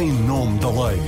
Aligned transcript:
em 0.00 0.12
nome 0.12 0.58
da 0.58 0.70
lei. 0.70 0.98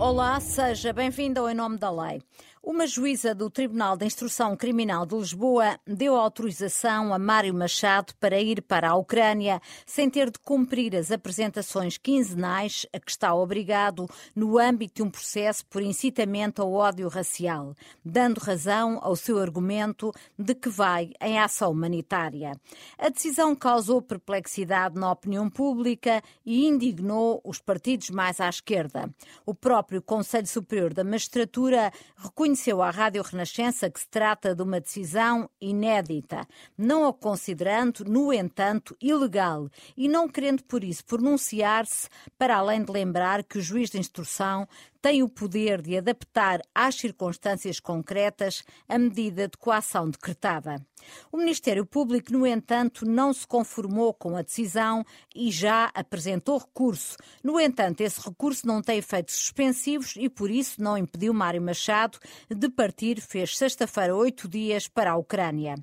Olá, 0.00 0.40
seja 0.40 0.92
bem-vindo 0.92 1.40
ao 1.40 1.48
Em 1.48 1.54
Nome 1.54 1.78
da 1.78 1.90
Lei. 1.90 2.22
Uma 2.62 2.86
juíza 2.86 3.34
do 3.34 3.48
Tribunal 3.48 3.96
de 3.96 4.04
Instrução 4.04 4.56
Criminal 4.56 5.06
de 5.06 5.14
Lisboa 5.14 5.78
deu 5.86 6.16
autorização 6.16 7.14
a 7.14 7.18
Mário 7.18 7.54
Machado 7.54 8.12
para 8.18 8.40
ir 8.40 8.60
para 8.62 8.90
a 8.90 8.96
Ucrânia 8.96 9.62
sem 9.86 10.10
ter 10.10 10.30
de 10.30 10.38
cumprir 10.40 10.94
as 10.94 11.10
apresentações 11.10 11.96
quinzenais 11.96 12.84
a 12.92 12.98
que 12.98 13.10
está 13.10 13.32
obrigado 13.34 14.06
no 14.34 14.58
âmbito 14.58 14.96
de 14.96 15.02
um 15.02 15.10
processo 15.10 15.64
por 15.66 15.80
incitamento 15.82 16.60
ao 16.60 16.72
ódio 16.72 17.08
racial, 17.08 17.74
dando 18.04 18.38
razão 18.38 18.98
ao 19.02 19.14
seu 19.14 19.38
argumento 19.38 20.12
de 20.36 20.54
que 20.54 20.68
vai 20.68 21.12
em 21.22 21.38
ação 21.38 21.70
humanitária. 21.70 22.52
A 22.98 23.08
decisão 23.08 23.54
causou 23.54 24.02
perplexidade 24.02 24.98
na 24.98 25.12
opinião 25.12 25.48
pública 25.48 26.20
e 26.44 26.66
indignou 26.66 27.40
os 27.44 27.60
partidos 27.60 28.10
mais 28.10 28.40
à 28.40 28.48
esquerda. 28.48 29.08
O 29.46 29.54
próprio 29.54 30.02
Conselho 30.02 30.46
Superior 30.46 30.92
da 30.92 31.04
Magistratura 31.04 31.92
reconheceu 32.16 32.48
reconheceu 32.58 32.82
à 32.82 32.90
Rádio 32.90 33.22
Renascença 33.22 33.88
que 33.88 34.00
se 34.00 34.08
trata 34.08 34.54
de 34.54 34.62
uma 34.62 34.80
decisão 34.80 35.48
inédita, 35.60 36.46
não 36.76 37.06
a 37.06 37.14
considerando, 37.14 38.04
no 38.04 38.32
entanto, 38.32 38.96
ilegal. 39.00 39.68
E 39.96 40.08
não 40.08 40.28
querendo 40.28 40.64
por 40.64 40.82
isso 40.82 41.04
pronunciar-se, 41.04 42.08
para 42.36 42.56
além 42.56 42.82
de 42.82 42.90
lembrar 42.90 43.44
que 43.44 43.58
o 43.58 43.62
juiz 43.62 43.90
de 43.90 43.98
instrução 43.98 44.66
tem 45.08 45.22
o 45.22 45.28
poder 45.30 45.80
de 45.80 45.96
adaptar 45.96 46.60
às 46.74 46.96
circunstâncias 46.96 47.80
concretas 47.80 48.62
a 48.86 48.98
medida 48.98 49.48
de 49.48 49.56
coação 49.56 50.10
decretada. 50.10 50.84
O 51.32 51.38
Ministério 51.38 51.86
Público, 51.86 52.30
no 52.30 52.46
entanto, 52.46 53.06
não 53.06 53.32
se 53.32 53.46
conformou 53.46 54.12
com 54.12 54.36
a 54.36 54.42
decisão 54.42 55.02
e 55.34 55.50
já 55.50 55.90
apresentou 55.94 56.58
recurso. 56.58 57.16
No 57.42 57.58
entanto, 57.58 58.02
esse 58.02 58.20
recurso 58.20 58.66
não 58.66 58.82
tem 58.82 58.98
efeitos 58.98 59.34
suspensivos 59.36 60.14
e, 60.16 60.28
por 60.28 60.50
isso, 60.50 60.82
não 60.82 60.98
impediu 60.98 61.32
Mário 61.32 61.62
Machado 61.62 62.18
de 62.54 62.68
partir, 62.68 63.18
fez 63.18 63.56
sexta-feira 63.56 64.14
oito 64.14 64.46
dias 64.46 64.88
para 64.88 65.12
a 65.12 65.16
Ucrânia. 65.16 65.76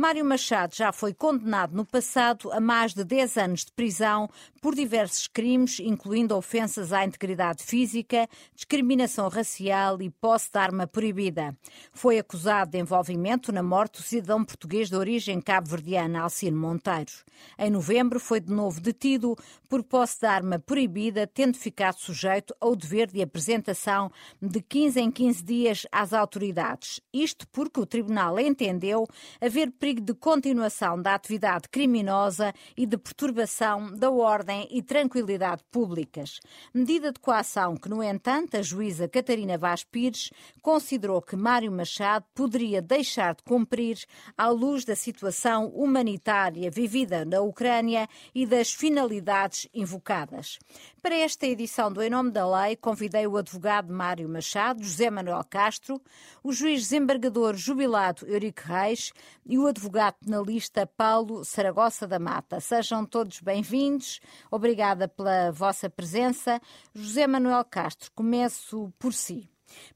Mário 0.00 0.24
Machado 0.24 0.74
já 0.74 0.92
foi 0.92 1.12
condenado 1.12 1.76
no 1.76 1.84
passado 1.84 2.50
a 2.52 2.58
mais 2.58 2.94
de 2.94 3.04
10 3.04 3.36
anos 3.36 3.66
de 3.66 3.72
prisão 3.72 4.30
por 4.58 4.74
diversos 4.74 5.26
crimes, 5.26 5.78
incluindo 5.78 6.34
ofensas 6.34 6.90
à 6.90 7.04
integridade 7.04 7.62
física, 7.62 8.26
discriminação 8.54 9.28
racial 9.28 10.00
e 10.00 10.08
posse 10.08 10.50
de 10.50 10.58
arma 10.58 10.86
proibida. 10.86 11.54
Foi 11.92 12.18
acusado 12.18 12.70
de 12.70 12.78
envolvimento 12.78 13.52
na 13.52 13.62
morte 13.62 14.00
do 14.00 14.02
cidadão 14.02 14.42
português 14.42 14.88
de 14.88 14.96
origem 14.96 15.38
cabo-verdiana, 15.38 16.22
Alcino 16.22 16.56
Monteiro. 16.56 17.12
Em 17.58 17.70
novembro 17.70 18.18
foi 18.18 18.40
de 18.40 18.50
novo 18.50 18.80
detido 18.80 19.36
por 19.68 19.82
posse 19.82 20.20
de 20.20 20.26
arma 20.26 20.58
proibida, 20.58 21.26
tendo 21.26 21.58
ficado 21.58 21.98
sujeito 21.98 22.54
ao 22.58 22.74
dever 22.74 23.10
de 23.10 23.20
apresentação 23.20 24.10
de 24.40 24.62
15 24.62 24.98
em 24.98 25.10
15 25.10 25.44
dias 25.44 25.86
às 25.92 26.14
autoridades. 26.14 27.02
Isto 27.12 27.46
porque 27.48 27.80
o 27.80 27.86
tribunal 27.86 28.38
entendeu 28.38 29.06
haver 29.38 29.70
de 29.98 30.12
continuação 30.12 31.00
da 31.00 31.14
atividade 31.14 31.68
criminosa 31.70 32.52
e 32.76 32.84
de 32.84 32.98
perturbação 32.98 33.96
da 33.96 34.10
ordem 34.10 34.68
e 34.70 34.82
tranquilidade 34.82 35.64
públicas. 35.70 36.38
Medida 36.74 37.10
de 37.10 37.18
coação 37.18 37.76
que, 37.76 37.88
no 37.88 38.02
entanto, 38.02 38.58
a 38.58 38.62
juíza 38.62 39.08
Catarina 39.08 39.56
Vaz 39.56 39.82
Pires 39.82 40.30
considerou 40.60 41.22
que 41.22 41.34
Mário 41.34 41.72
Machado 41.72 42.26
poderia 42.34 42.82
deixar 42.82 43.34
de 43.34 43.42
cumprir 43.42 44.04
à 44.36 44.48
luz 44.48 44.84
da 44.84 44.94
situação 44.94 45.68
humanitária 45.68 46.70
vivida 46.70 47.24
na 47.24 47.40
Ucrânia 47.40 48.06
e 48.34 48.44
das 48.44 48.72
finalidades 48.72 49.66
invocadas. 49.72 50.58
Para 51.02 51.14
esta 51.14 51.46
edição 51.46 51.90
do 51.90 52.02
Em 52.02 52.10
Nome 52.10 52.30
da 52.30 52.46
Lei, 52.46 52.76
convidei 52.76 53.26
o 53.26 53.38
advogado 53.38 53.90
Mário 53.90 54.28
Machado, 54.28 54.82
José 54.82 55.08
Manuel 55.08 55.42
Castro, 55.48 55.98
o 56.42 56.52
juiz 56.52 56.82
desembargador 56.82 57.56
jubilado 57.56 58.26
Eurico 58.26 58.60
Reis 58.66 59.10
e 59.46 59.58
o 59.58 59.66
advogado 59.66 60.16
penalista 60.22 60.86
Paulo 60.86 61.42
Saragossa 61.42 62.06
da 62.06 62.18
Mata. 62.18 62.60
Sejam 62.60 63.06
todos 63.06 63.40
bem-vindos. 63.40 64.20
Obrigada 64.50 65.08
pela 65.08 65.50
vossa 65.50 65.88
presença. 65.88 66.60
José 66.94 67.26
Manuel 67.26 67.64
Castro, 67.64 68.10
começo 68.14 68.92
por 68.98 69.14
si. 69.14 69.48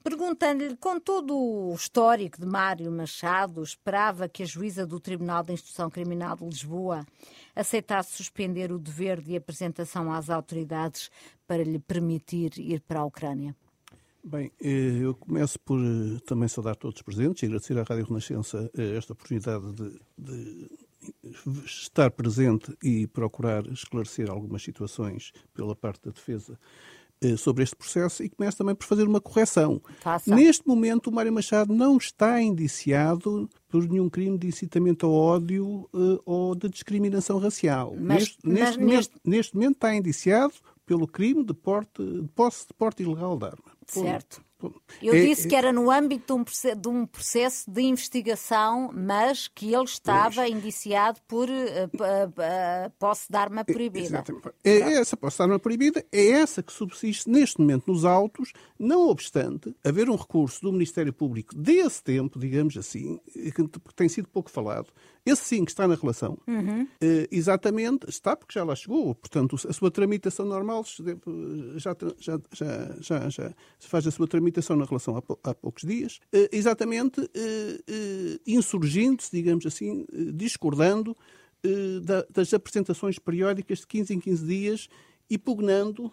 Perguntando-lhe, 0.02 0.76
com 0.76 0.98
todo 1.00 1.36
o 1.36 1.74
histórico 1.74 2.40
de 2.40 2.46
Mário 2.46 2.90
Machado, 2.90 3.62
esperava 3.62 4.28
que 4.28 4.42
a 4.42 4.46
juíza 4.46 4.86
do 4.86 5.00
Tribunal 5.00 5.42
de 5.42 5.52
Instrução 5.52 5.90
Criminal 5.90 6.36
de 6.36 6.44
Lisboa 6.44 7.04
aceitasse 7.54 8.16
suspender 8.16 8.72
o 8.72 8.78
dever 8.78 9.20
de 9.20 9.36
apresentação 9.36 10.12
às 10.12 10.30
autoridades 10.30 11.10
para 11.46 11.62
lhe 11.62 11.78
permitir 11.78 12.58
ir 12.58 12.80
para 12.80 13.00
a 13.00 13.04
Ucrânia? 13.04 13.54
Bem, 14.26 14.50
eh, 14.58 15.00
eu 15.02 15.14
começo 15.14 15.60
por 15.60 15.78
eh, 15.78 16.18
também 16.24 16.48
saudar 16.48 16.76
todos 16.76 16.96
os 16.96 17.02
presentes 17.02 17.42
e 17.42 17.46
agradecer 17.46 17.78
à 17.78 17.82
Rádio 17.82 18.06
Renascença 18.06 18.70
eh, 18.74 18.96
esta 18.96 19.12
oportunidade 19.12 19.70
de, 19.74 20.00
de 20.16 20.70
estar 21.66 22.10
presente 22.10 22.74
e 22.82 23.06
procurar 23.06 23.66
esclarecer 23.66 24.30
algumas 24.30 24.62
situações 24.62 25.30
pela 25.52 25.76
parte 25.76 26.06
da 26.06 26.10
defesa 26.10 26.58
sobre 27.38 27.64
este 27.64 27.74
processo 27.74 28.22
e 28.22 28.28
começo 28.28 28.58
também 28.58 28.74
por 28.74 28.86
fazer 28.86 29.04
uma 29.04 29.20
correção. 29.20 29.80
Faça. 30.00 30.34
Neste 30.34 30.66
momento, 30.66 31.08
o 31.08 31.12
Mário 31.12 31.32
Machado 31.32 31.74
não 31.74 31.96
está 31.96 32.40
indiciado 32.40 33.48
por 33.68 33.88
nenhum 33.88 34.10
crime 34.10 34.36
de 34.36 34.46
incitamento 34.46 35.06
ao 35.06 35.12
ódio 35.12 35.88
uh, 35.92 36.20
ou 36.24 36.54
de 36.54 36.68
discriminação 36.68 37.38
racial. 37.38 37.94
Mas, 37.98 38.22
neste, 38.22 38.38
mas 38.44 38.54
neste, 38.56 38.80
neste... 38.84 39.14
neste, 39.24 39.54
momento 39.54 39.74
está 39.74 39.94
indiciado 39.94 40.54
pelo 40.86 41.06
crime 41.06 41.42
de, 41.42 41.54
porte, 41.54 42.04
de 42.04 42.28
posse 42.34 42.66
de 42.68 42.74
porte 42.74 43.02
ilegal 43.02 43.36
de 43.38 43.46
arma. 43.46 43.72
Certo. 43.86 44.42
Eu 45.02 45.14
é, 45.14 45.20
disse 45.20 45.48
que 45.48 45.54
era 45.54 45.72
no 45.72 45.90
âmbito 45.90 46.26
de 46.26 46.40
um, 46.40 46.44
processo, 46.44 46.80
de 46.80 46.88
um, 46.88 47.06
processo 47.06 47.70
de 47.70 47.82
investigação, 47.82 48.90
mas 48.92 49.48
que 49.48 49.74
ele 49.74 49.84
estava 49.84 50.36
pois. 50.36 50.50
indiciado 50.50 51.20
por 51.26 51.48
uh, 51.48 51.52
uh, 51.52 52.28
uh, 52.28 52.90
posse 52.98 53.30
de 53.30 53.36
arma 53.36 53.64
proibida. 53.64 54.06
Exatamente. 54.06 54.50
É 54.62 54.94
essa 54.94 55.16
posse 55.16 55.36
de 55.36 55.42
arma 55.42 55.58
proibida, 55.58 56.04
é 56.12 56.28
essa 56.28 56.62
que 56.62 56.72
subsiste 56.72 57.28
neste 57.28 57.60
momento 57.60 57.90
nos 57.90 58.04
autos, 58.04 58.52
não 58.78 59.08
obstante 59.08 59.74
haver 59.84 60.08
um 60.08 60.16
recurso 60.16 60.62
do 60.62 60.72
Ministério 60.72 61.12
Público 61.12 61.54
desse 61.54 62.02
tempo, 62.02 62.38
digamos 62.38 62.76
assim, 62.76 63.18
que 63.26 63.68
tem 63.94 64.08
sido 64.08 64.28
pouco 64.28 64.50
falado, 64.50 64.88
esse 65.24 65.44
sim 65.44 65.64
que 65.64 65.70
está 65.70 65.88
na 65.88 65.94
relação. 65.94 66.38
Uhum. 66.46 66.86
exatamente, 67.30 68.08
está 68.08 68.36
porque 68.36 68.58
já 68.58 68.64
lá 68.64 68.74
chegou. 68.74 69.14
Portanto, 69.14 69.56
a 69.68 69.72
sua 69.72 69.90
tramitação 69.90 70.46
normal 70.46 70.84
já, 71.76 71.96
já, 72.18 72.38
já, 72.52 72.96
já, 73.00 73.28
já 73.28 73.54
se 73.78 73.88
faz 73.88 74.06
a 74.06 74.10
sua 74.10 74.26
tramitação 74.26 74.76
na 74.76 74.84
relação 74.84 75.16
há, 75.42 75.54
poucos 75.54 75.82
dias, 75.82 76.20
uh, 76.34 76.48
exatamente 76.52 77.20
uh, 77.20 78.40
insurgindo-se, 78.46 79.30
digamos 79.30 79.64
assim, 79.66 80.04
discordando 80.34 81.16
da, 82.02 82.26
das 82.28 82.52
apresentações 82.52 83.18
periódicas 83.18 83.78
de 83.78 83.86
15 83.86 84.14
em 84.14 84.20
15 84.20 84.46
dias 84.46 84.88
e 85.30 85.38
pugnando 85.38 86.12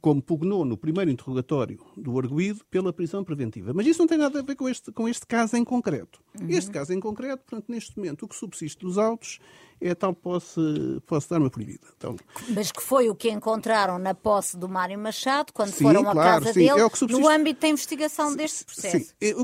como 0.00 0.22
pugnou 0.22 0.64
no 0.64 0.76
primeiro 0.76 1.10
interrogatório 1.10 1.78
do 1.96 2.18
arguído 2.18 2.64
pela 2.70 2.92
prisão 2.92 3.24
preventiva. 3.24 3.72
Mas 3.74 3.86
isso 3.86 4.00
não 4.00 4.06
tem 4.06 4.18
nada 4.18 4.40
a 4.40 4.42
ver 4.42 4.56
com 4.56 4.68
este, 4.68 4.92
com 4.92 5.08
este 5.08 5.26
caso 5.26 5.56
em 5.56 5.64
concreto. 5.64 6.20
Uhum. 6.40 6.48
Este 6.48 6.70
caso 6.70 6.92
em 6.92 7.00
concreto, 7.00 7.44
portanto, 7.44 7.66
neste 7.68 7.96
momento, 7.96 8.24
o 8.24 8.28
que 8.28 8.34
subsiste 8.34 8.84
dos 8.84 8.98
autos 8.98 9.38
é 9.80 9.90
a 9.90 9.94
tal 9.94 10.14
posse, 10.14 10.60
posse 11.06 11.28
de 11.28 11.34
arma 11.34 11.50
proibida. 11.50 11.86
Então, 11.96 12.16
Mas 12.48 12.72
que 12.72 12.82
foi 12.82 13.08
o 13.10 13.14
que 13.14 13.30
encontraram 13.30 13.98
na 13.98 14.14
posse 14.14 14.56
do 14.56 14.68
Mário 14.68 14.98
Machado, 14.98 15.52
quando 15.52 15.70
sim, 15.70 15.84
foram 15.84 16.08
à 16.08 16.12
claro, 16.12 16.44
casa 16.44 16.54
sim, 16.54 16.60
dele, 16.60 16.80
é 16.80 16.88
subsiste... 16.88 17.22
no 17.22 17.28
âmbito 17.28 17.60
da 17.60 17.68
investigação 17.68 18.30
sim, 18.30 18.36
deste 18.36 18.64
processo. 18.64 18.98
Sim, 18.98 19.14
é, 19.20 19.34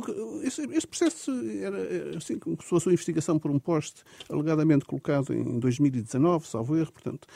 este 0.76 0.86
processo 0.86 1.30
era 1.60 2.16
assim, 2.16 2.38
como 2.38 2.56
se 2.60 2.68
fosse 2.68 2.86
uma 2.86 2.92
investigação 2.92 3.38
por 3.38 3.50
um 3.50 3.58
poste 3.58 4.02
alegadamente 4.28 4.84
colocado 4.84 5.34
em 5.34 5.58
2019, 5.58 6.46
salvo 6.46 6.76
erro, 6.76 6.92
portanto... 6.92 7.26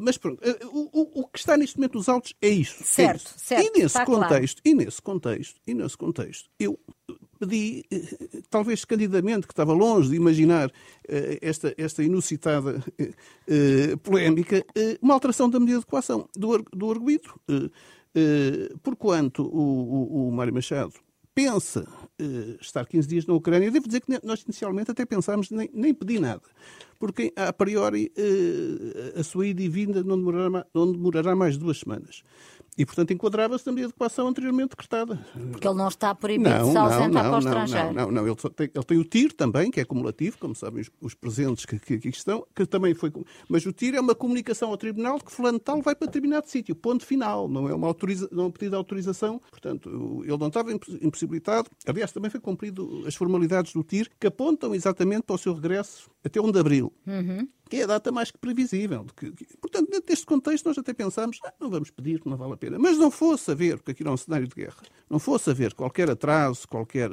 Mas 0.00 0.16
pronto, 0.16 0.40
eh, 0.44 0.64
o, 0.66 0.88
o, 0.92 1.22
o, 1.22 1.26
que 1.26 1.40
está 1.40 1.56
neste 1.56 1.76
momento 1.76 1.96
nos 1.96 2.08
autos 2.08 2.32
é 2.40 2.48
isso. 2.48 2.84
Certo, 2.84 3.34
é 3.34 3.38
certo. 3.38 3.76
E 3.76 3.80
nesse 3.82 4.04
contexto, 4.04 4.62
claro. 4.62 4.80
e 4.80 4.84
nesse 4.84 5.02
contexto, 5.02 5.60
e 5.66 5.74
nesse 5.74 5.96
contexto, 5.96 6.48
eu 6.56 6.78
pedi, 7.40 7.84
eh, 7.90 8.42
talvez 8.48 8.84
candidamente, 8.84 9.48
que 9.48 9.52
estava 9.52 9.72
longe 9.72 10.10
de 10.10 10.14
imaginar 10.14 10.70
eh, 11.08 11.40
esta, 11.42 11.74
esta 11.76 12.04
inusitada 12.04 12.80
polémica, 14.04 14.64
uma 15.02 15.14
alteração 15.14 15.50
da 15.50 15.58
medida 15.58 15.80
de 15.80 15.86
coação 15.86 16.28
do, 16.36 16.62
do 16.72 16.90
arguído. 16.92 17.34
Porquanto 18.82 19.42
o, 19.42 20.26
o, 20.26 20.28
o 20.28 20.32
Mário 20.32 20.54
Machado 20.54 20.94
pensa 21.38 21.86
uh, 22.20 22.58
estar 22.60 22.84
15 22.84 23.06
dias 23.06 23.24
na 23.24 23.32
Ucrânia, 23.32 23.70
devo 23.70 23.86
dizer 23.86 24.00
que 24.00 24.18
nós 24.26 24.42
inicialmente 24.42 24.90
até 24.90 25.06
pensámos 25.06 25.52
nem, 25.52 25.70
nem 25.72 25.94
pedir 25.94 26.18
nada, 26.18 26.42
porque 26.98 27.32
a 27.36 27.52
priori 27.52 28.10
uh, 28.18 29.20
a 29.20 29.22
sua 29.22 29.46
ida 29.46 29.62
e 29.62 29.68
vinda 29.68 30.02
não 30.02 30.18
demorará, 30.18 30.66
não 30.74 30.90
demorará 30.90 31.36
mais 31.36 31.56
duas 31.56 31.78
semanas. 31.78 32.24
E, 32.78 32.86
portanto, 32.86 33.12
enquadrava-se 33.12 33.66
na 33.66 33.72
medida 33.72 33.88
de 33.88 33.94
equação 33.94 34.28
anteriormente 34.28 34.70
decretada. 34.70 35.18
Porque 35.50 35.66
ele 35.66 35.76
não 35.76 35.88
está 35.88 36.14
proibido 36.14 36.48
não, 36.48 36.66
de 36.66 36.70
se 36.70 36.76
ausentar 36.78 37.24
para 37.24 37.34
o 37.34 37.38
estrangeiro. 37.40 37.92
Não, 37.92 38.06
não, 38.06 38.12
não. 38.12 38.26
Ele, 38.28 38.36
tem, 38.36 38.70
ele 38.72 38.84
tem 38.84 38.98
o 38.98 39.04
TIR 39.04 39.32
também, 39.32 39.68
que 39.68 39.80
é 39.80 39.84
cumulativo, 39.84 40.38
como 40.38 40.54
sabem 40.54 40.82
os, 40.82 40.90
os 41.00 41.12
presentes 41.12 41.66
que, 41.66 41.76
que, 41.76 41.94
aqui 41.94 42.08
estão, 42.08 42.46
que 42.54 42.64
também 42.64 42.94
foi. 42.94 43.12
Mas 43.48 43.66
o 43.66 43.72
TIR 43.72 43.96
é 43.96 44.00
uma 44.00 44.14
comunicação 44.14 44.70
ao 44.70 44.76
Tribunal 44.76 45.18
de 45.18 45.24
que 45.24 45.32
fulano 45.32 45.58
tal 45.58 45.82
vai 45.82 45.96
para 45.96 46.06
determinado 46.06 46.48
sítio, 46.48 46.76
ponto 46.76 47.04
final. 47.04 47.48
Não 47.48 47.68
é 47.68 47.74
uma 47.74 47.88
autoriza, 47.88 48.28
não 48.30 48.44
é 48.44 48.46
um 48.46 48.50
pedido 48.52 48.70
de 48.70 48.76
autorização. 48.76 49.42
Portanto, 49.50 50.22
ele 50.24 50.38
não 50.38 50.46
estava 50.46 50.72
impossibilitado. 50.72 51.68
Aliás, 51.84 52.12
também 52.12 52.30
foi 52.30 52.38
cumprido 52.38 53.02
as 53.08 53.16
formalidades 53.16 53.72
do 53.72 53.82
TIR, 53.82 54.08
que 54.20 54.28
apontam 54.28 54.72
exatamente 54.72 55.22
para 55.22 55.34
o 55.34 55.38
seu 55.38 55.52
regresso 55.52 56.08
até 56.24 56.40
1 56.40 56.52
de 56.52 56.60
abril. 56.60 56.92
Uhum 57.04 57.48
que 57.68 57.76
é 57.76 57.84
a 57.84 57.86
data 57.86 58.10
mais 58.10 58.30
que 58.30 58.38
previsível. 58.38 59.04
Que, 59.16 59.30
que, 59.32 59.56
portanto, 59.58 60.02
deste 60.04 60.26
contexto, 60.26 60.66
nós 60.66 60.78
até 60.78 60.92
pensámos, 60.92 61.38
ah, 61.44 61.52
não 61.60 61.70
vamos 61.70 61.90
pedir, 61.90 62.20
não 62.24 62.36
vale 62.36 62.54
a 62.54 62.56
pena. 62.56 62.78
Mas 62.78 62.96
não 62.96 63.10
fosse 63.10 63.50
haver, 63.50 63.76
porque 63.76 63.92
aqui 63.92 64.04
não 64.04 64.12
é 64.12 64.14
um 64.14 64.16
cenário 64.16 64.48
de 64.48 64.54
guerra, 64.54 64.82
não 65.08 65.18
fosse 65.18 65.50
haver 65.50 65.74
qualquer 65.74 66.10
atraso, 66.10 66.66
qualquer, 66.66 67.10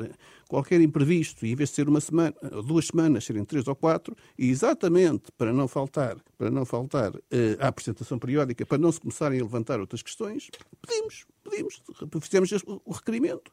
qualquer 0.48 0.82
imprevisto, 0.82 1.46
e 1.46 1.52
em 1.52 1.56
vez 1.56 1.70
de 1.70 1.76
ser 1.76 1.90
uma 1.90 2.02
semana, 2.02 2.36
duas 2.66 2.88
semanas, 2.88 3.26
serem 3.26 3.44
três 3.44 3.68
ou 3.68 3.76
quatro, 3.76 4.16
e 4.38 4.50
exatamente 4.50 5.32
para 5.38 5.52
não 5.52 5.68
faltar, 5.68 6.18
para 6.38 6.50
não 6.50 6.66
faltar 6.66 7.16
uh, 7.16 7.22
à 7.60 7.68
apresentação 7.68 8.18
periódica, 8.18 8.66
para 8.66 8.78
não 8.78 8.92
se 8.92 9.00
começarem 9.00 9.40
a 9.40 9.44
levantar 9.44 9.80
outras 9.80 10.02
questões, 10.02 10.50
pedimos, 10.82 11.26
pedimos, 11.44 11.82
fizemos 12.22 12.52
o 12.86 12.92
requerimento 12.92 13.52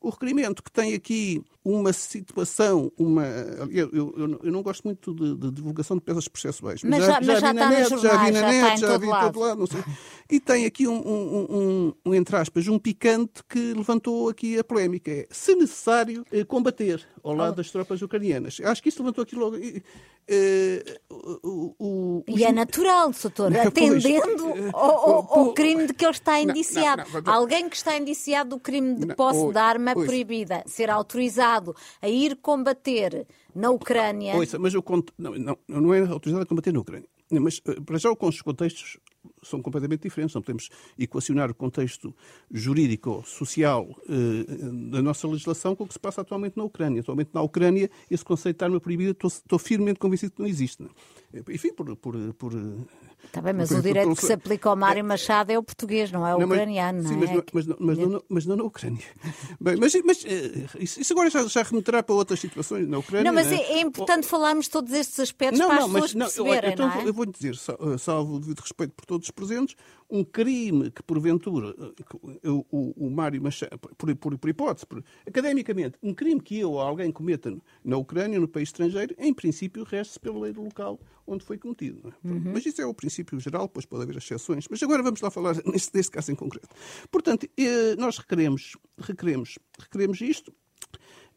o 0.00 0.10
requerimento 0.10 0.62
que 0.62 0.70
tem 0.70 0.94
aqui 0.94 1.42
uma 1.64 1.92
situação, 1.92 2.90
uma. 2.96 3.26
Eu, 3.70 3.90
eu, 3.92 4.40
eu 4.42 4.52
não 4.52 4.62
gosto 4.62 4.84
muito 4.84 5.12
de, 5.12 5.36
de, 5.36 5.50
divulgação 5.50 5.96
de 5.96 6.02
peças 6.02 6.26
processuais, 6.26 6.82
mas, 6.82 7.00
mas 7.00 7.06
já, 7.06 7.20
já, 7.20 7.40
já, 7.40 7.52
vi 7.52 7.58
na 7.58 7.68
net, 7.68 7.88
já 7.88 8.24
vi 8.24 8.30
na 8.30 8.40
net, 8.48 8.80
já 8.80 8.98
vi 8.98 9.06
em 9.06 9.20
todo 9.20 9.38
lado, 9.40 9.58
não 9.58 9.66
sei. 9.66 9.82
E 10.30 10.40
tem 10.40 10.64
aqui 10.66 10.86
um, 10.86 10.96
um, 10.96 11.46
um, 11.50 11.92
um, 12.06 12.14
entre 12.14 12.36
aspas, 12.36 12.66
um 12.68 12.78
picante 12.78 13.42
que 13.48 13.74
levantou 13.74 14.28
aqui 14.28 14.58
a 14.58 14.64
polémica. 14.64 15.10
É, 15.10 15.26
se 15.30 15.54
necessário, 15.54 16.24
eh, 16.32 16.44
combater 16.44 17.06
ao 17.22 17.34
lado 17.34 17.56
das 17.56 17.70
tropas 17.70 18.00
ucranianas. 18.00 18.58
Acho 18.62 18.82
que 18.82 18.88
isso 18.88 19.02
levantou 19.02 19.22
aqui 19.22 19.34
logo. 19.34 19.56
Uh, 20.30 22.22
e 22.28 22.44
é 22.44 22.52
natural, 22.52 23.10
doutor, 23.10 23.56
atendendo 23.56 24.52
ao, 24.76 25.10
ao, 25.10 25.38
ao, 25.38 25.54
crime 25.54 25.86
de 25.86 25.94
que 25.94 26.04
ele 26.04 26.12
está 26.12 26.38
indiciado. 26.38 27.04
Não, 27.04 27.12
não, 27.12 27.22
não, 27.22 27.32
Alguém 27.32 27.66
que 27.68 27.76
está 27.76 27.96
indiciado 27.96 28.50
do 28.50 28.60
crime 28.60 28.94
de 28.94 29.14
posse 29.14 29.50
de 29.50 29.58
arma 29.58 29.87
proibida, 29.94 30.62
ser 30.66 30.90
autorizado 30.90 31.74
a 32.00 32.08
ir 32.08 32.36
combater 32.36 33.26
na 33.54 33.70
Ucrânia. 33.70 34.36
Ouça, 34.36 34.58
mas 34.58 34.74
eu 34.74 34.82
conto, 34.82 35.12
não, 35.18 35.34
não, 35.34 35.58
não 35.66 35.94
é 35.94 36.00
autorizado 36.00 36.42
a 36.42 36.46
combater 36.46 36.72
na 36.72 36.80
Ucrânia. 36.80 37.08
Mas, 37.30 37.60
eh, 37.66 37.80
para 37.80 37.98
já, 37.98 38.10
os 38.10 38.42
contextos 38.42 38.98
são 39.42 39.60
completamente 39.60 40.02
diferentes. 40.02 40.34
Não 40.34 40.40
podemos 40.40 40.70
equacionar 40.98 41.50
o 41.50 41.54
contexto 41.54 42.14
jurídico, 42.50 43.22
social 43.26 43.86
eh, 44.08 44.90
da 44.90 45.02
nossa 45.02 45.28
legislação 45.28 45.76
com 45.76 45.84
o 45.84 45.86
que 45.86 45.92
se 45.92 45.98
passa 45.98 46.22
atualmente 46.22 46.56
na 46.56 46.64
Ucrânia. 46.64 47.00
Atualmente 47.00 47.30
na 47.34 47.42
Ucrânia, 47.42 47.90
esse 48.10 48.24
conceito 48.24 48.58
de 48.58 48.64
arma 48.64 48.80
proibida, 48.80 49.10
estou, 49.10 49.28
estou 49.28 49.58
firmemente 49.58 49.98
convencido 49.98 50.32
que 50.32 50.40
não 50.40 50.48
existe. 50.48 50.82
É? 51.32 51.40
Enfim, 51.52 51.72
por, 51.72 51.94
por, 51.96 52.14
por 52.34 52.52
Está 53.24 53.42
bem, 53.42 53.52
mas 53.52 53.70
o 53.70 53.82
direito 53.82 54.14
que 54.14 54.24
se 54.24 54.32
aplica 54.32 54.68
ao 54.68 54.76
Mário 54.76 55.04
Machado 55.04 55.50
é 55.50 55.58
o 55.58 55.62
português, 55.62 56.10
não 56.10 56.26
é 56.26 56.34
o 56.34 56.38
não, 56.38 56.46
ucraniano. 56.46 57.02
Mas, 57.02 57.30
é? 57.30 57.44
mas, 57.52 57.66
não, 57.66 57.76
não, 58.08 58.22
não 58.30 58.56
na 58.56 58.64
Ucrânia. 58.64 59.04
Bem, 59.60 59.76
mas, 59.76 59.94
mas 60.04 60.24
eh, 60.24 60.66
isso 60.78 61.12
agora 61.12 61.28
já, 61.28 61.46
já 61.46 61.62
remeterá 61.62 62.02
para 62.02 62.14
outras 62.14 62.40
situações 62.40 62.88
na 62.88 62.98
Ucrânia. 62.98 63.24
Não, 63.24 63.34
mas 63.34 63.52
é, 63.52 63.56
é 63.56 63.80
importante 63.80 64.24
oh, 64.24 64.28
falarmos 64.28 64.68
todos 64.68 64.92
estes 64.92 65.20
aspectos 65.20 65.58
não, 65.58 65.68
para 65.68 65.78
as 65.78 65.84
pessoas 65.84 66.14
mas, 66.14 66.34
perceberem, 66.34 66.72
então, 66.72 66.88
não 66.88 66.94
é? 66.94 67.08
Eu 67.08 67.12
vou 67.12 67.26
dizer, 67.26 67.54
eh, 67.54 67.98
salvo 67.98 68.36
o 68.36 68.40
devido 68.40 68.60
respeito 68.60 68.94
por 68.94 69.04
todos 69.04 69.26
os 69.26 69.30
presentes, 69.30 69.76
um 70.10 70.24
crime 70.24 70.90
que, 70.90 71.02
porventura, 71.02 71.74
o, 72.44 72.64
o, 72.70 73.06
o 73.06 73.10
Mário 73.10 73.42
Machado, 73.42 73.78
por, 73.78 74.14
por, 74.16 74.38
por 74.38 74.50
hipótese, 74.50 74.86
por, 74.86 75.04
academicamente, 75.26 75.98
um 76.02 76.14
crime 76.14 76.40
que 76.40 76.58
eu 76.58 76.72
ou 76.72 76.80
alguém 76.80 77.12
cometa 77.12 77.54
na 77.84 77.96
Ucrânia, 77.96 78.40
no 78.40 78.48
país 78.48 78.68
estrangeiro, 78.68 79.14
em 79.18 79.34
princípio, 79.34 79.84
resta-se 79.84 80.18
pela 80.18 80.38
lei 80.38 80.52
local 80.52 80.98
onde 81.26 81.44
foi 81.44 81.58
cometido. 81.58 82.08
É? 82.08 82.28
Uhum. 82.28 82.52
Mas 82.54 82.64
isso 82.64 82.80
é 82.80 82.86
o 82.86 82.94
princípio 82.94 83.38
geral, 83.38 83.66
depois 83.66 83.84
pode 83.84 84.02
haver 84.02 84.16
exceções. 84.16 84.66
Mas 84.70 84.82
agora 84.82 85.02
vamos 85.02 85.20
lá 85.20 85.30
falar 85.30 85.56
neste 85.66 86.10
caso 86.10 86.32
em 86.32 86.34
concreto. 86.34 86.68
Portanto, 87.10 87.46
eh, 87.56 87.94
nós 87.96 88.18
requeremos, 88.18 88.76
requeremos, 88.98 89.58
requeremos 89.78 90.20
isto 90.20 90.54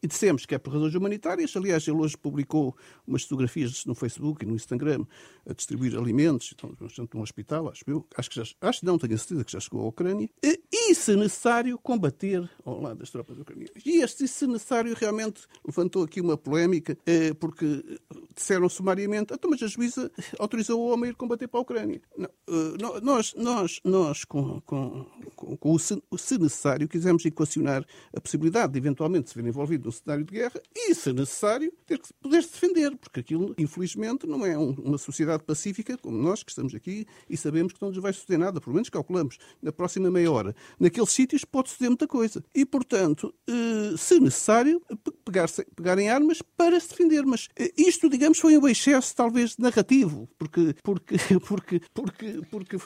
e 0.02 0.06
dissemos 0.08 0.44
que 0.44 0.54
é 0.54 0.58
por 0.58 0.72
razões 0.72 0.94
humanitárias. 0.94 1.56
Aliás, 1.56 1.86
ele 1.86 1.98
hoje 1.98 2.16
publicou 2.16 2.76
umas 3.06 3.22
fotografias 3.22 3.84
no 3.84 3.94
Facebook 3.94 4.44
e 4.44 4.48
no 4.48 4.54
Instagram 4.54 5.06
a 5.48 5.52
distribuir 5.52 5.96
alimentos, 5.96 6.52
então, 6.54 6.74
num 7.14 7.22
hospital, 7.22 7.68
acho 7.68 7.84
eu. 7.86 8.06
Acho 8.16 8.30
que 8.30 8.36
já, 8.36 8.44
acho 8.60 8.84
não, 8.84 8.98
tenho 8.98 9.16
certeza 9.16 9.44
que 9.44 9.52
já 9.52 9.60
chegou 9.60 9.82
à 9.82 9.88
Ucrânia. 9.88 10.28
E, 10.42 10.60
e, 10.72 10.94
se 10.94 11.14
necessário, 11.14 11.78
combater 11.78 12.48
ao 12.64 12.80
lado 12.80 12.98
das 12.98 13.10
tropas 13.10 13.38
ucranianas. 13.38 13.82
E 13.84 14.02
este, 14.02 14.26
se 14.26 14.46
necessário, 14.46 14.94
realmente 14.98 15.42
levantou 15.64 16.02
aqui 16.02 16.20
uma 16.20 16.36
polémica, 16.36 16.98
eh, 17.06 17.32
porque 17.34 18.00
disseram 18.34 18.68
sumariamente, 18.68 19.32
então, 19.32 19.50
mas 19.50 19.62
a 19.62 19.66
juíza 19.66 20.10
autorizou 20.38 20.80
o 20.80 20.92
homem 20.92 21.10
a 21.10 21.12
ir 21.12 21.14
combater 21.14 21.46
para 21.46 21.60
a 21.60 21.62
Ucrânia. 21.62 22.00
Não, 22.16 22.28
eh, 22.48 23.00
nós, 23.02 23.34
nós, 23.34 23.80
nós 23.84 24.24
com, 24.24 24.60
com, 24.62 25.06
com, 25.36 25.56
com 25.56 25.72
o, 25.72 25.78
se, 25.78 26.02
o 26.10 26.18
se 26.18 26.38
necessário, 26.38 26.88
quisemos 26.88 27.24
equacionar 27.24 27.84
a 28.16 28.20
possibilidade 28.20 28.72
de 28.72 28.78
eventualmente 28.78 29.30
se 29.30 29.34
ver 29.40 29.46
envolvido 29.46 29.91
no 29.92 30.04
cenário 30.04 30.24
de 30.24 30.32
guerra 30.32 30.60
e, 30.74 30.94
se 30.94 31.12
necessário, 31.12 31.72
ter 31.86 31.98
que 31.98 32.12
poder 32.14 32.42
se 32.42 32.52
defender, 32.52 32.96
porque 32.96 33.20
aquilo, 33.20 33.54
infelizmente, 33.58 34.26
não 34.26 34.44
é 34.44 34.56
um, 34.56 34.70
uma 34.72 34.98
sociedade 34.98 35.42
pacífica 35.44 35.98
como 35.98 36.16
nós 36.16 36.42
que 36.42 36.50
estamos 36.50 36.74
aqui 36.74 37.06
e 37.28 37.36
sabemos 37.36 37.72
que 37.72 37.82
não 37.82 37.90
nos 37.90 37.98
vai 37.98 38.12
suceder 38.12 38.38
nada, 38.38 38.60
pelo 38.60 38.74
menos 38.74 38.88
calculamos, 38.88 39.38
na 39.60 39.72
próxima 39.72 40.10
meia 40.10 40.30
hora. 40.30 40.54
Naqueles 40.80 41.10
sítios 41.10 41.44
pode 41.44 41.68
suceder 41.68 41.90
muita 41.90 42.06
coisa. 42.06 42.42
E, 42.54 42.64
portanto, 42.64 43.34
eh, 43.46 43.94
se 43.96 44.18
necessário, 44.18 44.80
pegar, 45.24 45.48
pegar 45.76 45.98
em 45.98 46.08
armas 46.08 46.40
para 46.56 46.78
se 46.80 46.88
defender. 46.88 47.24
Mas 47.24 47.48
eh, 47.56 47.72
isto, 47.76 48.08
digamos, 48.08 48.38
foi 48.38 48.56
um 48.56 48.68
excesso, 48.68 49.14
talvez, 49.14 49.56
narrativo, 49.58 50.28
porque, 50.38 50.74
porque, 50.82 51.16
porque, 51.46 51.80
porque, 51.94 52.40
porque 52.50 52.76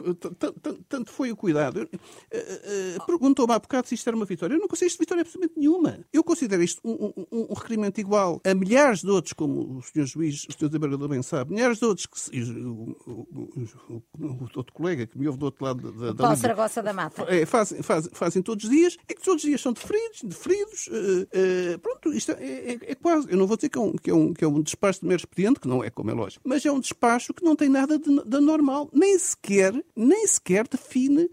tanto 0.88 1.12
foi 1.12 1.30
o 1.30 1.36
cuidado. 1.36 1.88
Eh, 2.30 2.96
perguntou-me 3.06 3.54
há 3.54 3.58
bocado 3.58 3.88
se 3.88 3.94
isto 3.94 4.08
era 4.08 4.16
uma 4.16 4.26
vitória. 4.26 4.54
Eu 4.54 4.60
não 4.60 4.68
considero 4.68 4.90
isto 4.90 5.00
vitória 5.00 5.22
absolutamente 5.22 5.58
nenhuma. 5.58 6.00
Eu 6.12 6.24
considero 6.24 6.62
isto 6.62 6.80
um, 6.84 6.95
um, 6.98 7.26
um, 7.32 7.54
requerimento 7.54 8.00
igual 8.00 8.40
a 8.44 8.54
milhares 8.54 9.00
de 9.00 9.10
outros, 9.10 9.32
como 9.32 9.78
o 9.78 9.82
Sr. 9.82 10.06
Juiz, 10.06 10.46
o 10.48 10.52
Sr. 10.52 10.68
Desembargador 10.68 11.08
bem 11.08 11.22
sabe, 11.22 11.52
milhares 11.52 11.78
de 11.78 11.84
outros, 11.84 12.06
que, 12.06 12.40
o, 12.40 12.96
o, 13.06 14.02
o, 14.18 14.48
outro 14.56 14.72
colega 14.72 15.06
que 15.06 15.18
me 15.18 15.26
ouve 15.26 15.38
do 15.38 15.46
outro 15.46 15.64
lado 15.64 15.92
da, 15.92 16.12
da 16.12 16.14
Paulo 16.14 16.36
Saragossa 16.36 16.82
da 16.82 16.92
Mata. 16.92 17.22
É, 17.28 17.44
fazem, 17.44 17.82
fazem, 17.82 18.10
fazem 18.12 18.42
todos 18.42 18.64
os 18.64 18.70
dias 18.70 18.96
e 19.08 19.14
que 19.14 19.22
todos 19.22 19.42
os 19.42 19.48
dias 19.48 19.60
são 19.60 19.72
deferidos, 19.72 20.22
deferidos. 20.22 20.86
Uh, 20.88 21.74
uh, 21.74 21.78
pronto, 21.80 22.12
isto 22.12 22.32
é, 22.32 22.44
é, 22.44 22.78
é, 22.82 22.94
quase, 22.94 23.30
eu 23.30 23.36
não 23.36 23.46
vou 23.46 23.56
dizer 23.56 23.68
que 23.68 23.78
é, 23.78 23.80
um, 23.80 23.92
que, 23.92 24.10
é 24.10 24.14
um, 24.14 24.32
que 24.32 24.44
é 24.44 24.48
um 24.48 24.62
despacho 24.62 25.00
de 25.00 25.06
mero 25.06 25.20
expediente, 25.20 25.60
que 25.60 25.68
não 25.68 25.82
é 25.82 25.90
como 25.90 26.10
é 26.10 26.14
lógico, 26.14 26.42
mas 26.46 26.64
é 26.64 26.70
um 26.70 26.80
despacho 26.80 27.34
que 27.34 27.44
não 27.44 27.56
tem 27.56 27.68
nada 27.68 27.98
de, 27.98 28.24
de 28.24 28.40
normal, 28.40 28.88
nem 28.92 29.18
sequer, 29.18 29.72
nem 29.94 30.26
sequer 30.26 30.66
define 30.68 31.24
uh, 31.24 31.30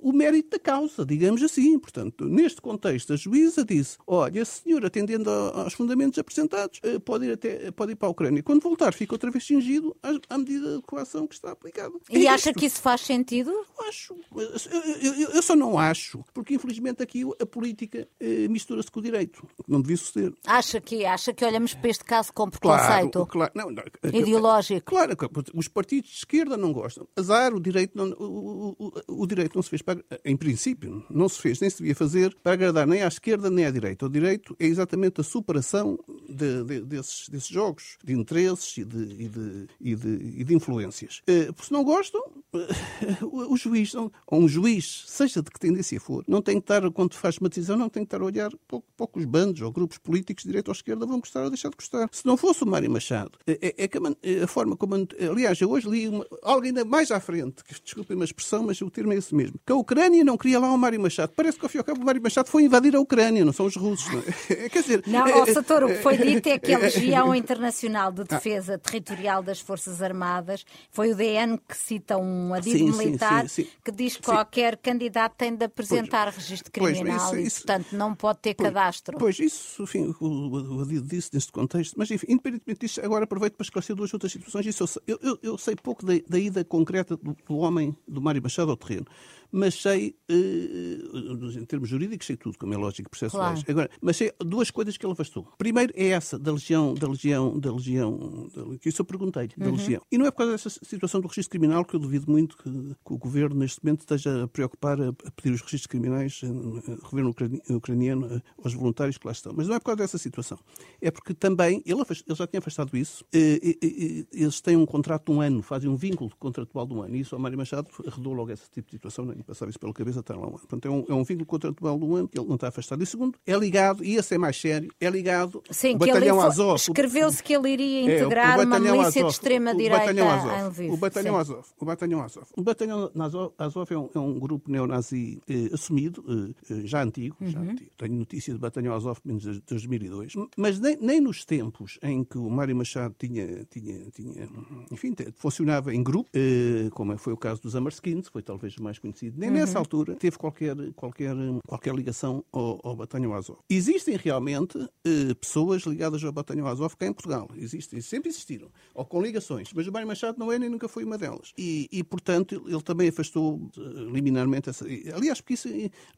o 0.00 0.12
mérito 0.12 0.50
da 0.50 0.58
causa, 0.58 1.04
digamos 1.04 1.42
assim. 1.42 1.78
Portanto, 1.78 2.24
neste 2.24 2.60
contexto, 2.60 3.12
a 3.12 3.16
juíza 3.16 3.64
disse: 3.64 3.96
olha, 4.06 4.42
a 4.42 4.44
senhora 4.44 4.89
atendendo 4.90 5.30
aos 5.30 5.72
fundamentos 5.72 6.18
apresentados, 6.18 6.80
eh, 6.82 6.98
pode 6.98 7.26
ir, 7.26 7.32
até, 7.32 7.70
pode 7.70 7.92
ir 7.92 7.96
para 7.96 8.08
a 8.08 8.10
Ucrânia. 8.10 8.42
Quando 8.42 8.62
voltar, 8.62 8.92
fica 8.92 9.14
outra 9.14 9.30
vez 9.30 9.46
cingido 9.46 9.96
à, 10.28 10.36
medida 10.36 10.76
de 10.76 10.82
coação 10.82 11.26
que 11.26 11.34
está 11.34 11.52
aplicada. 11.52 11.94
E 12.10 12.26
é 12.26 12.30
acha 12.30 12.50
isto. 12.50 12.58
que 12.58 12.66
isso 12.66 12.80
faz 12.80 13.00
sentido? 13.00 13.52
Acho. 13.88 14.16
Eu, 14.34 15.14
eu, 15.14 15.30
eu, 15.30 15.42
só 15.42 15.56
não 15.56 15.78
acho, 15.78 16.22
porque 16.34 16.54
infelizmente 16.54 17.02
aqui 17.02 17.22
a 17.40 17.46
política 17.46 18.06
eh, 18.18 18.48
mistura-se 18.48 18.90
com 18.90 19.00
o 19.00 19.02
direito. 19.02 19.46
Não 19.66 19.80
devia 19.80 19.96
suceder. 19.96 20.32
Acha 20.46 20.80
que, 20.80 21.04
acha 21.04 21.32
que 21.32 21.44
olhamos 21.44 21.74
para 21.74 21.88
este 21.88 22.04
caso 22.04 22.32
com 22.32 22.50
preconceito? 22.50 23.26
Claro, 23.26 23.26
claro. 23.26 23.52
Não, 23.54 23.70
não, 23.70 24.20
Ideológico? 24.20 24.90
Claro, 24.90 25.16
os 25.54 25.68
partidos 25.68 26.10
de 26.10 26.16
esquerda 26.16 26.56
não 26.56 26.72
gostam. 26.72 27.06
Azar, 27.16 27.54
o 27.54 27.60
direito 27.60 27.96
não, 27.96 28.10
o, 28.18 28.76
o, 28.78 29.22
o, 29.22 29.26
direito 29.26 29.54
não 29.54 29.62
se 29.62 29.70
fez 29.70 29.82
para, 29.82 30.02
em 30.24 30.36
princípio, 30.36 31.04
não 31.08 31.28
se 31.28 31.40
fez, 31.40 31.60
nem 31.60 31.70
se 31.70 31.78
devia 31.78 31.94
fazer 31.94 32.36
para 32.42 32.52
agradar 32.52 32.86
nem 32.86 33.02
à 33.02 33.08
esquerda 33.08 33.50
nem 33.50 33.64
à 33.64 33.70
direita. 33.70 34.06
O 34.06 34.08
direito 34.08 34.56
é 34.58 34.66
exatamente 34.70 35.20
a 35.20 35.24
superação 35.24 35.98
de, 36.28 36.64
de, 36.64 36.80
desses, 36.80 37.28
desses 37.28 37.48
jogos 37.48 37.96
de 38.04 38.12
interesses 38.12 38.78
e 38.78 38.84
de, 38.84 39.24
e 39.24 39.28
de, 39.28 39.66
e 39.80 39.94
de, 39.94 40.40
e 40.40 40.44
de 40.44 40.54
influências. 40.54 41.22
Uh, 41.28 41.62
se 41.62 41.72
não 41.72 41.84
gostam, 41.84 42.20
uh, 42.52 43.52
o 43.52 43.56
juiz, 43.56 43.94
ou 43.94 44.10
um 44.32 44.48
juiz, 44.48 45.04
seja 45.06 45.42
de 45.42 45.50
que 45.50 45.58
tendência 45.58 46.00
for, 46.00 46.24
não 46.26 46.40
tem 46.40 46.56
que 46.56 46.64
estar, 46.64 46.90
quando 46.90 47.14
faz 47.14 47.38
uma 47.38 47.48
decisão, 47.48 47.76
não 47.76 47.88
tem 47.88 48.02
que 48.02 48.06
estar 48.06 48.20
a 48.20 48.24
olhar 48.24 48.50
pouco, 48.66 48.86
poucos 48.96 49.24
bandos 49.24 49.60
ou 49.60 49.70
grupos 49.70 49.98
políticos, 49.98 50.44
de 50.44 50.48
direita 50.48 50.70
ou 50.70 50.74
esquerda, 50.74 51.06
vão 51.06 51.20
gostar 51.20 51.44
ou 51.44 51.50
deixar 51.50 51.70
de 51.70 51.76
gostar. 51.76 52.08
Se 52.12 52.24
não 52.26 52.36
fosse 52.36 52.62
o 52.62 52.66
Mário 52.66 52.90
Machado, 52.90 53.32
é, 53.46 53.74
é, 53.76 53.88
que 53.88 53.98
a, 53.98 54.44
a, 54.44 54.46
forma 54.46 54.76
como. 54.76 54.94
Aliás, 55.30 55.60
eu 55.60 55.70
hoje 55.70 55.88
li 55.88 56.08
uma, 56.08 56.26
algo 56.42 56.64
ainda 56.64 56.84
mais 56.84 57.10
à 57.10 57.20
frente, 57.20 57.64
que 57.64 57.74
desculpem 57.82 58.16
uma 58.16 58.24
expressão, 58.24 58.62
mas 58.62 58.80
o 58.80 58.90
termo 58.90 59.12
é 59.12 59.16
esse 59.16 59.34
mesmo, 59.34 59.58
que 59.64 59.72
a 59.72 59.76
Ucrânia 59.76 60.24
não 60.24 60.36
queria 60.36 60.58
lá 60.58 60.70
o 60.70 60.78
Mário 60.78 61.00
Machado. 61.00 61.32
Parece 61.34 61.58
que 61.58 61.64
ao 61.64 61.68
fim 61.68 61.78
e 61.78 61.80
ao 61.80 61.84
cabo 61.84 62.02
o 62.02 62.04
Mário 62.04 62.22
Machado 62.22 62.48
foi 62.48 62.64
invadir 62.64 62.94
a 62.96 63.00
Ucrânia, 63.00 63.44
não 63.44 63.52
são 63.52 63.66
os 63.66 63.76
russos. 63.76 64.12
Não 64.12 64.20
é? 64.20 64.59
Quer 64.68 64.82
dizer. 64.82 65.02
Não, 65.06 65.26
é, 65.26 65.52
Sator, 65.52 65.84
o 65.84 65.88
que 65.88 66.02
foi 66.02 66.16
dito 66.16 66.48
é 66.48 66.58
que 66.58 66.72
a 66.72 66.78
Legião 66.78 67.34
Internacional 67.34 68.12
de 68.12 68.24
Defesa 68.24 68.78
Territorial 68.78 69.42
das 69.42 69.60
Forças 69.60 70.02
Armadas 70.02 70.64
foi 70.90 71.12
o 71.12 71.16
DN 71.16 71.58
que 71.58 71.76
cita 71.76 72.18
um 72.18 72.52
adido 72.52 72.92
sim, 72.92 72.98
militar 72.98 73.48
sim, 73.48 73.64
sim, 73.64 73.70
que 73.84 73.90
diz 73.90 74.16
que 74.16 74.22
qualquer 74.22 74.76
candidato 74.76 75.34
tem 75.36 75.54
de 75.54 75.64
apresentar 75.64 76.32
pois, 76.32 76.36
registro 76.36 76.70
criminal 76.72 77.30
pois, 77.30 77.46
isso, 77.46 77.60
e, 77.60 77.66
portanto, 77.66 77.92
não 77.92 78.14
pode 78.14 78.38
ter 78.40 78.54
pois, 78.54 78.68
cadastro. 78.68 79.18
Pois, 79.18 79.38
isso, 79.38 79.82
enfim, 79.82 80.14
o, 80.20 80.76
o 80.76 80.82
adido 80.82 81.06
disse 81.06 81.30
neste 81.32 81.52
contexto. 81.52 81.94
Mas, 81.96 82.10
enfim, 82.10 82.26
independentemente 82.28 82.80
disso, 82.80 83.00
agora 83.02 83.24
aproveito 83.24 83.54
para 83.54 83.64
esclarecer 83.64 83.96
duas 83.96 84.12
outras 84.12 84.32
situações. 84.32 84.66
Isso 84.66 85.00
eu, 85.06 85.18
eu, 85.22 85.38
eu 85.42 85.58
sei 85.58 85.76
pouco 85.76 86.04
da, 86.04 86.14
da 86.28 86.38
ida 86.38 86.64
concreta 86.64 87.16
do, 87.16 87.36
do 87.46 87.56
homem, 87.58 87.96
do 88.06 88.20
Mário 88.20 88.42
Machado, 88.42 88.70
ao 88.70 88.76
terreno 88.76 89.06
mas 89.52 89.74
sei, 89.74 90.16
uh, 90.30 91.58
em 91.58 91.64
termos 91.64 91.88
jurídicos, 91.88 92.26
sei 92.26 92.36
tudo, 92.36 92.58
como 92.58 92.72
é 92.74 92.76
lógico, 92.76 93.10
processuais. 93.10 93.62
Claro. 93.62 93.70
Agora, 93.70 93.90
mas 94.00 94.16
sei 94.16 94.32
duas 94.38 94.70
coisas 94.70 94.96
que 94.96 95.04
ele 95.04 95.12
afastou. 95.12 95.46
Primeiro 95.58 95.92
é 95.96 96.08
essa, 96.08 96.38
da 96.38 96.52
legião, 96.52 96.94
da 96.94 97.08
legião, 97.08 97.58
da 97.58 97.72
legião, 97.72 98.48
da, 98.54 98.78
que 98.78 98.88
isso 98.88 99.02
eu 99.02 99.04
perguntei-lhe, 99.06 99.52
da 99.56 99.66
uhum. 99.66 99.76
legião. 99.76 100.02
E 100.10 100.18
não 100.18 100.26
é 100.26 100.30
por 100.30 100.38
causa 100.38 100.52
dessa 100.52 100.70
situação 100.70 101.20
do 101.20 101.28
registro 101.28 101.50
criminal 101.50 101.84
que 101.84 101.94
eu 101.94 102.00
duvido 102.00 102.30
muito 102.30 102.56
que, 102.56 102.70
que 102.70 103.12
o 103.12 103.18
governo, 103.18 103.56
neste 103.56 103.82
momento, 103.84 104.00
esteja 104.00 104.44
a 104.44 104.48
preocupar 104.48 105.00
a, 105.00 105.08
a 105.08 105.30
pedir 105.30 105.52
os 105.52 105.60
registros 105.60 105.86
criminais 105.86 106.40
ao 106.44 107.10
governo 107.10 107.34
ucraniano, 107.70 108.42
aos 108.62 108.74
voluntários 108.74 109.18
que 109.18 109.26
lá 109.26 109.32
estão. 109.32 109.52
Mas 109.54 109.66
não 109.66 109.74
é 109.74 109.78
por 109.78 109.86
causa 109.86 109.98
dessa 109.98 110.18
situação. 110.18 110.58
É 111.00 111.10
porque 111.10 111.34
também, 111.34 111.82
ele, 111.84 112.00
ele 112.00 112.36
já 112.36 112.46
tinha 112.46 112.58
afastado 112.58 112.96
isso, 112.96 113.24
e, 113.32 113.78
e, 113.82 114.26
e, 114.32 114.42
eles 114.42 114.60
têm 114.60 114.76
um 114.76 114.86
contrato 114.86 115.26
de 115.26 115.32
um 115.32 115.40
ano, 115.40 115.62
fazem 115.62 115.90
um 115.90 115.96
vínculo 115.96 116.30
contratual 116.38 116.86
de 116.86 116.94
um 116.94 117.02
ano, 117.02 117.16
e 117.16 117.20
isso 117.20 117.34
ao 117.34 117.40
Mário 117.40 117.58
Machado 117.58 117.88
arredou 118.06 118.32
logo 118.32 118.50
esse 118.50 118.70
tipo 118.70 118.86
de 118.88 118.92
situação 118.92 119.24
e 119.40 119.44
passar 119.44 119.68
isso 119.68 119.78
pela 119.78 119.92
cabeça 119.92 120.20
está 120.20 120.34
lá 120.34 120.42
um 120.42 120.48
ano. 120.48 120.58
Portanto, 120.58 120.86
é 120.86 120.90
um, 120.90 121.04
é 121.08 121.14
um 121.14 121.24
vínculo 121.24 121.46
contratual 121.46 121.98
do 121.98 122.14
ano 122.16 122.28
que 122.28 122.38
ele 122.38 122.46
não 122.46 122.54
está 122.54 122.68
afastado. 122.68 123.02
E 123.02 123.06
segundo, 123.06 123.38
é 123.46 123.56
ligado, 123.56 124.04
e 124.04 124.16
esse 124.16 124.34
é 124.34 124.38
mais 124.38 124.60
sério, 124.60 124.92
é 125.00 125.10
ligado 125.10 125.62
Sim, 125.70 125.94
o 125.94 125.98
batalhão 125.98 126.40
Azov. 126.40 126.76
Escreveu-se 126.76 127.42
que 127.42 127.54
ele 127.54 127.70
iria 127.70 128.02
integrar 128.02 128.60
é, 128.60 128.64
uma 128.64 128.78
milícia 128.78 129.06
Azov, 129.06 129.26
de 129.26 129.32
extrema-direita 129.32 130.12
em 130.12 130.68
Lviv. 130.68 130.92
O 130.92 130.96
batalhão 130.96 131.34
Sim. 131.34 131.40
Azov. 131.40 131.66
O 131.78 131.84
batalhão 131.84 132.22
Azov. 132.22 132.46
O 132.56 132.62
batalhão 132.62 133.10
Azov, 133.18 133.52
Azov 133.58 133.92
é, 133.92 133.98
um, 133.98 134.10
é 134.14 134.18
um 134.18 134.38
grupo 134.38 134.70
neonazi 134.70 135.40
eh, 135.48 135.70
assumido, 135.72 136.24
eh, 136.28 136.74
eh 136.74 136.80
já 136.84 137.02
antigo, 137.02 137.36
uhum. 137.40 137.48
já 137.48 137.60
antigo. 137.60 137.90
Tenho 137.96 138.14
notícia 138.14 138.52
do 138.52 138.60
batalhão 138.60 138.94
Azov 138.94 139.18
menos 139.24 139.42
de 139.42 139.60
2002. 139.60 140.34
Mas 140.56 140.78
nem, 140.78 140.96
nem 141.00 141.20
nos 141.20 141.44
tempos 141.44 141.98
em 142.02 142.24
que 142.24 142.38
o 142.38 142.48
Mário 142.50 142.76
Machado 142.76 143.14
tinha, 143.18 143.64
tinha, 143.70 144.10
tinha 144.10 144.48
enfim, 144.90 145.14
funcionava 145.36 145.94
em 145.94 146.02
grupo, 146.02 146.28
eh, 146.34 146.88
como 146.92 147.16
foi 147.18 147.32
o 147.32 147.36
caso 147.36 147.62
dos 147.62 147.74
Amarskins, 147.76 148.28
foi 148.28 148.42
talvez 148.42 148.76
o 148.76 148.82
mais 148.82 148.98
conhecido, 148.98 149.29
nem 149.36 149.50
uhum. 149.50 149.56
nessa 149.56 149.78
altura 149.78 150.14
teve 150.14 150.36
qualquer, 150.36 150.76
qualquer, 150.94 151.34
qualquer 151.66 151.94
ligação 151.94 152.44
ao, 152.52 152.80
ao 152.82 152.96
Batalhão 152.96 153.34
Azov. 153.34 153.58
Existem 153.68 154.16
realmente 154.16 154.78
eh, 155.04 155.34
pessoas 155.34 155.82
ligadas 155.82 156.22
ao 156.24 156.32
Batalhão 156.32 156.66
Azov 156.66 156.94
cá 156.96 157.06
em 157.06 157.12
Portugal. 157.12 157.48
Existem, 157.56 158.00
sempre 158.00 158.28
existiram, 158.28 158.70
ou 158.94 159.04
com 159.04 159.22
ligações, 159.22 159.72
mas 159.74 159.86
o 159.86 159.92
Mário 159.92 160.08
Machado 160.08 160.38
não 160.38 160.52
é 160.52 160.58
nem 160.58 160.68
nunca 160.68 160.88
foi 160.88 161.04
uma 161.04 161.18
delas. 161.18 161.52
E, 161.56 161.88
e 161.90 162.02
portanto, 162.02 162.62
ele 162.66 162.82
também 162.82 163.08
afastou 163.08 163.70
eh, 163.76 163.80
liminarmente 164.12 164.70
essa. 164.70 164.84
Aliás, 165.14 165.40
porque 165.40 165.54
isso, 165.54 165.68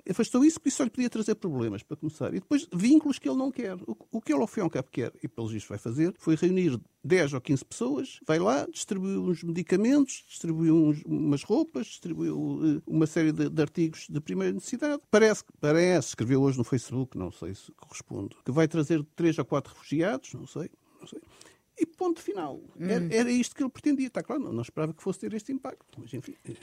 afastou 0.09 0.45
isso 0.45 0.59
porque 0.59 0.69
isso 0.69 0.79
só 0.79 0.85
lhe 0.85 0.91
podia 0.91 1.11
trazer 1.11 1.35
problemas, 1.35 1.83
para 1.83 1.97
começar. 1.97 2.29
E 2.35 2.41
depois, 2.41 2.67
vínculos 2.73 3.19
que 3.19 3.29
ele 3.29 3.39
não 3.39 3.51
quer. 3.51 3.77
O, 3.87 3.97
o 4.11 4.21
que 4.21 4.33
ele, 4.33 4.41
ao 4.41 4.47
fim 4.47 4.61
e 4.61 4.63
ao 4.63 4.71
cabo, 4.71 4.89
quer, 4.91 5.13
e 5.23 5.29
pelos 5.29 5.53
vistos 5.53 5.69
vai 5.69 5.79
fazer, 5.79 6.15
foi 6.19 6.37
reunir 6.37 6.79
10 7.05 7.35
ou 7.35 7.41
15 7.41 7.65
pessoas, 7.65 8.21
vai 8.27 8.39
lá, 8.39 8.67
distribuiu 8.71 9.25
uns 9.25 9.43
medicamentos, 9.43 10.25
distribuiu 10.29 10.77
uns, 10.77 11.03
umas 11.05 11.43
roupas, 11.43 11.87
distribuiu 11.87 12.37
uh, 12.37 12.83
uma 12.87 13.02
série 13.07 13.33
de, 13.33 13.49
de, 13.49 13.63
artigos 13.63 14.07
de 14.09 14.21
primeira 14.21 14.53
necessidade. 14.53 15.03
Parece, 15.11 15.45
parece, 15.61 16.09
escreveu 16.09 16.43
hoje 16.43 16.59
no 16.59 16.65
Facebook, 16.65 17.17
não 17.17 17.31
sei 17.31 17.55
se 17.55 17.73
corresponde, 17.73 18.37
que 18.45 18.51
vai 18.51 18.69
trazer 18.69 19.05
3 19.17 19.39
ou 19.39 19.45
4 19.45 19.73
refugiados, 19.73 20.33
não 20.35 20.47
sei, 20.47 20.71
não 21.01 21.07
sei. 21.07 21.21
E 21.79 21.87
ponto 21.87 22.21
final. 22.21 22.61
Hum. 22.79 22.87
Era, 22.87 23.15
era, 23.15 23.31
isto 23.31 23.57
que 23.57 23.63
ele 23.63 23.71
pretendia. 23.71 24.07
Está 24.07 24.23
claro, 24.23 24.43
não, 24.43 24.53
não 24.53 24.63
esperava 24.63 24.93
que 24.93 25.03
fosse 25.03 25.21
ter 25.21 25.33
este 25.33 25.53
impacto. 25.53 25.87
Mas, 25.99 26.13
enfim, 26.13 26.35
eh, 26.45 26.55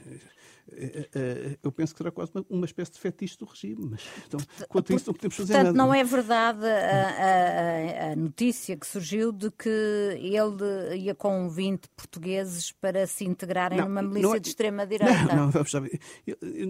eh, 0.71 1.09
eh, 1.13 1.57
eu 1.63 1.71
penso 1.71 1.93
que 1.93 1.97
será 1.97 2.11
quase 2.11 2.31
uma, 2.35 2.45
uma 2.49 2.65
espécie 2.65 2.91
de 2.91 2.99
fetiche 2.99 3.37
do 3.37 3.45
regime. 3.45 3.87
Mas, 3.89 4.01
então, 4.27 4.39
quanto 4.67 4.93
a 4.93 4.95
isso, 4.95 5.07
não 5.07 5.13
podemos 5.15 5.35
fazer 5.35 5.53
Portanto, 5.53 5.75
nada. 5.75 5.77
não 5.77 5.93
é 5.93 6.03
verdade 6.03 6.65
a, 6.65 8.09
a, 8.09 8.11
a, 8.11 8.15
notícia 8.15 8.77
que 8.77 8.85
surgiu 8.85 9.31
de 9.31 9.49
que 9.49 9.67
ele 9.67 10.97
ia 10.97 11.15
com 11.15 11.49
20 11.49 11.89
portugueses 11.89 12.71
para 12.71 13.07
se 13.07 13.25
integrarem 13.25 13.79
não, 13.79 13.87
numa 13.87 14.03
milícia 14.03 14.37
é, 14.37 14.39
de 14.39 14.47
extrema-direita. 14.47 15.35
Não, 15.35 15.45
não, 15.45 15.51
vamos 15.51 15.71
ver. 15.71 15.99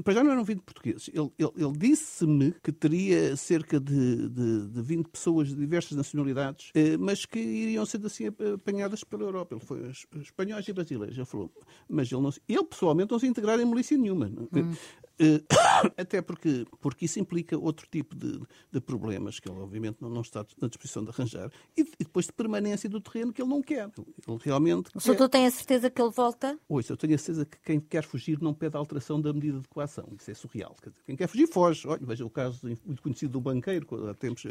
Para 0.03 0.13
já 0.13 0.23
não 0.23 0.31
eram 0.31 0.43
20 0.45 0.61
portugueses. 0.61 1.09
Ele, 1.09 1.29
ele, 1.37 1.51
ele 1.57 1.77
disse-me 1.77 2.53
que 2.63 2.71
teria 2.71 3.35
cerca 3.35 3.79
de, 3.79 4.29
de, 4.29 4.67
de 4.69 4.81
20 4.81 5.07
pessoas 5.09 5.49
de 5.49 5.55
diversas 5.55 5.97
nacionalidades, 5.97 6.71
mas 6.99 7.25
que 7.25 7.39
iriam 7.39 7.85
ser 7.85 7.99
assim 8.05 8.29
apanhadas 8.55 9.03
pela 9.03 9.23
Europa. 9.23 9.55
Ele 9.55 9.63
foi 9.63 9.91
espanhóis 10.21 10.67
e 10.67 10.73
brasileiros, 10.73 11.15
já 11.15 11.25
falou. 11.25 11.51
Mas 11.87 12.11
ele, 12.11 12.21
não, 12.21 12.29
ele 12.47 12.63
pessoalmente 12.63 13.11
não 13.11 13.19
se 13.19 13.27
integrar 13.27 13.59
em 13.59 13.65
milícia 13.65 13.97
nenhuma. 13.97 14.27
Hum. 14.27 14.73
Eh, 15.19 15.43
até 15.97 16.21
porque, 16.21 16.65
porque 16.79 17.05
isso 17.05 17.19
implica 17.19 17.57
outro 17.57 17.85
tipo 17.91 18.15
de, 18.15 18.39
de 18.71 18.79
problemas 18.79 19.39
que 19.39 19.49
ele, 19.49 19.59
obviamente, 19.59 19.97
não, 20.01 20.09
não, 20.09 20.21
está 20.21 20.45
na 20.61 20.67
disposição 20.67 21.03
de 21.03 21.09
arranjar 21.09 21.51
e, 21.77 21.81
e, 21.81 22.03
depois 22.05 22.25
de 22.25 22.33
permanência 22.33 22.89
do 22.89 23.01
terreno 23.01 23.33
que 23.33 23.41
ele 23.41 23.49
não 23.49 23.61
quer. 23.61 23.89
Ele 23.97 24.39
realmente. 24.41 24.89
O 24.95 24.99
senhor 25.01 25.27
tem 25.27 25.45
a 25.45 25.51
certeza 25.51 25.89
que 25.89 26.01
ele 26.01 26.11
volta? 26.11 26.57
Ouça, 26.69 26.93
eu 26.93 26.97
tenho 26.97 27.15
a 27.15 27.17
certeza 27.17 27.45
que 27.45 27.57
quem 27.59 27.79
quer 27.79 28.03
fugir 28.03 28.41
não 28.41 28.53
pede 28.53 28.77
alteração 28.77 29.19
da 29.19 29.33
medida 29.33 29.59
de 29.59 29.67
coação. 29.67 30.07
Isso 30.17 30.31
é 30.31 30.33
surreal. 30.33 30.75
Quem 31.05 31.15
quer 31.15 31.27
fugir, 31.27 31.47
foge. 31.47 31.85
Olha, 31.85 32.05
veja 32.05 32.25
o 32.25 32.29
caso 32.29 32.61
muito 32.85 33.01
conhecido 33.01 33.33
do 33.33 33.41
banqueiro, 33.41 34.09
há 34.09 34.13
tempos 34.13 34.43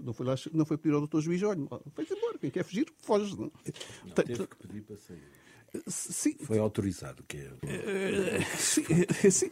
não 0.00 0.12
foi, 0.12 0.26
lá, 0.26 0.34
não 0.52 0.64
foi 0.64 0.78
pedir 0.78 0.94
ao 0.94 1.00
doutor 1.00 1.20
juiz, 1.20 1.42
olha, 1.42 1.64
vai 1.94 2.06
embora. 2.10 2.38
Quem 2.38 2.50
quer 2.50 2.64
fugir, 2.64 2.86
foge. 2.98 3.36
Não, 3.36 3.52
não 4.04 4.14
teve 4.14 4.46
que 4.46 4.56
pedir 4.56 4.82
para 4.82 4.96
sair. 4.96 5.43
Sim. 5.86 6.36
Foi 6.42 6.58
autorizado, 6.58 7.24
que 7.26 7.36
é. 7.36 7.50
Eh, 7.62 8.44
sim, 8.56 8.84
sim. 9.30 9.50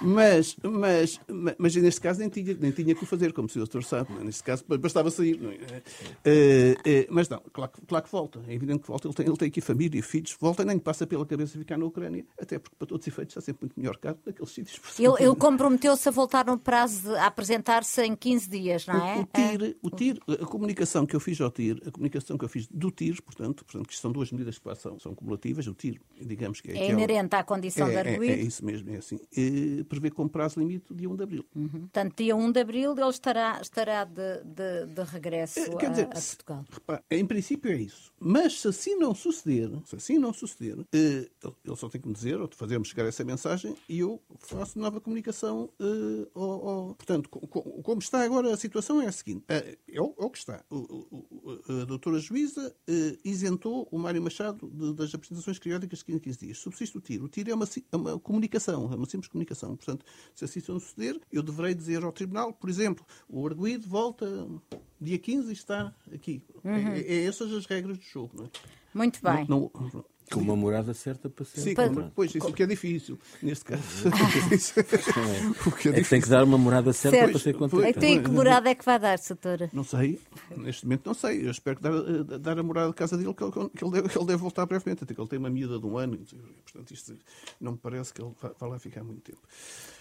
Mas, 0.00 0.56
mas, 0.62 1.20
mas 1.58 1.76
neste 1.76 2.00
caso 2.00 2.20
nem 2.20 2.28
tinha, 2.28 2.54
nem 2.54 2.70
tinha 2.70 2.94
que 2.94 3.02
o 3.02 3.06
fazer, 3.06 3.32
como 3.32 3.46
o 3.46 3.50
senhor 3.50 3.66
sabe. 3.82 4.12
É? 4.20 4.24
Neste 4.24 4.42
caso 4.42 4.64
bastava 4.78 5.10
sair. 5.10 5.40
Não 5.40 5.50
é? 5.50 5.54
Uh, 5.54 6.72
uh, 6.74 7.06
mas 7.10 7.28
não, 7.28 7.40
claro, 7.52 7.72
claro, 7.86 8.04
que 8.04 8.10
volta. 8.10 8.40
É 8.46 8.54
evidente 8.54 8.80
que 8.80 8.88
volta. 8.88 9.08
Ele 9.08 9.14
tem, 9.14 9.26
ele 9.26 9.36
tem 9.36 9.48
aqui 9.48 9.60
família, 9.60 10.02
filhos. 10.02 10.36
Volta 10.38 10.64
nem 10.64 10.78
passa 10.78 11.06
pela 11.06 11.24
cabeça 11.24 11.58
ficar 11.58 11.78
na 11.78 11.86
Ucrânia, 11.86 12.24
até 12.40 12.58
porque 12.58 12.76
para 12.78 12.86
todos 12.86 13.04
os 13.04 13.08
efeitos 13.08 13.32
está 13.32 13.40
sempre 13.40 13.66
muito 13.66 13.78
melhor 13.78 13.96
cá 13.96 14.14
daqueles 14.24 14.50
sítios. 14.50 14.80
Ele, 14.98 15.14
ele 15.18 15.36
comprometeu-se 15.36 16.08
a 16.08 16.12
voltar 16.12 16.46
no 16.46 16.58
prazo 16.58 17.08
de 17.08 17.16
apresentar-se 17.18 18.02
em 18.02 18.14
15 18.14 18.50
dias, 18.50 18.86
não 18.86 19.06
é? 19.06 19.18
O, 19.18 19.22
o, 19.22 19.26
TIR, 19.26 19.64
é. 19.64 19.74
o 19.82 19.90
TIR, 19.90 20.20
a 20.42 20.46
comunicação 20.46 21.06
que 21.06 21.16
eu 21.16 21.20
fiz 21.20 21.40
ao 21.40 21.50
TIR, 21.50 21.82
a 21.86 21.90
comunicação 21.90 22.36
que 22.36 22.44
eu 22.44 22.48
fiz 22.48 22.66
do 22.68 22.90
TIR, 22.90 23.22
portanto, 23.22 23.64
portanto 23.64 23.88
que 23.88 23.96
são 23.96 24.12
duas 24.12 24.30
medidas 24.30 24.58
que 24.58 24.74
são, 24.74 24.98
são 24.98 25.14
cumulativas 25.14 25.53
o 25.66 25.74
tiro, 25.74 26.00
digamos 26.20 26.60
que 26.60 26.70
é. 26.70 26.76
É 26.76 26.90
inerente 26.90 27.34
à 27.34 27.42
condição 27.44 27.88
é, 27.88 27.90
de 27.90 27.96
arguído? 27.96 28.24
É, 28.24 28.40
é, 28.40 28.42
isso 28.42 28.64
mesmo, 28.64 28.90
é 28.90 28.96
assim. 28.96 29.18
E 29.36 29.84
prevê 29.88 30.10
como 30.10 30.28
prazo 30.28 30.60
limite 30.60 30.92
o 30.92 30.94
dia 30.94 31.08
1 31.08 31.16
de 31.16 31.22
abril. 31.22 31.44
Uhum. 31.54 31.68
Portanto, 31.68 32.16
dia 32.16 32.36
1 32.36 32.52
de 32.52 32.60
abril 32.60 32.92
ele 32.92 33.08
estará, 33.08 33.60
estará 33.60 34.04
de, 34.04 34.42
de, 34.44 34.86
de 34.94 35.02
regresso 35.02 35.60
é, 35.60 35.76
Quer 35.76 35.86
a, 35.86 35.90
dizer, 35.90 36.04
a 36.04 36.10
Portugal. 36.10 36.64
Repara, 36.70 37.04
em 37.10 37.26
princípio 37.26 37.70
é 37.70 37.76
isso. 37.76 38.12
Mas 38.18 38.60
se 38.60 38.68
assim 38.68 38.96
não 38.96 39.14
suceder, 39.14 39.70
se 39.84 39.96
assim 39.96 40.18
não 40.18 40.32
suceder, 40.32 40.78
eh, 40.92 41.28
ele 41.64 41.76
só 41.76 41.88
tem 41.88 42.00
que 42.00 42.08
me 42.08 42.14
dizer, 42.14 42.40
ou 42.40 42.48
fazer-me 42.50 42.84
chegar 42.84 43.06
essa 43.06 43.24
mensagem, 43.24 43.76
e 43.88 44.00
eu 44.00 44.20
faço 44.38 44.78
nova 44.78 45.00
comunicação. 45.00 45.70
Ao, 46.34 46.68
ao... 46.68 46.94
Portanto, 46.94 47.28
como 47.28 48.00
está 48.00 48.22
agora 48.22 48.52
a 48.52 48.56
situação 48.56 49.00
é 49.00 49.06
a 49.06 49.12
seguinte: 49.12 49.44
eh, 49.48 49.76
é, 49.88 50.00
o, 50.00 50.14
é 50.18 50.24
o 50.24 50.30
que 50.30 50.38
está. 50.38 50.64
a 51.82 51.84
doutora 51.84 52.18
juíza 52.18 52.74
isentou 53.24 53.86
o 53.90 53.98
Mário 53.98 54.22
Machado 54.22 54.70
de, 54.70 54.94
das 54.94 55.14
apresentações 55.14 55.43
periódicas 55.58 56.00
de 56.00 56.04
15 56.06 56.20
15 56.20 56.38
dias. 56.38 56.58
Subsiste 56.58 56.96
o 56.98 57.00
tiro. 57.00 57.24
O 57.24 57.28
tiro 57.28 57.50
é 57.50 57.54
uma, 57.54 57.66
é 57.92 57.96
uma 57.96 58.18
comunicação, 58.18 58.92
é 58.92 58.96
uma 58.96 59.06
simples 59.06 59.28
comunicação. 59.28 59.76
Portanto, 59.76 60.04
se 60.34 60.44
assim 60.44 60.60
não 60.68 60.80
suceder, 60.80 61.20
eu 61.30 61.42
deverei 61.42 61.74
dizer 61.74 62.02
ao 62.02 62.12
Tribunal, 62.12 62.52
por 62.52 62.68
exemplo, 62.70 63.04
o 63.28 63.46
arguído 63.46 63.88
volta 63.88 64.48
dia 65.00 65.18
15 65.18 65.50
e 65.50 65.52
está 65.52 65.94
aqui. 66.12 66.42
Uhum. 66.64 66.72
É, 66.72 67.00
é, 67.00 67.24
essas 67.24 67.52
as 67.52 67.66
regras 67.66 67.98
do 67.98 68.04
jogo. 68.04 68.32
Não 68.36 68.44
é? 68.46 68.50
Muito 68.94 69.20
bem. 69.22 69.46
Não, 69.48 69.70
não, 69.74 70.04
Com 70.30 70.40
uma 70.40 70.56
morada 70.56 70.94
certa 70.94 71.28
para 71.28 71.44
ser. 71.44 71.60
Sim, 71.60 71.74
com, 71.74 72.10
pois, 72.14 72.34
isso 72.34 72.52
que 72.52 72.62
é 72.62 72.66
difícil, 72.66 73.18
neste 73.42 73.64
caso. 73.64 73.82
o 75.66 75.72
que 75.72 75.88
é, 75.88 75.92
é 75.92 76.02
que 76.02 76.08
tem 76.08 76.20
que 76.20 76.28
dar 76.28 76.44
uma 76.44 76.56
morada 76.56 76.92
certa 76.92 77.18
certo. 77.18 77.30
para 77.32 77.40
ser 77.40 77.54
contratado. 77.54 78.04
Então, 78.04 78.22
que 78.22 78.30
morada 78.30 78.70
é 78.70 78.74
que 78.74 78.84
vai 78.84 78.98
dar, 78.98 79.18
Satora? 79.18 79.68
Não 79.72 79.84
sei, 79.84 80.18
neste 80.56 80.86
momento 80.86 81.06
não 81.06 81.14
sei. 81.14 81.46
Eu 81.46 81.50
espero 81.50 81.76
que 81.76 81.82
dar, 81.82 81.92
eh, 81.92 82.38
dar 82.38 82.58
a 82.58 82.62
morada 82.62 82.88
de 82.88 82.94
casa 82.94 83.16
dele, 83.16 83.34
que 83.34 83.44
ele, 83.44 83.52
que 83.52 83.84
ele, 83.84 83.92
deve, 83.92 84.08
que 84.08 84.18
ele 84.18 84.26
deve 84.26 84.38
voltar 84.38 84.64
brevemente, 84.66 85.04
até 85.04 85.14
que 85.14 85.20
ele 85.20 85.28
tem 85.28 85.38
uma 85.38 85.50
miúda 85.50 85.78
de 85.78 85.86
um 85.86 85.98
ano. 85.98 86.18
Portanto, 86.64 86.90
isto 86.92 87.16
não 87.60 87.72
me 87.72 87.78
parece 87.78 88.12
que 88.12 88.22
ele 88.22 88.32
vá 88.40 88.66
lá 88.66 88.78
ficar 88.78 89.04
muito 89.04 89.20
tempo. 89.20 89.42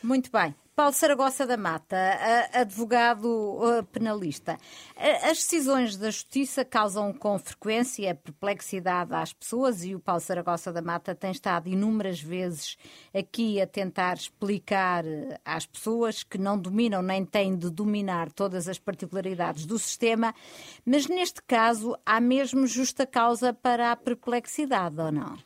Muito 0.02 0.32
bem. 0.32 0.56
Paulo 0.76 0.92
Saragossa 0.92 1.46
da 1.46 1.56
Mata, 1.56 1.96
advogado 2.52 3.86
penalista. 3.92 4.58
As 4.98 5.38
decisões 5.38 5.96
da 5.96 6.10
Justiça 6.10 6.66
causam 6.66 7.14
com 7.14 7.38
frequência 7.38 8.16
perplexidade 8.16 9.14
às 9.14 9.32
pessoas 9.32 9.84
e 9.84 9.94
o 9.94 10.00
Paulo 10.00 10.20
Saragossa 10.20 10.74
da 10.74 10.82
Mata 10.82 11.14
tem 11.14 11.30
estado 11.30 11.70
inúmeras 11.70 12.20
vezes 12.20 12.76
aqui 13.14 13.62
a 13.62 13.68
tentar 13.68 14.16
explicar 14.16 15.04
às 15.46 15.68
pessoas 15.68 16.24
que 16.24 16.40
não 16.40 16.58
dominam 16.58 17.04
nem 17.04 17.24
têm 17.24 17.56
de 17.56 17.70
dominar 17.70 18.32
todas 18.32 18.68
as 18.68 18.80
particularidades 18.80 19.68
do 19.68 19.78
sistema, 19.78 20.34
mas 20.84 21.06
neste 21.06 21.44
caso 21.44 21.96
há 22.04 22.20
mesmo 22.20 22.66
justa 22.66 23.06
causa 23.06 23.54
para 23.54 23.92
a 23.92 23.96
perplexidade, 23.96 25.00
ou 25.00 25.12
não? 25.12 25.38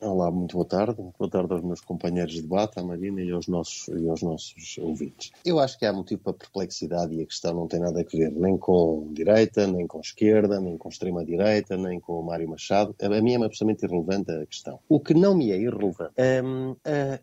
Olá, 0.00 0.30
muito 0.30 0.54
boa 0.54 0.66
tarde. 0.66 1.02
Boa 1.18 1.30
tarde 1.30 1.52
aos 1.52 1.62
meus 1.62 1.80
companheiros 1.80 2.34
de 2.34 2.42
debate, 2.42 2.78
à 2.78 2.82
Marina 2.82 3.22
e 3.22 3.30
aos, 3.30 3.46
nossos, 3.46 3.88
e 3.88 4.08
aos 4.08 4.22
nossos 4.22 4.76
ouvintes. 4.78 5.30
Eu 5.44 5.58
acho 5.58 5.78
que 5.78 5.86
há 5.86 5.92
motivo 5.92 6.20
para 6.22 6.34
perplexidade 6.34 7.14
e 7.14 7.22
a 7.22 7.26
questão 7.26 7.54
não 7.54 7.68
tem 7.68 7.80
nada 7.80 8.00
a 8.00 8.04
ver 8.04 8.30
nem 8.32 8.58
com 8.58 9.08
direita, 9.12 9.66
nem 9.66 9.86
com 9.86 10.00
esquerda, 10.00 10.60
nem 10.60 10.76
com 10.76 10.88
extrema-direita, 10.88 11.76
nem 11.76 12.00
com 12.00 12.20
o 12.20 12.22
Mário 12.22 12.48
Machado. 12.48 12.94
A 13.00 13.08
mim 13.08 13.32
é 13.32 13.36
absolutamente 13.36 13.86
irrelevante 13.86 14.30
a 14.30 14.44
questão. 14.44 14.78
O 14.88 15.00
que 15.00 15.14
não 15.14 15.34
me 15.34 15.52
é 15.52 15.56
irrelevante 15.56 16.12
é 16.16 16.40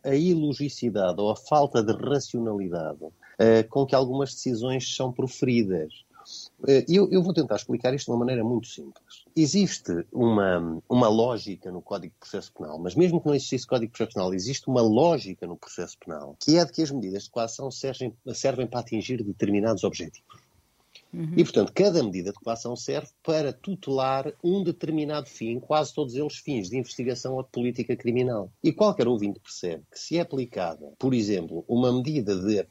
a, 0.03 0.09
a 0.09 0.15
ilogicidade 0.15 1.21
ou 1.21 1.29
a 1.29 1.35
falta 1.35 1.83
de 1.83 1.93
racionalidade 1.93 3.03
uh, 3.03 3.69
com 3.69 3.85
que 3.85 3.93
algumas 3.93 4.33
decisões 4.33 4.95
são 4.95 5.11
proferidas. 5.11 5.93
Eh, 6.67 6.85
eu, 6.87 7.09
eu, 7.11 7.23
vou 7.23 7.33
tentar 7.33 7.55
explicar 7.55 7.93
isto 7.93 8.05
de 8.05 8.11
uma 8.11 8.19
maneira 8.19 8.43
muito 8.43 8.67
simples. 8.67 9.25
Existe 9.35 10.05
uma, 10.11 10.81
uma 10.87 11.07
lógica 11.07 11.71
no 11.71 11.81
Código 11.81 12.13
de 12.13 12.19
Processo 12.19 12.53
Penal, 12.53 12.77
mas 12.79 12.95
mesmo 12.95 13.19
que 13.19 13.27
não 13.27 13.35
existisse 13.35 13.65
Código 13.65 13.91
de 13.91 13.97
Processo 13.97 14.15
Penal, 14.15 14.33
existe 14.33 14.67
uma 14.67 14.81
lógica 14.81 15.47
no 15.47 15.57
processo 15.57 15.97
penal, 15.97 16.35
que 16.39 16.57
é 16.57 16.65
de 16.65 16.71
que 16.71 16.81
as 16.81 16.91
medidas 16.91 17.23
de 17.23 17.31
coação 17.31 17.71
servem, 17.71 18.13
servem 18.33 18.67
para 18.67 18.79
atingir 18.79 19.23
determinados 19.23 19.83
objetivos. 19.83 20.40
Uhum. 21.13 21.33
E, 21.35 21.43
portanto, 21.43 21.71
cada 21.73 22.01
medida 22.03 22.31
de 22.31 22.39
coação 22.39 22.75
serve 22.75 23.09
para 23.23 23.51
tutelar 23.51 24.31
um 24.43 24.63
determinado 24.63 25.27
fim, 25.27 25.59
quase 25.59 25.93
todos 25.93 26.15
eles 26.15 26.37
fins 26.37 26.69
de 26.69 26.77
investigação 26.77 27.35
ou 27.35 27.43
de 27.43 27.49
política 27.49 27.95
criminal. 27.95 28.51
E 28.63 28.71
qualquer 28.71 29.07
ouvinte 29.07 29.39
percebe 29.39 29.83
que 29.91 29.99
se 29.99 30.17
é 30.17 30.21
aplicada, 30.21 30.93
por 30.97 31.13
exemplo, 31.13 31.65
uma 31.67 31.91
medida 31.91 32.35
de, 32.35 32.65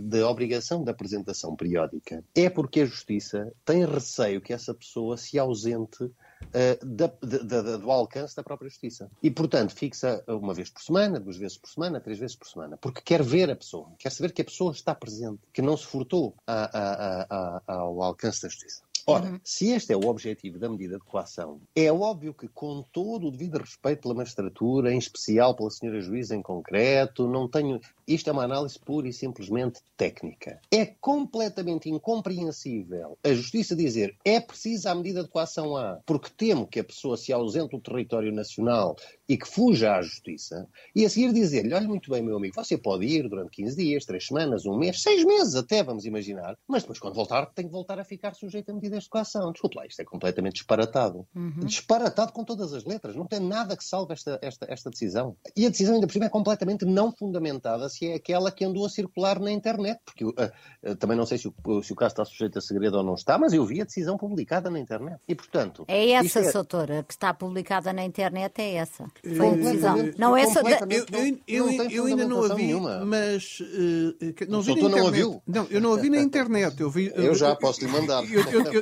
de 0.00 0.22
obrigação 0.22 0.82
de 0.82 0.90
apresentação 0.90 1.54
periódica, 1.54 2.24
é 2.34 2.48
porque 2.48 2.80
a 2.80 2.86
Justiça 2.86 3.52
tem 3.64 3.84
receio 3.84 4.40
que 4.40 4.52
essa 4.52 4.74
pessoa 4.74 5.16
se 5.16 5.38
ausente 5.38 6.10
uh, 6.48 6.86
da, 6.86 7.76
do 7.76 7.90
alcance 7.90 8.34
da 8.36 8.42
própria 8.42 8.68
justiça. 8.68 9.10
E, 9.22 9.30
portanto, 9.30 9.74
fixa 9.74 10.22
uma 10.28 10.54
vez 10.54 10.70
por 10.70 10.82
semana, 10.82 11.20
duas 11.20 11.36
vezes 11.36 11.56
por 11.56 11.68
semana, 11.68 12.00
três 12.00 12.18
vezes 12.18 12.36
por 12.36 12.46
semana, 12.46 12.76
porque 12.76 13.00
quer 13.00 13.22
ver 13.22 13.50
a 13.50 13.56
pessoa, 13.56 13.90
quer 13.98 14.10
saber 14.10 14.32
que 14.32 14.42
a 14.42 14.44
pessoa 14.44 14.72
está 14.72 14.94
presente, 14.94 15.40
que 15.52 15.62
não 15.62 15.76
se 15.76 15.86
furtou 15.86 16.34
a, 16.46 16.64
a, 16.78 17.60
a, 17.66 17.74
ao 17.74 18.02
alcance 18.02 18.42
da 18.42 18.48
justiça. 18.48 18.82
Ora, 19.06 19.30
uhum. 19.30 19.40
se 19.42 19.70
este 19.70 19.92
é 19.92 19.96
o 19.96 20.06
objetivo 20.06 20.58
da 20.58 20.68
medida 20.68 20.98
de 20.98 21.04
coação, 21.04 21.60
é 21.74 21.92
óbvio 21.92 22.34
que, 22.34 22.48
com 22.48 22.82
todo 22.92 23.28
o 23.28 23.30
devido 23.30 23.58
respeito 23.58 24.02
pela 24.02 24.14
magistratura, 24.14 24.92
em 24.92 24.98
especial 24.98 25.54
pela 25.54 25.70
senhora 25.70 26.00
juíza 26.00 26.36
em 26.36 26.42
concreto, 26.42 27.26
não 27.26 27.48
tenho. 27.48 27.80
Isto 28.06 28.30
é 28.30 28.32
uma 28.32 28.44
análise 28.44 28.78
pura 28.78 29.08
e 29.08 29.12
simplesmente 29.12 29.80
técnica. 29.96 30.60
É 30.70 30.86
completamente 30.86 31.88
incompreensível 31.88 33.16
a 33.24 33.32
justiça 33.32 33.74
dizer 33.74 34.16
é 34.24 34.40
preciso 34.40 34.88
a 34.88 34.94
medida 34.94 35.22
de 35.22 35.28
coação 35.28 35.76
A, 35.76 36.00
porque 36.04 36.30
temo 36.36 36.66
que 36.66 36.80
a 36.80 36.84
pessoa 36.84 37.16
se 37.16 37.32
ausente 37.32 37.76
do 37.76 37.80
território 37.80 38.32
nacional 38.32 38.96
e 39.28 39.36
que 39.36 39.48
fuja 39.48 39.94
à 39.94 40.02
justiça, 40.02 40.68
e 40.94 41.04
a 41.04 41.10
seguir 41.10 41.32
dizer-lhe: 41.32 41.72
olha, 41.72 41.88
muito 41.88 42.10
bem, 42.10 42.22
meu 42.22 42.36
amigo, 42.36 42.54
você 42.54 42.76
pode 42.76 43.06
ir 43.06 43.28
durante 43.28 43.50
15 43.50 43.76
dias, 43.76 44.04
3 44.04 44.26
semanas, 44.26 44.66
um 44.66 44.76
mês, 44.76 45.02
6 45.02 45.24
meses 45.24 45.54
até, 45.54 45.82
vamos 45.82 46.04
imaginar, 46.04 46.56
mas 46.68 46.82
depois, 46.82 46.98
quando 46.98 47.14
voltar, 47.14 47.46
tem 47.46 47.66
que 47.66 47.72
voltar 47.72 47.98
a 47.98 48.04
ficar 48.04 48.34
sujeito 48.34 48.70
a 48.70 48.74
medidas 48.74 48.91
de 49.00 49.08
coação. 49.08 49.52
Desculpe 49.52 49.76
lá, 49.76 49.86
isto 49.86 50.00
é 50.00 50.04
completamente 50.04 50.54
disparatado. 50.54 51.26
Uhum. 51.34 51.60
Disparatado 51.64 52.32
com 52.32 52.44
todas 52.44 52.72
as 52.72 52.84
letras. 52.84 53.14
Não 53.14 53.26
tem 53.26 53.40
nada 53.40 53.76
que 53.76 53.84
salve 53.84 54.12
esta, 54.12 54.38
esta, 54.42 54.66
esta 54.68 54.90
decisão. 54.90 55.36
E 55.56 55.66
a 55.66 55.68
decisão, 55.68 55.94
ainda 55.94 56.06
por 56.06 56.12
cima, 56.12 56.26
é 56.26 56.28
completamente 56.28 56.84
não 56.84 57.12
fundamentada 57.12 57.88
se 57.88 58.08
é 58.08 58.14
aquela 58.14 58.50
que 58.50 58.64
andou 58.64 58.86
a 58.86 58.88
circular 58.88 59.38
na 59.38 59.50
internet, 59.50 60.00
porque 60.04 60.24
uh, 60.24 60.30
uh, 60.30 60.96
também 60.96 61.16
não 61.16 61.26
sei 61.26 61.38
se 61.38 61.48
o, 61.48 61.82
se 61.82 61.92
o 61.92 61.96
caso 61.96 62.12
está 62.12 62.24
sujeito 62.24 62.58
a 62.58 62.60
segredo 62.60 62.96
ou 62.96 63.02
não 63.02 63.14
está, 63.14 63.38
mas 63.38 63.52
eu 63.52 63.64
vi 63.64 63.80
a 63.80 63.84
decisão 63.84 64.16
publicada 64.16 64.70
na 64.70 64.78
internet. 64.78 65.20
E, 65.28 65.34
portanto. 65.34 65.84
É 65.88 66.10
essa, 66.10 66.40
é... 66.40 66.50
Soutora, 66.50 67.02
que 67.02 67.12
está 67.12 67.32
publicada 67.32 67.92
na 67.92 68.04
internet, 68.04 68.60
é 68.60 68.74
essa. 68.74 69.06
Foi 69.36 69.48
a 69.48 69.54
decisão. 69.54 69.96
Não, 70.18 70.36
essa. 70.36 70.60
Eu, 70.60 71.38
eu, 71.46 71.70
eu, 71.70 71.90
eu 71.90 72.06
ainda 72.06 72.26
não 72.26 72.44
a 72.44 72.54
vi, 72.54 72.62
nenhuma. 72.62 73.04
mas. 73.04 73.60
Uh, 73.60 74.48
não 74.48 74.62
vi 74.62 74.80
na 74.80 74.88
não 74.88 75.06
a 75.06 75.10
viu? 75.10 75.42
Não, 75.46 75.66
eu 75.70 75.80
não 75.80 75.92
a 75.92 75.96
vi 75.96 76.10
na 76.10 76.18
internet. 76.22 76.80
Eu, 76.80 76.90
vi, 76.90 77.12
eu 77.14 77.34
já 77.34 77.54
posso 77.56 77.80
lhe 77.80 77.90
mandar. 77.90 78.22
Eu, 78.30 78.42
eu, 78.72 78.81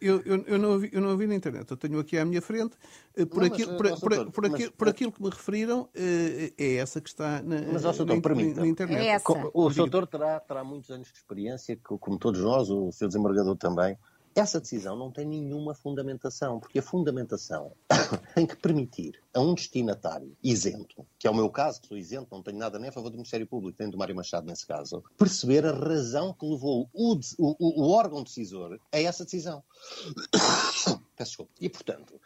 eu, 0.00 0.22
eu, 0.46 0.58
não 0.58 0.74
a 0.74 0.78
vi, 0.78 0.90
eu 0.92 1.00
não 1.00 1.10
a 1.10 1.16
vi 1.16 1.26
na 1.26 1.34
internet. 1.34 1.70
Eu 1.70 1.76
tenho 1.76 1.98
aqui 1.98 2.18
à 2.18 2.24
minha 2.24 2.42
frente. 2.42 2.76
Por, 3.30 3.40
não, 3.40 3.46
aquilo, 3.46 3.76
mas, 3.78 4.00
por, 4.00 4.14
por, 4.14 4.30
por, 4.32 4.42
mas, 4.44 4.54
aquilo, 4.54 4.72
por 4.72 4.88
aquilo 4.88 5.12
que 5.12 5.22
me 5.22 5.30
referiram, 5.30 5.88
é 5.94 6.74
essa 6.76 7.00
que 7.00 7.08
está 7.08 7.42
na, 7.42 7.62
mas, 7.72 7.84
ó, 7.84 7.92
doutor, 7.92 8.36
na, 8.36 8.42
na 8.60 8.66
internet. 8.66 9.00
É 9.00 9.06
essa. 9.08 9.32
O, 9.52 9.66
o 9.66 9.70
doutor 9.70 10.06
terá, 10.06 10.40
terá 10.40 10.64
muitos 10.64 10.90
anos 10.90 11.08
de 11.08 11.18
experiência, 11.18 11.78
como 11.82 12.18
todos 12.18 12.40
nós, 12.40 12.70
o 12.70 12.90
seu 12.92 13.08
desembargador 13.08 13.56
também. 13.56 13.96
Essa 14.38 14.60
decisão 14.60 14.94
não 14.94 15.10
tem 15.10 15.26
nenhuma 15.26 15.74
fundamentação, 15.74 16.60
porque 16.60 16.78
a 16.78 16.82
fundamentação 16.82 17.72
tem 18.36 18.46
que 18.46 18.54
permitir 18.54 19.20
a 19.34 19.40
um 19.40 19.52
destinatário 19.52 20.36
isento, 20.40 21.04
que 21.18 21.26
é 21.26 21.30
o 21.30 21.34
meu 21.34 21.50
caso, 21.50 21.80
que 21.80 21.88
sou 21.88 21.96
isento, 21.96 22.28
não 22.30 22.40
tenho 22.40 22.56
nada 22.56 22.78
nem 22.78 22.88
a 22.88 22.92
favor 22.92 23.10
do 23.10 23.16
Ministério 23.16 23.48
Público, 23.48 23.76
nem 23.80 23.90
do 23.90 23.98
Mário 23.98 24.14
Machado 24.14 24.46
nesse 24.46 24.64
caso, 24.64 25.02
perceber 25.16 25.66
a 25.66 25.72
razão 25.72 26.32
que 26.32 26.46
levou 26.46 26.88
o, 26.92 27.18
o, 27.36 27.82
o 27.82 27.90
órgão 27.90 28.22
decisor 28.22 28.78
a 28.92 29.00
essa 29.00 29.24
decisão. 29.24 29.60
Peço 31.16 31.30
desculpa. 31.30 31.52
E, 31.60 31.68
portanto, 31.68 32.20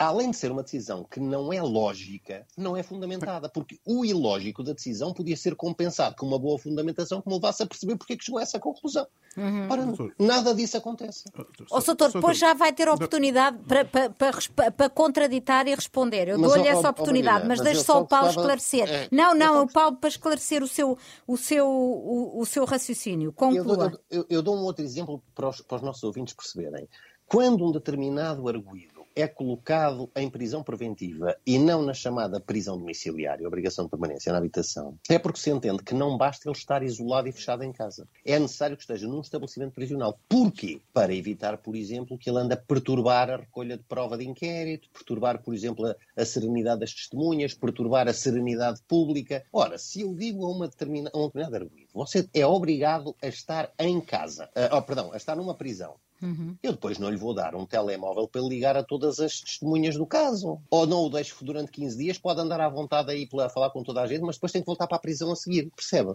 além 0.00 0.30
de 0.30 0.36
ser 0.38 0.50
uma 0.50 0.62
decisão 0.62 1.04
que 1.04 1.20
não 1.20 1.52
é 1.52 1.60
lógica, 1.60 2.46
não 2.56 2.74
é 2.74 2.82
fundamentada, 2.82 3.50
porque 3.50 3.78
o 3.84 4.02
ilógico 4.02 4.64
da 4.64 4.72
decisão 4.72 5.12
podia 5.12 5.36
ser 5.36 5.54
compensado 5.54 6.16
com 6.16 6.24
uma 6.24 6.38
boa 6.38 6.58
fundamentação 6.58 7.20
que 7.20 7.28
me 7.28 7.34
levasse 7.34 7.62
a 7.62 7.66
perceber 7.66 7.96
porque 7.96 8.14
é 8.14 8.16
que 8.16 8.24
chegou 8.24 8.38
a 8.38 8.42
essa 8.42 8.58
conclusão. 8.58 9.06
Uhum. 9.36 9.68
Ora, 9.68 9.86
nada 10.18 10.54
disso 10.54 10.78
acontece. 10.78 11.24
Ó, 11.70 11.78
oh, 11.78 11.80
doutor, 11.80 12.12
depois 12.12 12.38
já 12.38 12.54
vai 12.54 12.72
ter 12.72 12.88
oportunidade 12.88 13.58
para, 13.58 13.84
para, 13.84 14.10
para, 14.10 14.70
para 14.70 14.88
contraditar 14.88 15.68
e 15.68 15.74
responder. 15.74 16.28
Eu 16.28 16.40
dou-lhe 16.40 16.66
essa 16.66 16.88
oportunidade, 16.88 17.46
mas, 17.46 17.58
mas 17.58 17.60
deixe 17.60 17.84
só 17.84 18.00
o 18.00 18.06
Paulo 18.06 18.28
gostava... 18.28 18.54
esclarecer. 18.54 18.90
É, 18.90 19.08
não, 19.12 19.34
não, 19.34 19.64
o 19.64 19.70
Paulo 19.70 19.98
para 19.98 20.08
esclarecer 20.08 20.62
o 20.62 20.68
seu, 20.68 20.96
o 21.26 21.36
seu, 21.36 21.68
o, 21.68 22.40
o 22.40 22.46
seu 22.46 22.64
raciocínio. 22.64 23.34
Conclua. 23.34 23.58
Eu 23.60 23.90
dou, 23.90 24.00
eu, 24.10 24.26
eu 24.30 24.42
dou 24.42 24.56
um 24.56 24.62
outro 24.62 24.82
exemplo 24.82 25.22
para 25.34 25.50
os, 25.50 25.60
para 25.60 25.76
os 25.76 25.82
nossos 25.82 26.02
ouvintes 26.02 26.32
perceberem. 26.32 26.88
Quando 27.26 27.64
um 27.64 27.70
determinado 27.70 28.48
arguído 28.48 28.99
é 29.20 29.28
colocado 29.28 30.10
em 30.16 30.28
prisão 30.28 30.62
preventiva 30.62 31.36
e 31.46 31.58
não 31.58 31.82
na 31.82 31.94
chamada 31.94 32.40
prisão 32.40 32.78
domiciliária, 32.78 33.46
obrigação 33.46 33.84
de 33.84 33.90
permanência 33.90 34.32
na 34.32 34.38
habitação, 34.38 34.98
é 35.08 35.18
porque 35.18 35.40
se 35.40 35.50
entende 35.50 35.82
que 35.82 35.94
não 35.94 36.16
basta 36.16 36.48
ele 36.48 36.56
estar 36.56 36.82
isolado 36.82 37.28
e 37.28 37.32
fechado 37.32 37.62
em 37.62 37.72
casa. 37.72 38.08
É 38.24 38.38
necessário 38.38 38.76
que 38.76 38.82
esteja 38.82 39.06
num 39.06 39.20
estabelecimento 39.20 39.72
prisional. 39.72 40.18
Porquê? 40.28 40.80
Para 40.92 41.14
evitar, 41.14 41.58
por 41.58 41.76
exemplo, 41.76 42.18
que 42.18 42.30
ele 42.30 42.38
ande 42.38 42.54
a 42.54 42.56
perturbar 42.56 43.30
a 43.30 43.36
recolha 43.36 43.76
de 43.76 43.84
prova 43.84 44.16
de 44.16 44.28
inquérito, 44.28 44.88
perturbar, 44.90 45.42
por 45.42 45.54
exemplo, 45.54 45.86
a, 45.86 45.96
a 46.16 46.24
serenidade 46.24 46.80
das 46.80 46.94
testemunhas, 46.94 47.54
perturbar 47.54 48.08
a 48.08 48.12
serenidade 48.12 48.80
pública. 48.86 49.44
Ora, 49.52 49.78
se 49.78 50.02
eu 50.02 50.14
digo 50.14 50.44
a 50.44 50.50
uma 50.50 50.68
determinada, 50.68 51.10
a 51.14 51.18
um 51.18 51.26
determinado 51.26 51.56
arguido, 51.56 51.90
você 51.92 52.28
é 52.32 52.46
obrigado 52.46 53.14
a 53.22 53.26
estar 53.26 53.72
em 53.78 54.00
casa, 54.00 54.48
oh, 54.72 54.82
perdão, 54.82 55.12
a 55.12 55.16
estar 55.16 55.36
numa 55.36 55.54
prisão 55.54 55.96
Uhum. 56.22 56.56
Eu 56.62 56.72
depois 56.72 56.98
não 56.98 57.08
lhe 57.08 57.16
vou 57.16 57.34
dar 57.34 57.54
um 57.54 57.64
telemóvel 57.64 58.28
para 58.28 58.42
ligar 58.42 58.76
a 58.76 58.82
todas 58.82 59.18
as 59.18 59.40
testemunhas 59.40 59.96
do 59.96 60.06
caso. 60.06 60.60
Ou 60.70 60.86
não 60.86 61.04
o 61.04 61.10
deixo 61.10 61.44
durante 61.44 61.72
15 61.72 61.96
dias, 61.96 62.18
pode 62.18 62.40
andar 62.40 62.60
à 62.60 62.68
vontade 62.68 63.10
aí 63.10 63.26
para 63.26 63.48
falar 63.48 63.70
com 63.70 63.82
toda 63.82 64.02
a 64.02 64.06
gente, 64.06 64.22
mas 64.22 64.36
depois 64.36 64.52
tem 64.52 64.60
que 64.62 64.66
voltar 64.66 64.86
para 64.86 64.96
a 64.96 65.00
prisão 65.00 65.32
a 65.32 65.36
seguir. 65.36 65.70
Percebe? 65.74 66.14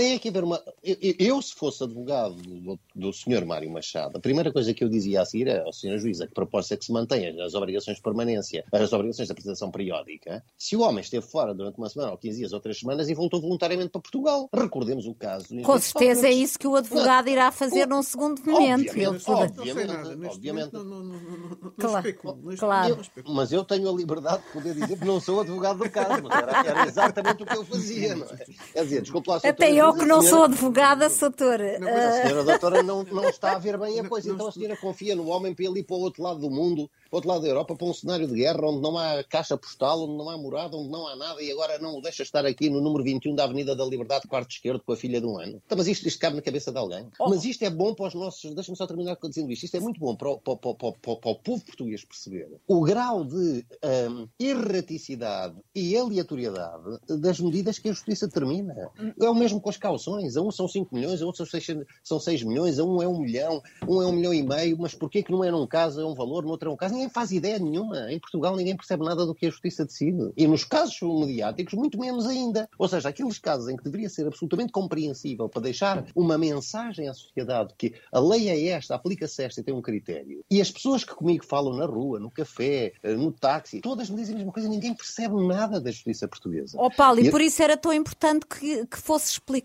Tem 0.00 0.18
que 0.18 0.30
haver 0.30 0.44
uma. 0.44 0.62
Eu, 0.82 0.96
eu 1.18 1.42
se 1.42 1.54
fosse 1.54 1.84
advogado 1.84 2.34
do, 2.34 2.80
do 2.94 3.12
senhor 3.12 3.44
Mário 3.44 3.70
Machado, 3.70 4.16
a 4.16 4.20
primeira 4.20 4.50
coisa 4.50 4.72
que 4.72 4.82
eu 4.82 4.88
dizia 4.88 5.20
a 5.20 5.26
seguir 5.26 5.46
é 5.48 5.60
ao 5.60 5.74
senhor 5.74 5.98
juiz, 5.98 6.22
a 6.22 6.26
que 6.26 6.32
proposta 6.32 6.72
é 6.72 6.76
que 6.78 6.86
se 6.86 6.90
mantenha 6.90 7.34
as 7.44 7.52
obrigações 7.52 7.98
de 7.98 8.02
permanência, 8.02 8.64
as 8.72 8.94
obrigações 8.94 9.28
de 9.28 9.32
apresentação 9.32 9.70
periódica, 9.70 10.42
se 10.56 10.74
o 10.74 10.80
homem 10.80 11.02
esteve 11.02 11.26
fora 11.26 11.52
durante 11.52 11.76
uma 11.76 11.86
semana, 11.90 12.12
ou 12.12 12.16
15 12.16 12.38
dias, 12.38 12.52
ou 12.54 12.60
3 12.60 12.78
semanas 12.78 13.10
e 13.10 13.14
voltou 13.14 13.42
voluntariamente 13.42 13.90
para 13.90 14.00
Portugal. 14.00 14.48
Recordemos 14.54 15.04
o 15.04 15.14
caso. 15.14 15.48
Com 15.62 15.78
certeza 15.78 16.28
é 16.28 16.32
isso 16.32 16.58
que 16.58 16.66
o 16.66 16.76
advogado 16.76 17.28
irá 17.28 17.52
fazer 17.52 17.86
num 17.86 18.02
segundo 18.02 18.42
momento. 18.42 18.88
Obviamente, 18.88 19.24
obviamente, 19.28 20.26
obviamente. 20.26 20.72
Não, 20.72 20.84
não, 20.84 21.04
não, 21.04 21.20
não, 21.20 21.72
claro, 21.78 22.08
especulo, 22.08 22.56
claro. 22.56 23.00
Mas 23.28 23.52
eu 23.52 23.62
tenho 23.64 23.86
a 23.86 23.92
liberdade 23.92 24.42
de 24.44 24.50
poder 24.50 24.72
dizer 24.72 24.98
que 24.98 25.04
não 25.04 25.20
sou 25.20 25.42
advogado 25.42 25.76
do 25.76 25.90
caso, 25.90 26.22
mas 26.22 26.42
era, 26.42 26.66
era 26.66 26.86
exatamente 26.86 27.42
o 27.42 27.46
que 27.46 27.54
eu 27.54 27.64
fazia, 27.66 28.16
não 28.16 28.26
é? 28.26 28.46
Quer 28.72 28.84
dizer, 28.84 29.02
desculpe 29.02 29.28
lá, 29.28 29.36
Até 29.44 29.70
eu 29.70 29.89
que 29.94 30.04
não 30.04 30.22
sou 30.22 30.44
advogada, 30.44 31.08
doutora. 31.08 31.78
Não, 31.78 31.86
mas 31.86 32.04
a 32.04 32.22
senhora 32.22 32.44
doutora 32.44 32.82
não, 32.82 33.02
não 33.04 33.28
está 33.28 33.52
a 33.52 33.58
ver 33.58 33.78
bem 33.78 34.00
a 34.00 34.08
coisa, 34.08 34.30
então 34.30 34.48
a 34.48 34.52
senhora 34.52 34.76
confia 34.76 35.14
no 35.14 35.28
homem 35.28 35.54
para 35.54 35.64
ele 35.64 35.80
ir 35.80 35.84
para 35.84 35.96
o 35.96 36.00
outro 36.00 36.22
lado 36.22 36.40
do 36.40 36.50
mundo 36.50 36.90
outro 37.10 37.28
lado 37.28 37.42
da 37.42 37.48
Europa, 37.48 37.74
para 37.74 37.86
um 37.86 37.92
cenário 37.92 38.26
de 38.26 38.34
guerra 38.34 38.66
onde 38.66 38.80
não 38.80 38.96
há 38.96 39.24
caixa 39.24 39.56
postal, 39.56 40.02
onde 40.02 40.16
não 40.16 40.30
há 40.30 40.38
morada, 40.38 40.76
onde 40.76 40.90
não 40.90 41.08
há 41.08 41.16
nada, 41.16 41.42
e 41.42 41.50
agora 41.50 41.78
não 41.78 41.98
o 41.98 42.00
deixa 42.00 42.22
estar 42.22 42.46
aqui 42.46 42.70
no 42.70 42.80
número 42.80 43.02
21 43.02 43.34
da 43.34 43.44
Avenida 43.44 43.74
da 43.74 43.84
Liberdade, 43.84 44.28
quarto 44.28 44.50
esquerdo, 44.50 44.80
com 44.84 44.92
a 44.92 44.96
filha 44.96 45.20
de 45.20 45.26
um 45.26 45.38
ano. 45.38 45.60
Então, 45.66 45.76
mas 45.76 45.88
isto, 45.88 46.06
isto 46.06 46.20
cabe 46.20 46.36
na 46.36 46.42
cabeça 46.42 46.70
de 46.70 46.78
alguém. 46.78 47.08
Oh. 47.18 47.28
Mas 47.28 47.44
isto 47.44 47.64
é 47.64 47.70
bom 47.70 47.94
para 47.94 48.06
os 48.06 48.14
nossos. 48.14 48.54
Deixa-me 48.54 48.76
só 48.76 48.86
terminar 48.86 49.18
dizendo 49.22 49.50
isto. 49.50 49.64
Isto 49.64 49.76
é 49.76 49.80
muito 49.80 49.98
bom 49.98 50.14
para 50.14 50.30
o, 50.30 50.38
para, 50.38 50.56
para, 50.56 50.74
para, 50.74 51.16
para 51.16 51.30
o 51.30 51.34
povo 51.34 51.64
português 51.64 52.04
perceber 52.04 52.48
o 52.66 52.80
grau 52.82 53.24
de 53.24 53.64
um, 53.84 54.28
erraticidade 54.38 55.56
e 55.74 55.96
aleatoriedade 55.96 56.98
das 57.08 57.40
medidas 57.40 57.78
que 57.78 57.88
a 57.88 57.92
justiça 57.92 58.28
termina. 58.28 58.90
É 59.20 59.28
o 59.28 59.34
mesmo 59.34 59.60
com 59.70 59.72
as 59.72 59.76
calções. 59.76 60.36
A 60.36 60.42
um 60.42 60.50
são 60.50 60.66
5 60.66 60.94
milhões, 60.94 61.22
a 61.22 61.26
outro 61.26 61.46
são 61.46 61.60
6, 61.60 61.84
são 62.02 62.18
6 62.18 62.42
milhões, 62.42 62.78
a 62.78 62.84
um 62.84 63.00
é 63.00 63.06
1 63.06 63.10
um 63.10 63.20
milhão, 63.20 63.62
um 63.86 64.02
é 64.02 64.06
1 64.06 64.08
um 64.08 64.12
milhão 64.12 64.34
e 64.34 64.42
meio, 64.42 64.76
mas 64.78 64.94
porquê 64.94 65.22
que 65.22 65.30
não 65.30 65.44
é 65.44 65.50
num 65.50 65.66
caso 65.66 66.00
é 66.00 66.04
um 66.04 66.14
valor, 66.14 66.42
no 66.42 66.50
outro 66.50 66.68
é 66.68 66.72
um 66.72 66.76
caso? 66.76 66.94
ninguém 66.94 67.08
faz 67.08 67.30
ideia 67.30 67.58
nenhuma. 67.58 68.10
Em 68.12 68.18
Portugal 68.18 68.56
ninguém 68.56 68.76
percebe 68.76 69.04
nada 69.04 69.24
do 69.24 69.34
que 69.34 69.46
a 69.46 69.50
justiça 69.50 69.84
decide. 69.84 70.32
E 70.36 70.46
nos 70.46 70.64
casos 70.64 70.98
mediáticos, 71.00 71.74
muito 71.74 71.98
menos 71.98 72.26
ainda. 72.26 72.68
Ou 72.78 72.88
seja, 72.88 73.08
aqueles 73.08 73.38
casos 73.38 73.68
em 73.68 73.76
que 73.76 73.84
deveria 73.84 74.08
ser 74.08 74.26
absolutamente 74.26 74.72
compreensível 74.72 75.48
para 75.48 75.62
deixar 75.62 76.04
uma 76.14 76.36
mensagem 76.36 77.08
à 77.08 77.14
sociedade 77.14 77.74
que 77.78 77.94
a 78.12 78.18
lei 78.18 78.48
é 78.48 78.68
esta, 78.68 78.94
aplica-se 78.94 79.42
esta 79.42 79.60
e 79.60 79.64
tem 79.64 79.74
um 79.74 79.82
critério. 79.82 80.44
E 80.50 80.60
as 80.60 80.70
pessoas 80.70 81.04
que 81.04 81.14
comigo 81.14 81.44
falam 81.44 81.76
na 81.76 81.86
rua, 81.86 82.18
no 82.18 82.30
café, 82.30 82.92
eh, 83.02 83.14
no 83.14 83.30
táxi, 83.30 83.80
todas 83.80 84.10
me 84.10 84.16
dizem 84.16 84.34
a 84.34 84.38
mesma 84.38 84.52
coisa, 84.52 84.68
ninguém 84.68 84.94
percebe 84.94 85.34
nada 85.46 85.80
da 85.80 85.90
justiça 85.90 86.26
portuguesa. 86.26 86.76
Ó 86.78 86.86
oh, 86.86 86.90
Paulo, 86.90 87.20
e, 87.20 87.26
e 87.26 87.30
por 87.30 87.40
isso 87.40 87.62
era 87.62 87.76
tão 87.76 87.92
importante 87.92 88.46
que, 88.46 88.86
que 88.86 88.98
fosse 88.98 89.32
explicado 89.32 89.59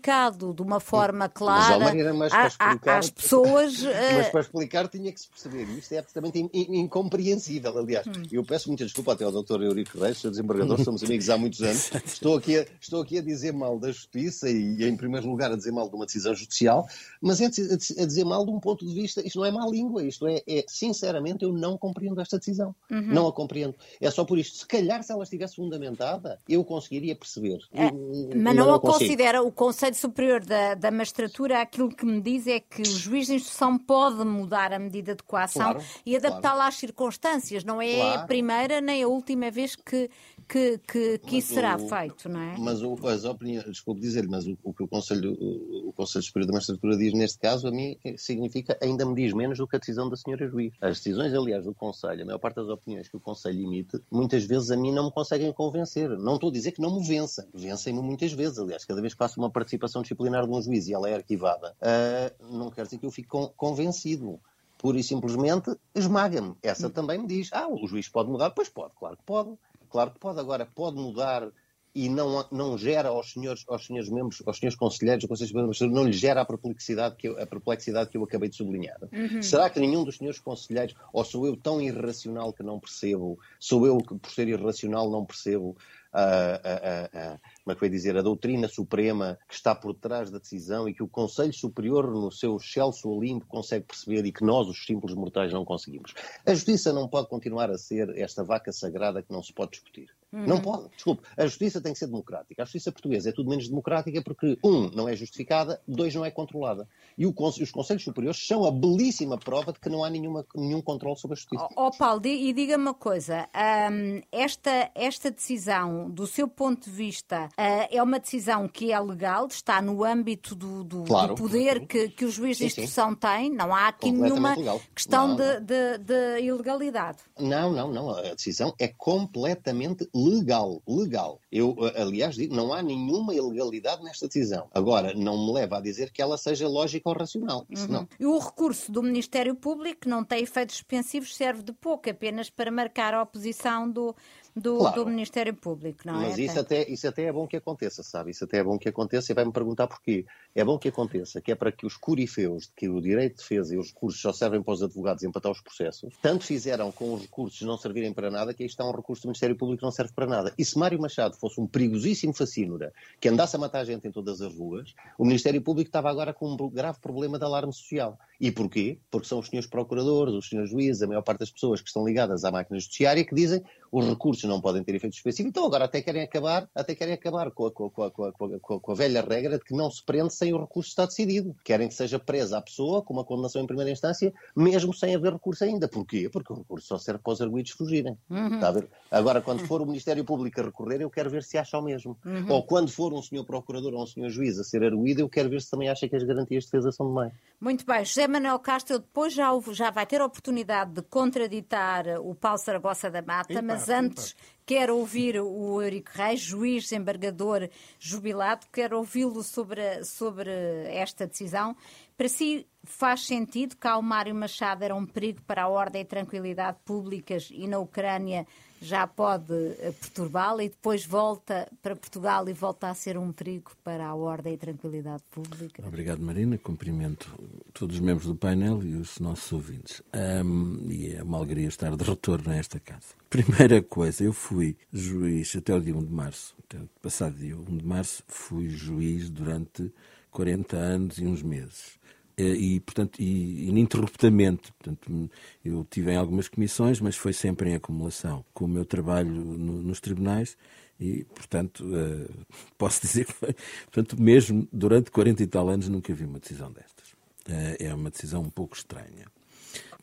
de 0.54 0.62
uma 0.62 0.80
forma 0.80 1.28
clara 1.28 1.84
explicar, 1.86 2.98
às 2.98 3.10
pessoas. 3.10 3.82
Mas 4.16 4.28
para 4.28 4.40
explicar 4.40 4.88
tinha 4.88 5.12
que 5.12 5.20
se 5.20 5.28
perceber. 5.28 5.64
Isto 5.78 5.92
é 5.92 5.98
absolutamente 5.98 6.50
incompreensível, 6.52 7.76
aliás. 7.78 8.06
Hum. 8.06 8.22
Eu 8.30 8.44
peço 8.44 8.68
muita 8.68 8.84
desculpa 8.84 9.12
até 9.12 9.24
ao 9.24 9.32
Dr. 9.32 9.62
Eurico 9.62 9.98
Reis, 9.98 10.18
seu 10.18 10.30
desembargador, 10.30 10.80
somos 10.84 11.02
amigos 11.02 11.28
há 11.30 11.36
muitos 11.36 11.62
anos. 11.62 11.90
Estou 12.04 12.36
aqui, 12.36 12.58
a, 12.58 12.66
estou 12.80 13.02
aqui 13.02 13.18
a 13.18 13.22
dizer 13.22 13.52
mal 13.52 13.78
da 13.78 13.90
justiça 13.90 14.48
e, 14.48 14.84
em 14.84 14.96
primeiro 14.96 15.28
lugar, 15.28 15.52
a 15.52 15.56
dizer 15.56 15.72
mal 15.72 15.88
de 15.88 15.94
uma 15.94 16.06
decisão 16.06 16.34
judicial, 16.34 16.86
mas 17.20 17.40
é 17.40 17.46
a 17.46 18.06
dizer 18.06 18.24
mal 18.24 18.44
de 18.44 18.50
um 18.50 18.60
ponto 18.60 18.86
de 18.86 18.94
vista. 18.94 19.26
Isto 19.26 19.38
não 19.38 19.46
é 19.46 19.50
má 19.50 19.66
língua, 19.66 20.04
isto 20.04 20.26
é, 20.26 20.42
é 20.46 20.64
sinceramente, 20.66 21.44
eu 21.44 21.52
não 21.52 21.76
compreendo 21.76 22.20
esta 22.20 22.38
decisão. 22.38 22.74
Uhum. 22.90 23.06
Não 23.06 23.26
a 23.26 23.32
compreendo. 23.32 23.74
É 24.00 24.10
só 24.10 24.24
por 24.24 24.38
isto. 24.38 24.58
Se 24.58 24.66
calhar, 24.66 25.02
se 25.02 25.12
ela 25.12 25.22
estivesse 25.22 25.56
fundamentada, 25.56 26.40
eu 26.48 26.64
conseguiria 26.64 27.14
perceber. 27.14 27.58
É, 27.72 27.90
mas 27.90 28.56
não, 28.56 28.66
não 28.66 28.74
a 28.74 28.80
considera 28.80 29.42
o 29.42 29.52
Conselho 29.52 29.85
Superior 29.94 30.44
da, 30.44 30.74
da 30.74 30.90
Magistratura, 30.90 31.60
aquilo 31.60 31.94
que 31.94 32.04
me 32.04 32.20
diz 32.20 32.46
é 32.46 32.58
que 32.60 32.82
o 32.82 32.84
juiz 32.84 33.26
de 33.26 33.34
instrução 33.34 33.78
pode 33.78 34.24
mudar 34.24 34.72
a 34.72 34.78
medida 34.78 35.14
de 35.14 35.22
coação 35.22 35.74
claro, 35.74 35.86
e 36.04 36.16
adaptá-la 36.16 36.54
claro. 36.54 36.68
às 36.68 36.74
circunstâncias, 36.74 37.62
não 37.62 37.80
é 37.80 37.94
claro. 37.94 38.20
a 38.20 38.26
primeira 38.26 38.80
nem 38.80 39.02
a 39.02 39.08
última 39.08 39.50
vez 39.50 39.76
que, 39.76 40.10
que, 40.48 40.78
que, 40.78 41.18
que 41.18 41.38
isso 41.38 41.54
será 41.54 41.78
feito, 41.78 42.28
não 42.28 42.40
é? 42.40 42.56
Mas 42.58 42.82
o, 42.82 42.94
as 43.06 43.24
opiniões, 43.24 43.64
desculpe 43.66 44.00
dizer 44.00 44.28
mas 44.28 44.46
o, 44.46 44.56
o, 44.62 44.72
que 44.72 44.82
o 44.82 44.88
Conselho, 44.88 45.32
o, 45.32 45.88
o 45.88 45.92
Conselho 45.92 46.22
Superior 46.22 46.46
da 46.46 46.52
Magistratura 46.54 46.96
diz 46.96 47.12
neste 47.12 47.38
caso, 47.38 47.68
a 47.68 47.70
mim 47.70 47.98
significa, 48.16 48.78
ainda 48.82 49.04
me 49.04 49.14
diz 49.14 49.32
menos 49.32 49.58
do 49.58 49.66
que 49.66 49.76
a 49.76 49.78
decisão 49.78 50.08
da 50.08 50.16
senhora 50.16 50.48
juiz. 50.48 50.74
As 50.80 50.98
decisões, 50.98 51.34
aliás, 51.34 51.64
do 51.64 51.74
Conselho, 51.74 52.22
a 52.22 52.26
maior 52.26 52.38
parte 52.38 52.56
das 52.56 52.68
opiniões 52.68 53.08
que 53.08 53.16
o 53.16 53.20
Conselho 53.20 53.60
emite, 53.60 54.00
muitas 54.10 54.44
vezes 54.44 54.70
a 54.70 54.76
mim 54.76 54.92
não 54.92 55.06
me 55.06 55.12
conseguem 55.12 55.52
convencer. 55.52 56.08
Não 56.10 56.34
estou 56.34 56.50
a 56.50 56.52
dizer 56.52 56.72
que 56.72 56.80
não 56.80 56.96
me 56.96 57.06
vencem. 57.06 57.44
Vencem-me 57.52 58.00
muitas 58.00 58.32
vezes. 58.32 58.58
Aliás, 58.58 58.84
cada 58.84 59.00
vez 59.00 59.14
que 59.14 59.18
faço 59.18 59.40
uma 59.40 59.50
participação 59.50 60.02
disciplinar 60.02 60.46
de 60.46 60.52
um 60.52 60.62
juiz 60.62 60.86
e 60.86 60.94
ela 60.94 61.08
é 61.08 61.14
arquivada, 61.14 61.74
uh, 61.80 62.56
não 62.56 62.70
quer 62.70 62.84
dizer 62.84 62.98
que 62.98 63.06
eu 63.06 63.10
fique 63.10 63.28
convencido 63.56 64.40
pura 64.78 64.98
e 64.98 65.02
simplesmente 65.02 65.74
esmaga-me. 65.94 66.54
Essa 66.62 66.90
também 66.90 67.18
me 67.18 67.26
diz, 67.26 67.50
ah, 67.52 67.66
o 67.68 67.86
juiz 67.86 68.08
pode 68.08 68.30
mudar? 68.30 68.50
Pois 68.50 68.68
pode, 68.68 68.94
claro 68.94 69.16
que 69.16 69.22
pode. 69.24 69.56
Claro 69.88 70.12
que 70.12 70.18
pode. 70.18 70.40
Agora, 70.40 70.66
pode 70.66 70.96
mudar 70.96 71.50
e 71.96 72.10
não, 72.10 72.46
não 72.52 72.76
gera 72.76 73.08
aos 73.08 73.32
senhores, 73.32 73.64
aos 73.66 73.86
senhores 73.86 74.10
membros, 74.10 74.42
aos 74.46 74.58
senhores 74.58 74.76
conselheiros, 74.76 75.24
ao 75.24 75.28
Conselho 75.30 75.70
de 75.72 75.86
não 75.88 76.04
lhe 76.04 76.12
gera 76.12 76.42
a 76.42 76.44
perplexidade 76.44 77.16
que 77.16 77.26
eu, 77.26 77.40
a 77.40 77.46
perplexidade 77.46 78.10
que 78.10 78.18
eu 78.18 78.22
acabei 78.22 78.50
de 78.50 78.56
sublinhar. 78.56 78.98
Uhum. 79.10 79.42
Será 79.42 79.70
que 79.70 79.80
nenhum 79.80 80.04
dos 80.04 80.18
senhores 80.18 80.38
conselheiros, 80.38 80.94
ou 81.10 81.24
sou 81.24 81.46
eu 81.46 81.56
tão 81.56 81.80
irracional 81.80 82.52
que 82.52 82.62
não 82.62 82.78
percebo, 82.78 83.38
sou 83.58 83.86
eu 83.86 83.96
que 83.96 84.14
por 84.14 84.30
ser 84.30 84.46
irracional 84.46 85.10
não 85.10 85.24
percebo 85.24 85.74
a, 86.12 86.22
a, 86.22 87.34
a, 87.34 87.40
como 87.66 87.72
é 87.72 87.74
que 87.74 87.80
vai 87.80 87.90
dizer, 87.90 88.16
a 88.16 88.22
doutrina 88.22 88.68
suprema 88.68 89.36
que 89.48 89.54
está 89.54 89.74
por 89.74 89.92
trás 89.92 90.30
da 90.30 90.38
decisão 90.38 90.88
e 90.88 90.94
que 90.94 91.02
o 91.02 91.08
Conselho 91.08 91.52
Superior, 91.52 92.08
no 92.08 92.30
seu 92.30 92.58
excelso 92.58 93.10
Olimpo, 93.10 93.44
consegue 93.48 93.86
perceber 93.86 94.24
e 94.24 94.30
que 94.30 94.44
nós, 94.44 94.68
os 94.68 94.86
simples 94.86 95.16
mortais, 95.16 95.52
não 95.52 95.64
conseguimos. 95.64 96.14
A 96.46 96.54
justiça 96.54 96.92
não 96.92 97.08
pode 97.08 97.28
continuar 97.28 97.68
a 97.68 97.76
ser 97.76 98.16
esta 98.16 98.44
vaca 98.44 98.70
sagrada 98.70 99.20
que 99.20 99.32
não 99.32 99.42
se 99.42 99.52
pode 99.52 99.72
discutir. 99.72 100.15
Uhum. 100.32 100.46
Não 100.46 100.60
pode. 100.60 100.88
Desculpe. 100.94 101.22
A 101.36 101.44
justiça 101.46 101.80
tem 101.80 101.92
que 101.92 101.98
ser 101.98 102.06
democrática. 102.06 102.62
A 102.62 102.64
justiça 102.64 102.92
portuguesa 102.92 103.30
é 103.30 103.32
tudo 103.32 103.48
menos 103.48 103.68
democrática 103.68 104.22
porque, 104.22 104.58
um, 104.62 104.90
não 104.90 105.08
é 105.08 105.14
justificada, 105.14 105.80
dois, 105.86 106.14
não 106.14 106.24
é 106.24 106.30
controlada. 106.30 106.88
E 107.16 107.26
os 107.26 107.70
Conselhos 107.70 108.02
Superiores 108.02 108.46
são 108.46 108.64
a 108.64 108.70
belíssima 108.70 109.38
prova 109.38 109.72
de 109.72 109.80
que 109.80 109.88
não 109.88 110.04
há 110.04 110.10
nenhuma, 110.10 110.44
nenhum 110.54 110.82
controle 110.82 111.18
sobre 111.18 111.34
a 111.34 111.36
justiça. 111.36 111.68
Ó 111.76 111.86
oh, 111.86 111.90
Paulo, 111.90 112.20
e 112.26 112.52
diga-me 112.52 112.84
uma 112.84 112.94
coisa. 112.94 113.48
Um, 113.90 114.20
esta, 114.32 114.90
esta 114.94 115.30
decisão, 115.30 116.10
do 116.10 116.26
seu 116.26 116.48
ponto 116.48 116.90
de 116.90 116.90
vista, 116.90 117.46
uh, 117.46 117.88
é 117.90 118.02
uma 118.02 118.18
decisão 118.18 118.68
que 118.68 118.92
é 118.92 119.00
legal, 119.00 119.46
está 119.46 119.80
no 119.80 120.04
âmbito 120.04 120.54
do, 120.54 120.84
do, 120.84 121.04
claro, 121.04 121.34
do 121.34 121.42
poder 121.42 121.86
Que, 121.86 122.08
que 122.08 122.24
o 122.24 122.30
juiz 122.30 122.58
de 122.58 122.66
instrução 122.66 123.14
tem, 123.14 123.50
não 123.50 123.74
há 123.74 123.88
aqui 123.88 124.10
nenhuma 124.10 124.54
legal. 124.54 124.80
questão 124.94 125.28
não, 125.28 125.36
de, 125.36 125.60
de, 125.60 125.98
de, 125.98 126.40
ilegalidade. 126.42 127.18
Não, 127.38 127.72
não, 127.72 127.92
não. 127.92 128.10
A 128.10 128.34
decisão 128.34 128.74
é 128.78 128.88
completamente 128.88 130.08
legal. 130.16 130.82
Legal. 130.86 131.40
Eu, 131.50 131.76
aliás, 131.94 132.34
digo, 132.34 132.54
não 132.54 132.72
há 132.72 132.82
nenhuma 132.82 133.34
ilegalidade 133.34 134.02
nesta 134.02 134.26
decisão. 134.26 134.68
Agora, 134.72 135.14
não 135.14 135.46
me 135.46 135.52
leva 135.52 135.78
a 135.78 135.80
dizer 135.80 136.10
que 136.10 136.22
ela 136.22 136.38
seja 136.38 136.66
lógica 136.68 137.08
ou 137.08 137.14
racional. 137.14 137.66
Isso 137.68 137.86
uhum. 137.86 137.92
não. 137.92 138.08
E 138.18 138.26
o 138.26 138.38
recurso 138.38 138.90
do 138.90 139.02
Ministério 139.02 139.54
Público, 139.54 140.08
não 140.08 140.24
tem 140.24 140.42
efeitos 140.42 140.76
suspensivos, 140.76 141.36
serve 141.36 141.62
de 141.62 141.72
pouco, 141.72 142.08
apenas 142.08 142.50
para 142.50 142.70
marcar 142.70 143.14
a 143.14 143.22
oposição 143.22 143.90
do 143.90 144.14
do, 144.56 144.78
claro. 144.78 145.04
do 145.04 145.10
Ministério 145.10 145.52
Público, 145.52 146.00
não 146.06 146.22
é? 146.22 146.28
Mas 146.28 146.38
isso 146.38 146.58
até, 146.58 146.88
isso 146.88 147.06
até 147.06 147.24
é 147.24 147.32
bom 147.32 147.46
que 147.46 147.56
aconteça, 147.56 148.02
sabe? 148.02 148.30
Isso 148.30 148.44
até 148.44 148.58
é 148.58 148.64
bom 148.64 148.78
que 148.78 148.88
aconteça 148.88 149.30
e 149.30 149.34
vai-me 149.34 149.52
perguntar 149.52 149.86
porquê. 149.86 150.24
É 150.54 150.64
bom 150.64 150.78
que 150.78 150.88
aconteça, 150.88 151.42
que 151.42 151.52
é 151.52 151.54
para 151.54 151.70
que 151.70 151.84
os 151.84 151.96
curifeus 151.96 152.64
de 152.64 152.72
que 152.74 152.88
o 152.88 153.00
direito 153.00 153.32
de 153.32 153.42
defesa 153.42 153.74
e 153.74 153.78
os 153.78 153.88
recursos 153.88 154.20
só 154.20 154.32
servem 154.32 154.62
para 154.62 154.72
os 154.72 154.82
advogados 154.82 155.22
empatar 155.22 155.52
os 155.52 155.60
processos, 155.60 156.14
tanto 156.22 156.44
fizeram 156.44 156.90
com 156.90 157.12
os 157.12 157.22
recursos 157.22 157.60
não 157.62 157.76
servirem 157.76 158.14
para 158.14 158.30
nada, 158.30 158.54
que 158.54 158.62
aí 158.62 158.66
está 158.66 158.84
um 158.84 158.92
recurso 158.92 159.22
do 159.22 159.28
Ministério 159.28 159.56
Público 159.56 159.80
que 159.80 159.84
não 159.84 159.92
serve 159.92 160.12
para 160.14 160.26
nada. 160.26 160.54
E 160.56 160.64
se 160.64 160.78
Mário 160.78 160.98
Machado 160.98 161.36
fosse 161.36 161.60
um 161.60 161.66
perigosíssimo 161.66 162.32
fascínora 162.32 162.92
que 163.20 163.28
andasse 163.28 163.56
a 163.56 163.58
matar 163.58 163.84
gente 163.84 164.08
em 164.08 164.10
todas 164.10 164.40
as 164.40 164.54
ruas, 164.54 164.94
o 165.18 165.24
Ministério 165.24 165.60
Público 165.60 165.88
estava 165.88 166.08
agora 166.08 166.32
com 166.32 166.50
um 166.50 166.56
grave 166.70 166.98
problema 166.98 167.38
de 167.38 167.44
alarme 167.44 167.72
social. 167.72 168.18
E 168.40 168.50
porquê? 168.50 168.98
Porque 169.10 169.26
são 169.26 169.38
os 169.38 169.48
senhores 169.48 169.68
procuradores, 169.68 170.34
os 170.34 170.48
senhores 170.48 170.70
juízes, 170.70 171.02
a 171.02 171.06
maior 171.06 171.22
parte 171.22 171.40
das 171.40 171.50
pessoas 171.50 171.80
que 171.80 171.88
estão 171.88 172.06
ligadas 172.06 172.44
à 172.44 172.50
máquina 172.50 172.78
judiciária 172.78 173.24
que 173.24 173.34
dizem 173.34 173.62
os 173.90 174.06
recursos 174.06 174.44
não 174.44 174.60
podem 174.60 174.84
ter 174.84 174.94
efeitos 174.94 175.18
específicos, 175.18 175.50
então 175.50 175.66
agora 175.66 175.84
até 175.84 176.00
querem 176.00 176.22
acabar, 176.22 176.68
até 176.74 176.94
querem 176.94 177.14
acabar 177.14 177.50
com 177.50 177.66
a, 177.66 177.72
com, 177.72 177.84
a, 177.84 178.10
com, 178.10 178.24
a, 178.24 178.32
com 178.80 178.92
a, 178.92 178.94
velha 178.94 179.20
regra 179.20 179.58
de 179.58 179.64
que 179.64 179.74
não 179.74 179.90
se 179.90 180.04
prende 180.04 180.32
sem 180.32 180.52
o 180.52 180.60
recurso 180.60 180.90
estar 180.90 181.06
decidido. 181.06 181.54
Querem 181.64 181.88
que 181.88 181.94
seja 181.94 182.18
presa 182.18 182.58
a 182.58 182.62
pessoa 182.62 183.02
com 183.02 183.12
uma 183.12 183.24
condenação 183.24 183.62
em 183.62 183.66
primeira 183.66 183.90
instância, 183.90 184.32
mesmo 184.54 184.94
sem 184.94 185.14
haver 185.14 185.32
recurso 185.32 185.64
ainda. 185.64 185.88
Porquê? 185.88 186.28
Porque 186.28 186.52
o 186.52 186.56
recurso 186.56 186.86
só 186.86 186.98
serve 186.98 187.20
para 187.22 187.32
os 187.32 187.40
arguídos 187.40 187.72
fugirem. 187.72 188.16
Uhum. 188.30 188.54
Está 188.54 188.68
a 188.68 188.72
ver? 188.72 188.88
Agora, 189.10 189.40
quando 189.40 189.66
for 189.66 189.82
o 189.82 189.86
Ministério 189.86 190.24
Público 190.24 190.60
a 190.60 190.64
recorrer, 190.64 191.00
eu 191.00 191.10
quero 191.10 191.30
ver 191.30 191.42
se 191.42 191.58
acha 191.58 191.78
o 191.78 191.82
mesmo. 191.82 192.16
Uhum. 192.24 192.46
Ou 192.50 192.62
quando 192.62 192.90
for 192.90 193.12
um 193.12 193.22
senhor 193.22 193.44
procurador 193.44 193.92
ou 193.94 194.02
um 194.02 194.06
senhor 194.06 194.28
juiz 194.28 194.58
a 194.58 194.64
ser 194.64 194.84
arguído, 194.84 195.20
eu 195.20 195.28
quero 195.28 195.48
ver 195.48 195.60
se 195.60 195.70
também 195.70 195.88
acha 195.88 196.08
que 196.08 196.16
as 196.16 196.22
garantias 196.22 196.64
de 196.64 196.70
defesa 196.70 196.92
são 196.92 197.06
de 197.06 197.16
demais. 197.16 197.32
Muito 197.58 197.86
bem. 197.86 198.04
José 198.04 198.28
Manuel 198.28 198.58
Castro 198.58 198.98
depois 198.98 199.32
já, 199.32 199.48
já 199.72 199.90
vai 199.90 200.06
ter 200.06 200.20
a 200.20 200.26
oportunidade 200.26 200.92
de 200.92 201.02
contraditar 201.02 202.04
o 202.20 202.34
Paulo 202.34 202.58
Saragossa 202.58 203.10
da 203.10 203.22
Mata, 203.22 203.62
mas 203.62 203.75
Mas 203.76 203.90
antes 203.90 204.34
quero 204.64 204.96
ouvir 204.96 205.38
o 205.38 205.82
Eurico 205.82 206.10
Reis, 206.14 206.40
juiz 206.40 206.84
desembargador 206.84 207.68
jubilado, 207.98 208.66
quero 208.72 208.96
ouvi-lo 208.96 209.42
sobre, 209.42 210.02
sobre 210.02 210.50
esta 210.88 211.26
decisão. 211.26 211.76
Para 212.16 212.26
si, 212.26 212.66
faz 212.82 213.26
sentido 213.26 213.76
que 213.76 213.86
Almário 213.86 214.34
Machado 214.34 214.82
era 214.82 214.94
um 214.94 215.04
perigo 215.04 215.42
para 215.42 215.64
a 215.64 215.68
ordem 215.68 216.00
e 216.00 216.06
tranquilidade 216.06 216.78
públicas 216.86 217.50
e 217.52 217.68
na 217.68 217.78
Ucrânia 217.78 218.46
já 218.80 219.06
pode 219.06 219.52
eh, 219.52 219.92
perturbá-la 220.00 220.64
e 220.64 220.68
depois 220.68 221.04
volta 221.04 221.70
para 221.82 221.96
Portugal 221.96 222.48
e 222.48 222.52
volta 222.52 222.88
a 222.88 222.94
ser 222.94 223.16
um 223.16 223.32
perigo 223.32 223.72
para 223.82 224.06
a 224.06 224.14
ordem 224.14 224.54
e 224.54 224.56
tranquilidade 224.56 225.22
pública? 225.30 225.86
Obrigado, 225.86 226.20
Marina. 226.20 226.58
Cumprimento 226.58 227.28
todos 227.72 227.96
os 227.96 228.00
membros 228.00 228.26
do 228.26 228.34
painel 228.34 228.82
e 228.82 228.94
os 228.94 229.18
nossos 229.18 229.50
ouvintes. 229.52 230.02
Um, 230.44 230.90
e 230.90 231.14
é 231.14 231.22
uma 231.22 231.38
alegria 231.38 231.68
estar 231.68 231.96
de 231.96 232.04
retorno 232.04 232.50
a 232.50 232.56
esta 232.56 232.78
casa. 232.78 233.14
Primeira 233.30 233.82
coisa, 233.82 234.24
eu 234.24 234.32
fui 234.32 234.76
juiz 234.92 235.54
até 235.56 235.74
o 235.74 235.80
dia 235.80 235.96
1 235.96 236.04
de 236.04 236.12
março. 236.12 236.54
Passado 237.00 237.36
dia 237.36 237.56
1 237.56 237.64
de 237.78 237.84
março, 237.84 238.22
fui 238.26 238.68
juiz 238.68 239.30
durante 239.30 239.92
40 240.30 240.76
anos 240.76 241.18
e 241.18 241.26
uns 241.26 241.42
meses. 241.42 241.98
Eh, 242.36 242.42
e, 242.42 242.80
portanto, 242.80 243.18
e, 243.20 243.68
ininterruptamente. 243.68 244.72
Portanto, 244.72 245.30
eu 245.64 245.86
tive 245.90 246.12
em 246.12 246.16
algumas 246.16 246.48
comissões, 246.48 247.00
mas 247.00 247.16
foi 247.16 247.32
sempre 247.32 247.70
em 247.70 247.74
acumulação 247.74 248.44
com 248.52 248.66
o 248.66 248.68
meu 248.68 248.84
trabalho 248.84 249.30
no, 249.30 249.82
nos 249.82 250.00
tribunais 250.00 250.56
e, 251.00 251.24
portanto, 251.24 251.84
uh, 251.84 252.46
posso 252.76 253.00
dizer 253.00 253.26
que 253.26 253.32
foi, 253.32 253.54
portanto, 253.84 254.20
mesmo 254.20 254.68
durante 254.72 255.10
40 255.10 255.42
e 255.42 255.46
tal 255.46 255.68
anos 255.68 255.88
nunca 255.88 256.12
vi 256.14 256.24
uma 256.24 256.38
decisão 256.38 256.70
destas. 256.70 257.10
Uh, 257.48 257.76
é 257.78 257.94
uma 257.94 258.10
decisão 258.10 258.42
um 258.42 258.50
pouco 258.50 258.76
estranha, 258.76 259.26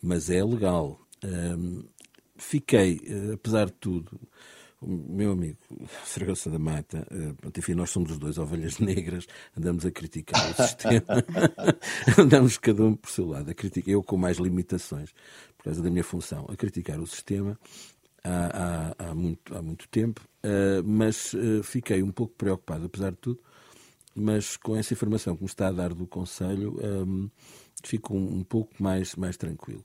mas 0.02 0.30
é 0.30 0.44
legal. 0.44 1.00
Uh, 1.24 1.86
fiquei, 2.36 3.00
apesar 3.34 3.68
de 3.68 3.74
tudo, 3.74 4.20
o 4.86 5.14
meu 5.16 5.32
amigo 5.32 5.58
Saragossa 6.06 6.50
da 6.50 6.60
Mata, 6.60 7.08
uh, 7.12 7.52
enfim, 7.58 7.74
nós 7.74 7.90
somos 7.90 8.12
os 8.12 8.18
dois 8.18 8.38
ovelhas 8.38 8.80
negras, 8.80 9.28
andamos 9.58 9.86
a 9.86 9.92
criticar 9.92 10.52
o 10.52 10.54
sistema, 10.62 11.24
andamos 12.18 12.58
cada 12.58 12.84
um 12.84 12.96
por 12.96 13.10
seu 13.10 13.28
lado, 13.28 13.50
a 13.50 13.54
criticar, 13.54 13.94
eu 13.94 14.04
com 14.04 14.18
mais 14.18 14.38
limitações, 14.38 15.14
por 15.58 15.66
causa 15.66 15.82
da 15.82 15.90
minha 15.90 16.04
função, 16.04 16.46
a 16.50 16.56
criticar 16.56 17.00
o 17.00 17.08
sistema 17.08 17.58
há, 18.24 18.94
há, 19.00 19.10
há 19.10 19.16
muito, 19.16 19.56
há 19.56 19.62
muito 19.62 19.88
tempo, 19.90 20.22
uh, 20.44 20.84
mas 20.84 21.34
uh, 21.34 21.64
fiquei 21.64 22.02
um 22.02 22.12
pouco 22.12 22.34
preocupado, 22.36 22.86
apesar 22.86 23.12
de 23.12 23.18
tudo, 23.18 23.40
mas 24.16 24.58
com 24.58 24.76
essa 24.76 24.94
informação 24.94 25.36
que 25.36 25.44
me 25.44 25.50
está 25.50 25.68
a 25.68 25.72
dar 25.72 25.94
do 25.94 26.06
Conselho, 26.06 26.78
um, 26.84 27.30
fico 27.84 28.14
um, 28.14 28.38
um 28.38 28.44
pouco 28.44 28.72
mais, 28.82 29.16
mais 29.16 29.38
tranquilo. 29.38 29.84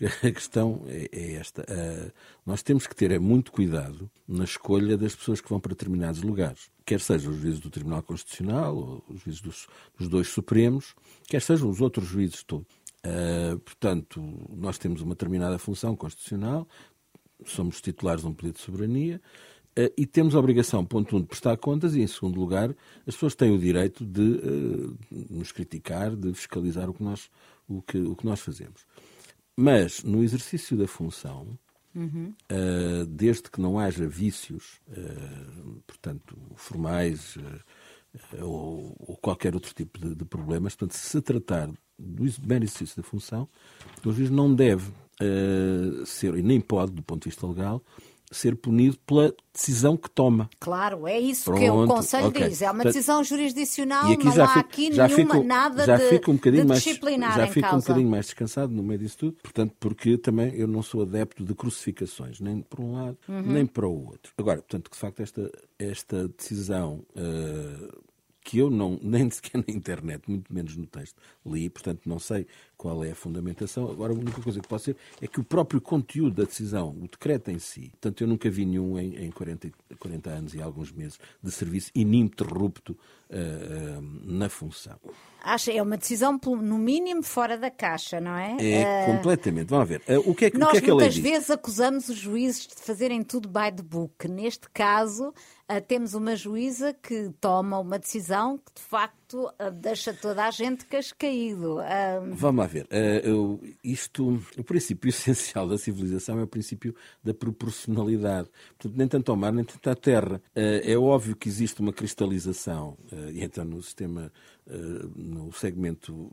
a 0.22 0.30
questão 0.30 0.82
é, 0.86 1.08
é 1.12 1.32
esta. 1.34 1.62
Uh, 1.62 2.12
nós 2.44 2.62
temos 2.62 2.86
que 2.86 2.96
ter 2.96 3.10
é, 3.10 3.18
muito 3.18 3.52
cuidado 3.52 4.10
na 4.26 4.44
escolha 4.44 4.96
das 4.96 5.14
pessoas 5.14 5.40
que 5.40 5.48
vão 5.48 5.60
para 5.60 5.70
determinados 5.70 6.22
lugares. 6.22 6.70
Quer 6.86 7.00
sejam 7.00 7.32
os 7.32 7.38
juízes 7.38 7.60
do 7.60 7.70
Tribunal 7.70 8.02
Constitucional, 8.02 8.76
ou 8.76 9.04
os 9.08 9.20
juízes 9.20 9.40
dos, 9.40 9.68
dos 9.98 10.08
dois 10.08 10.28
Supremos, 10.28 10.94
quer 11.28 11.42
sejam 11.42 11.68
os 11.68 11.80
outros 11.80 12.06
juízes 12.08 12.42
todos. 12.42 12.66
Uh, 13.04 13.58
portanto, 13.60 14.22
nós 14.50 14.78
temos 14.78 15.00
uma 15.00 15.14
determinada 15.14 15.58
função 15.58 15.94
constitucional, 15.94 16.66
somos 17.44 17.80
titulares 17.80 18.22
de 18.22 18.28
um 18.28 18.34
pedido 18.34 18.56
de 18.56 18.60
soberania, 18.60 19.20
e 19.96 20.04
temos 20.04 20.34
a 20.34 20.38
obrigação, 20.38 20.84
ponto 20.84 21.16
um, 21.16 21.20
de 21.20 21.26
prestar 21.26 21.56
contas, 21.56 21.94
e 21.94 22.00
em 22.00 22.06
segundo 22.06 22.38
lugar, 22.38 22.74
as 23.06 23.14
pessoas 23.14 23.34
têm 23.34 23.52
o 23.52 23.58
direito 23.58 24.04
de 24.04 24.20
uh, 24.20 24.98
nos 25.30 25.52
criticar, 25.52 26.14
de 26.14 26.34
fiscalizar 26.34 26.90
o 26.90 26.94
que 26.94 27.02
nós, 27.02 27.30
o 27.68 27.80
que, 27.80 27.98
o 27.98 28.16
que 28.16 28.26
nós 28.26 28.40
fazemos. 28.40 28.84
Mas, 29.56 30.02
no 30.02 30.24
exercício 30.24 30.76
da 30.76 30.88
função, 30.88 31.46
uhum. 31.94 32.34
uh, 32.50 33.06
desde 33.06 33.44
que 33.44 33.60
não 33.60 33.78
haja 33.78 34.08
vícios, 34.08 34.80
uh, 34.88 35.80
portanto, 35.86 36.36
formais 36.56 37.38
ou, 38.40 38.96
ou, 38.98 39.16
qualquer 39.18 39.54
outro 39.54 39.72
tipo 39.72 40.00
de, 40.00 40.16
de, 40.16 40.24
problemas, 40.24 40.74
portanto, 40.74 40.98
se 40.98 41.10
se 41.10 41.22
tratar 41.22 41.70
do 41.96 42.24
mero 42.44 42.64
exercício 42.64 43.00
da 43.00 43.08
função, 43.08 43.48
o 44.04 44.12
juiz 44.12 44.30
não 44.30 44.52
deve 44.52 44.90
ser, 46.06 46.34
e 46.34 46.42
nem 46.42 46.60
pode, 46.60 46.92
do 46.92 47.02
ponto 47.02 47.24
de 47.24 47.28
vista 47.28 47.46
legal, 47.46 47.84
ser 48.30 48.54
punido 48.56 48.96
pela 49.06 49.34
decisão 49.52 49.96
que 49.96 50.08
toma. 50.08 50.48
Claro, 50.60 51.06
é 51.06 51.18
isso 51.18 51.46
Pronto, 51.46 51.60
que 51.60 51.70
o 51.70 51.86
Conselho 51.86 52.28
okay. 52.28 52.48
diz. 52.48 52.62
É 52.62 52.70
uma 52.70 52.84
decisão 52.84 53.24
jurisdicional, 53.24 54.08
e 54.08 54.14
aqui 54.14 54.24
não 54.24 54.32
já 54.32 54.44
há 54.44 54.48
fico, 54.48 54.60
aqui 54.60 54.92
já 54.92 55.08
nenhuma, 55.08 55.34
fico, 55.34 55.46
nada 55.46 55.84
já 55.84 55.96
de, 55.96 56.08
fico 56.08 56.30
um 56.30 56.34
bocadinho 56.34 56.68
mais, 56.68 56.82
Já 56.82 57.46
fico 57.48 57.60
causa. 57.60 57.76
um 57.76 57.80
bocadinho 57.80 58.10
mais 58.10 58.26
descansado 58.26 58.72
no 58.72 58.82
meio 58.82 59.00
disso 59.00 59.18
tudo, 59.18 59.36
portanto, 59.42 59.74
porque 59.80 60.16
também 60.16 60.54
eu 60.54 60.68
não 60.68 60.82
sou 60.82 61.02
adepto 61.02 61.44
de 61.44 61.54
crucificações, 61.54 62.40
nem 62.40 62.62
para 62.62 62.82
um 62.82 62.92
lado, 62.92 63.18
uhum. 63.28 63.42
nem 63.42 63.66
para 63.66 63.86
o 63.86 64.06
outro. 64.06 64.32
Agora, 64.38 64.58
portanto, 64.58 64.90
de 64.92 64.98
facto, 64.98 65.20
esta, 65.20 65.50
esta 65.78 66.28
decisão 66.28 67.04
uh, 67.16 68.00
que 68.44 68.58
eu 68.58 68.70
não, 68.70 68.98
nem 69.02 69.28
sequer 69.30 69.58
na 69.58 69.74
internet, 69.74 70.22
muito 70.28 70.52
menos 70.52 70.76
no 70.76 70.86
texto, 70.86 71.16
li, 71.44 71.68
portanto 71.68 72.02
não 72.06 72.18
sei 72.18 72.46
qual 72.80 73.04
é 73.04 73.10
a 73.10 73.14
fundamentação. 73.14 73.90
Agora, 73.90 74.14
a 74.14 74.16
única 74.16 74.40
coisa 74.40 74.58
que 74.58 74.66
pode 74.66 74.84
ser 74.84 74.96
é 75.20 75.26
que 75.26 75.38
o 75.38 75.44
próprio 75.44 75.82
conteúdo 75.82 76.36
da 76.36 76.44
decisão, 76.44 76.96
o 76.98 77.06
decreto 77.06 77.50
em 77.50 77.58
si, 77.58 77.90
portanto 77.90 78.22
eu 78.22 78.26
nunca 78.26 78.48
vi 78.48 78.64
nenhum 78.64 78.98
em, 78.98 79.26
em 79.26 79.30
40, 79.30 79.70
40 79.98 80.30
anos 80.30 80.54
e 80.54 80.62
alguns 80.62 80.90
meses 80.90 81.20
de 81.42 81.50
serviço 81.50 81.90
ininterrupto 81.94 82.92
uh, 82.92 83.98
uh, 83.98 84.02
na 84.24 84.48
função. 84.48 84.98
Acha, 85.42 85.70
é 85.70 85.82
uma 85.82 85.98
decisão, 85.98 86.38
no 86.42 86.78
mínimo, 86.78 87.22
fora 87.22 87.58
da 87.58 87.70
caixa, 87.70 88.18
não 88.18 88.34
é? 88.34 88.56
É, 88.60 89.04
uh, 89.04 89.12
completamente. 89.12 89.68
Vamos 89.68 89.88
ver. 89.88 90.02
Uh, 90.08 90.30
o 90.30 90.34
que 90.34 90.46
é 90.46 90.50
que, 90.50 90.56
nós 90.56 90.70
o 90.70 90.72
que, 90.72 90.78
é 90.78 90.80
que 90.80 90.90
muitas 90.90 91.16
vezes 91.18 91.50
acusamos 91.50 92.08
os 92.08 92.16
juízes 92.16 92.66
de 92.66 92.76
fazerem 92.76 93.22
tudo 93.22 93.46
by 93.46 93.70
the 93.76 93.82
book. 93.82 94.26
Neste 94.26 94.70
caso, 94.70 95.28
uh, 95.28 95.80
temos 95.86 96.14
uma 96.14 96.34
juíza 96.34 96.94
que 96.94 97.30
toma 97.40 97.78
uma 97.78 97.98
decisão 97.98 98.56
que, 98.56 98.72
de 98.74 98.82
facto, 98.82 99.19
deixa 99.74 100.12
toda 100.14 100.46
a 100.46 100.50
gente 100.50 100.84
cascaído. 100.86 101.78
Vamos 102.32 102.60
lá 102.60 102.66
ver. 102.66 102.86
Eu, 103.24 103.60
isto, 103.82 104.40
o 104.56 104.64
princípio 104.64 105.08
essencial 105.10 105.68
da 105.68 105.78
civilização 105.78 106.38
é 106.38 106.42
o 106.42 106.46
princípio 106.46 106.94
da 107.22 107.34
proporcionalidade. 107.34 108.48
Portanto, 108.78 108.98
nem 108.98 109.08
tanto 109.08 109.30
ao 109.30 109.36
mar, 109.36 109.52
nem 109.52 109.64
tanto 109.64 109.90
à 109.90 109.94
terra. 109.94 110.42
É 110.54 110.96
óbvio 110.96 111.36
que 111.36 111.48
existe 111.48 111.80
uma 111.80 111.92
cristalização, 111.92 112.96
e 113.32 113.42
então 113.42 113.64
no 113.64 113.82
sistema 113.82 114.32
no 115.16 115.52
segmento 115.52 116.30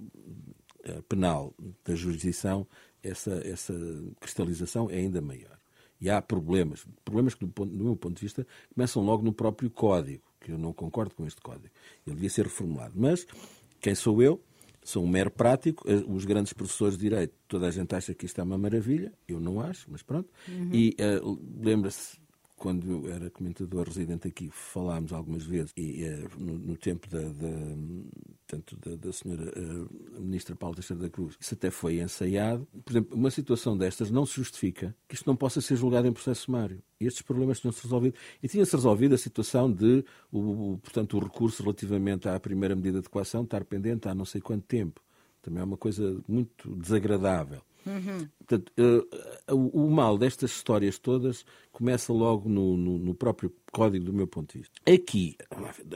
penal 1.10 1.54
da 1.84 1.96
jurisdição, 1.96 2.68
essa, 3.04 3.42
essa 3.46 3.74
cristalização 4.20 4.90
é 4.90 4.96
ainda 4.96 5.22
maior. 5.22 5.58
E 6.00 6.10
há 6.10 6.22
problemas, 6.22 6.86
problemas 7.04 7.34
que, 7.34 7.46
do, 7.46 7.52
ponto, 7.52 7.76
do 7.76 7.84
meu 7.84 7.96
ponto 7.96 8.16
de 8.16 8.22
vista, 8.22 8.46
começam 8.74 9.04
logo 9.04 9.24
no 9.24 9.34
próprio 9.34 9.70
código, 9.70 10.22
que 10.48 10.54
eu 10.54 10.58
não 10.58 10.72
concordo 10.72 11.14
com 11.14 11.28
este 11.28 11.42
código. 11.42 11.68
Ele 12.06 12.16
devia 12.16 12.30
ser 12.30 12.46
reformulado. 12.46 12.94
Mas, 12.96 13.28
quem 13.82 13.94
sou 13.94 14.22
eu? 14.22 14.42
Sou 14.82 15.04
um 15.04 15.08
mero 15.08 15.30
prático. 15.30 15.84
Eh, 15.86 16.06
os 16.08 16.24
grandes 16.24 16.54
professores 16.54 16.98
de 16.98 17.02
Direito, 17.02 17.34
toda 17.50 17.68
a 17.68 17.72
gente 17.72 17.94
acha 17.94 18.14
que 18.14 18.26
isto 18.26 18.40
é 18.40 18.44
uma 18.46 18.58
maravilha. 18.58 19.12
Eu 19.28 19.42
não 19.42 19.60
acho, 19.60 19.86
mas 19.92 20.02
pronto. 20.02 20.30
Uhum. 20.48 20.70
E 20.72 20.96
uh, 21.22 21.38
lembra-se 21.62 22.18
quando 22.58 22.90
eu 22.90 23.14
era 23.14 23.30
comentador 23.30 23.88
residente 23.88 24.28
aqui, 24.28 24.50
falámos 24.52 25.14
algumas 25.14 25.46
vezes, 25.46 25.72
e 25.78 26.04
uh, 26.04 26.30
no, 26.40 26.58
no, 26.58 26.76
tempo 26.76 27.08
da, 27.08 27.22
da, 27.22 28.96
da, 28.96 29.14
senhora 29.14 29.54
uh, 29.56 30.20
ministra 30.20 30.56
Paula 30.56 30.76
Teixeira 30.76 31.04
da 31.04 31.10
Cruz, 31.10 31.38
isso 31.40 31.54
até 31.54 31.70
foi 31.70 32.02
ensaiado. 32.02 32.68
Por 32.84 32.92
exemplo, 32.92 33.16
uma 33.16 33.30
situação 33.30 33.78
destas 33.78 34.10
não 34.10 34.26
se 34.26 34.34
justifica 34.34 34.96
que 35.08 35.14
isto 35.14 35.28
não 35.28 35.36
possa 35.36 35.62
ser 35.62 35.76
julgado 35.76 36.08
em 36.08 36.12
processo 36.12 36.42
sumário. 36.42 36.82
Estes 37.00 37.22
problemas 37.22 37.60
tinham-se 37.60 37.84
resolvido. 37.84 38.16
E 38.42 38.48
tinha-se 38.48 38.76
resolvido 38.76 39.14
a 39.14 39.18
situação 39.20 39.72
de, 39.72 40.04
o, 40.32 40.74
o, 40.74 40.78
portanto, 40.80 41.16
o 41.16 41.20
recurso 41.20 41.62
relativamente 41.62 42.28
à 42.28 42.40
primeira 42.40 42.76
medida 42.76 43.02
de 43.02 43.08
coação 43.08 43.44
estar 43.44 43.64
pendente 43.64 44.10
há 44.10 44.16
não 44.16 44.26
sei 44.26 44.42
quanto 44.42 44.66
tempo. 44.66 45.00
Também 45.48 45.62
é 45.62 45.64
uma 45.64 45.78
coisa 45.78 46.22
muito 46.28 46.76
desagradável. 46.76 47.62
Uhum. 47.86 48.28
Portanto, 48.40 48.70
uh, 48.78 49.56
o, 49.56 49.86
o, 49.86 49.90
mal 49.90 50.18
destas 50.18 50.52
histórias 50.52 51.00
todas 51.00 51.46
começa 51.72 52.12
logo 52.12 52.50
no, 52.50 52.76
no, 52.76 52.98
no, 52.98 53.14
próprio 53.16 53.50
código, 53.72 54.04
do 54.04 54.12
meu 54.12 54.28
ponto 54.28 54.52
de 54.52 54.60
vista. 54.60 54.76
Aqui, 54.86 55.38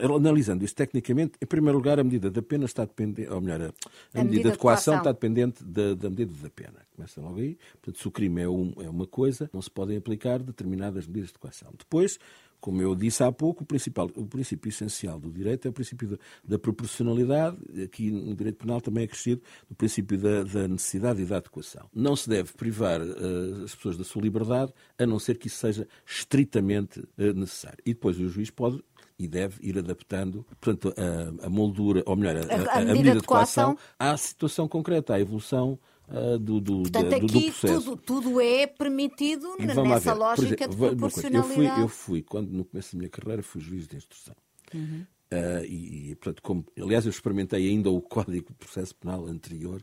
analisando 0.00 0.64
isto 0.64 0.74
tecnicamente, 0.74 1.34
em 1.38 1.44
primeiro 1.44 1.76
lugar, 1.76 2.00
a 2.00 2.04
medida 2.04 2.30
da 2.30 2.40
pena 2.40 2.64
está 2.64 2.86
dependente, 2.86 3.28
ou 3.28 3.42
melhor, 3.42 3.60
a, 3.60 3.64
a, 3.64 3.68
a 3.68 4.24
medida, 4.24 4.24
medida, 4.24 4.50
de 4.52 4.58
coação, 4.58 4.96
está 4.96 5.12
dependente 5.12 5.62
da, 5.62 5.92
da, 5.92 6.08
medida 6.08 6.32
da 6.42 6.48
pena. 6.48 6.78
Começa 6.96 7.20
logo 7.20 7.38
aí. 7.38 7.58
Portanto, 7.72 8.00
se 8.00 8.08
o 8.08 8.10
crime 8.10 8.40
é, 8.40 8.48
um, 8.48 8.72
é 8.78 8.88
uma 8.88 9.06
coisa, 9.06 9.50
não 9.52 9.60
se 9.60 9.70
podem 9.70 9.98
aplicar 9.98 10.38
determinadas 10.38 11.06
medidas 11.06 11.30
de 11.30 11.38
coação. 11.38 11.74
Depois, 11.78 12.18
como 12.62 12.80
eu 12.80 12.94
disse 12.94 13.24
há 13.24 13.32
pouco, 13.32 13.64
o, 13.64 13.66
principal, 13.66 14.08
o 14.14 14.24
princípio 14.24 14.68
essencial 14.68 15.18
do 15.18 15.32
direito 15.32 15.66
é 15.66 15.70
o 15.70 15.72
princípio 15.72 16.10
da, 16.10 16.16
da 16.44 16.58
proporcionalidade. 16.60 17.56
Aqui 17.82 18.08
no 18.08 18.34
direito 18.36 18.58
penal 18.58 18.80
também 18.80 19.02
é 19.02 19.06
crescido 19.08 19.42
o 19.68 19.74
princípio 19.74 20.16
da, 20.16 20.44
da, 20.44 20.68
necessidade 20.68 21.20
e 21.20 21.26
da 21.26 21.38
adequação. 21.38 21.90
Não 21.92 22.14
se 22.14 22.28
deve 22.28 22.52
privar 22.52 23.00
uh, 23.00 23.64
as 23.64 23.74
pessoas 23.74 23.96
da 23.96 24.04
sua 24.04 24.22
liberdade, 24.22 24.72
a 24.96 25.04
não 25.04 25.18
ser 25.18 25.38
que 25.38 25.48
isso 25.48 25.56
seja 25.56 25.88
estritamente 26.06 27.00
uh, 27.00 27.34
necessário. 27.34 27.78
E 27.84 27.92
depois 27.92 28.18
o 28.20 28.28
juiz 28.28 28.48
pode 28.48 28.80
e 29.18 29.26
deve 29.26 29.58
ir 29.60 29.76
adaptando 29.76 30.46
portanto, 30.60 30.94
a, 30.96 31.46
a 31.46 31.50
moldura, 31.50 32.02
ou 32.06 32.14
melhor, 32.14 32.36
a, 32.36 32.40
a, 32.40 32.76
a 32.76 32.80
medida, 32.80 32.94
medida, 32.94 33.20
de 33.20 33.26
coação 33.26 33.76
à 33.98 34.16
situação 34.16 34.68
concreta, 34.68 35.14
à 35.14 35.20
evolução 35.20 35.78
uh, 36.08 36.38
do, 36.38 36.60
do, 36.60 36.82
Portanto, 36.82 37.08
do, 37.08 37.14
aqui 37.14 37.26
do 37.26 37.40
processo. 37.40 37.82
Tudo, 37.82 37.96
tudo 37.96 38.40
é 38.40 38.66
permitido 38.66 39.56
nessa 39.58 40.12
lógica 40.12 40.68
de 40.68 40.74
exemplo, 40.74 40.96
uma 40.96 41.10
coisa, 41.10 41.28
eu 41.28 41.42
fui, 41.42 41.56
proporcionalidade. 41.56 41.80
eu 41.80 41.88
fui, 41.88 42.22
quando 42.22 42.50
no 42.50 42.64
começo 42.64 42.92
da 42.92 42.98
minha 42.98 43.10
carreira, 43.10 43.42
fui 43.42 43.60
juiz 43.60 43.86
de 43.86 43.96
instrução. 43.96 44.34
Uhum. 44.74 45.06
Ah, 45.32 45.64
e, 45.64 46.10
e, 46.10 46.14
portanto, 46.16 46.42
como, 46.42 46.64
aliás, 46.78 47.06
eu 47.06 47.10
experimentei 47.10 47.66
ainda 47.66 47.90
o 47.90 48.02
Código 48.02 48.48
de 48.48 48.54
Processo 48.54 48.94
Penal 48.94 49.26
anterior, 49.26 49.80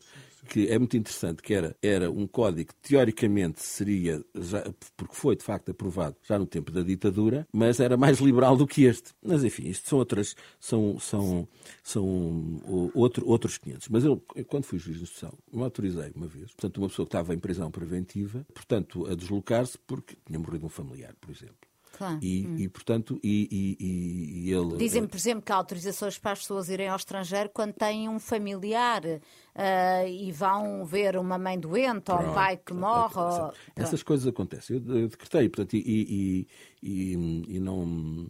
que 0.48 0.68
é 0.68 0.78
muito 0.78 0.96
interessante, 0.96 1.42
que 1.42 1.54
era, 1.54 1.76
era 1.82 2.10
um 2.12 2.28
código 2.28 2.70
que 2.70 2.90
teoricamente 2.90 3.62
seria, 3.64 4.24
já, 4.36 4.64
porque 4.96 5.16
foi 5.16 5.36
de 5.36 5.44
facto 5.44 5.72
aprovado 5.72 6.16
já 6.24 6.38
no 6.38 6.46
tempo 6.46 6.72
da 6.72 6.82
ditadura, 6.82 7.48
mas 7.52 7.80
era 7.80 7.98
mais 7.98 8.20
liberal 8.20 8.56
do 8.56 8.68
que 8.68 8.84
este. 8.84 9.12
Mas 9.24 9.44
enfim, 9.44 9.68
isto 9.68 9.90
são 9.90 10.00
outras, 10.00 10.36
são, 10.60 11.00
são, 11.00 11.48
são 11.84 12.62
outro, 12.94 13.28
outros 13.28 13.58
500. 13.58 13.90
Mas 13.90 14.06
eu, 14.06 14.24
quando 14.48 14.66
fui 14.66 14.78
juiz 14.80 14.98
de 14.98 15.04
instrução, 15.04 15.34
me 15.52 15.64
autorizei 15.64 16.12
uma 16.16 16.28
vez, 16.28 16.52
portanto, 16.54 16.78
uma 16.78 16.90
pessoa 16.90 17.06
que 17.06 17.10
estava 17.10 17.34
em 17.34 17.40
prisão 17.40 17.72
preventiva, 17.72 18.46
portanto, 18.54 19.08
a 19.08 19.16
deslocar-se 19.16 19.78
porque 19.80 20.16
tinha 20.26 20.40
morrido 20.40 20.66
um 20.66 20.70
familiar, 20.70 21.16
por 21.20 21.32
exemplo. 21.32 21.69
Claro. 22.00 22.18
E, 22.22 22.64
e, 22.64 22.70
portanto, 22.70 23.20
e, 23.22 23.76
e- 23.78 24.46
e- 24.48 24.52
ele. 24.54 24.78
Dizem, 24.78 25.06
por 25.06 25.18
exemplo, 25.18 25.42
que 25.44 25.52
há 25.52 25.56
autorizações 25.56 26.18
para 26.18 26.32
as 26.32 26.40
pessoas 26.40 26.70
irem 26.70 26.88
ao 26.88 26.96
estrangeiro 26.96 27.50
quando 27.54 27.74
têm 27.74 28.08
um 28.08 28.18
familiar 28.18 29.02
ah, 29.54 30.06
e 30.08 30.32
vão 30.32 30.86
ver 30.86 31.18
uma 31.18 31.38
mãe 31.38 31.60
doente 31.60 32.10
ou 32.10 32.18
um 32.18 32.22
Pronto, 32.22 32.34
pai 32.34 32.56
que 32.56 32.64
pronto, 32.74 32.80
morre. 32.80 33.14
pronto, 33.14 33.44
ou- 33.44 33.54
Essas 33.76 34.02
coisas 34.02 34.26
acontecem. 34.26 34.78
Eu 34.78 35.10
decretei, 35.10 35.50
portanto, 35.50 35.74
e, 35.76 36.48
e, 36.82 37.60
não. 37.60 38.30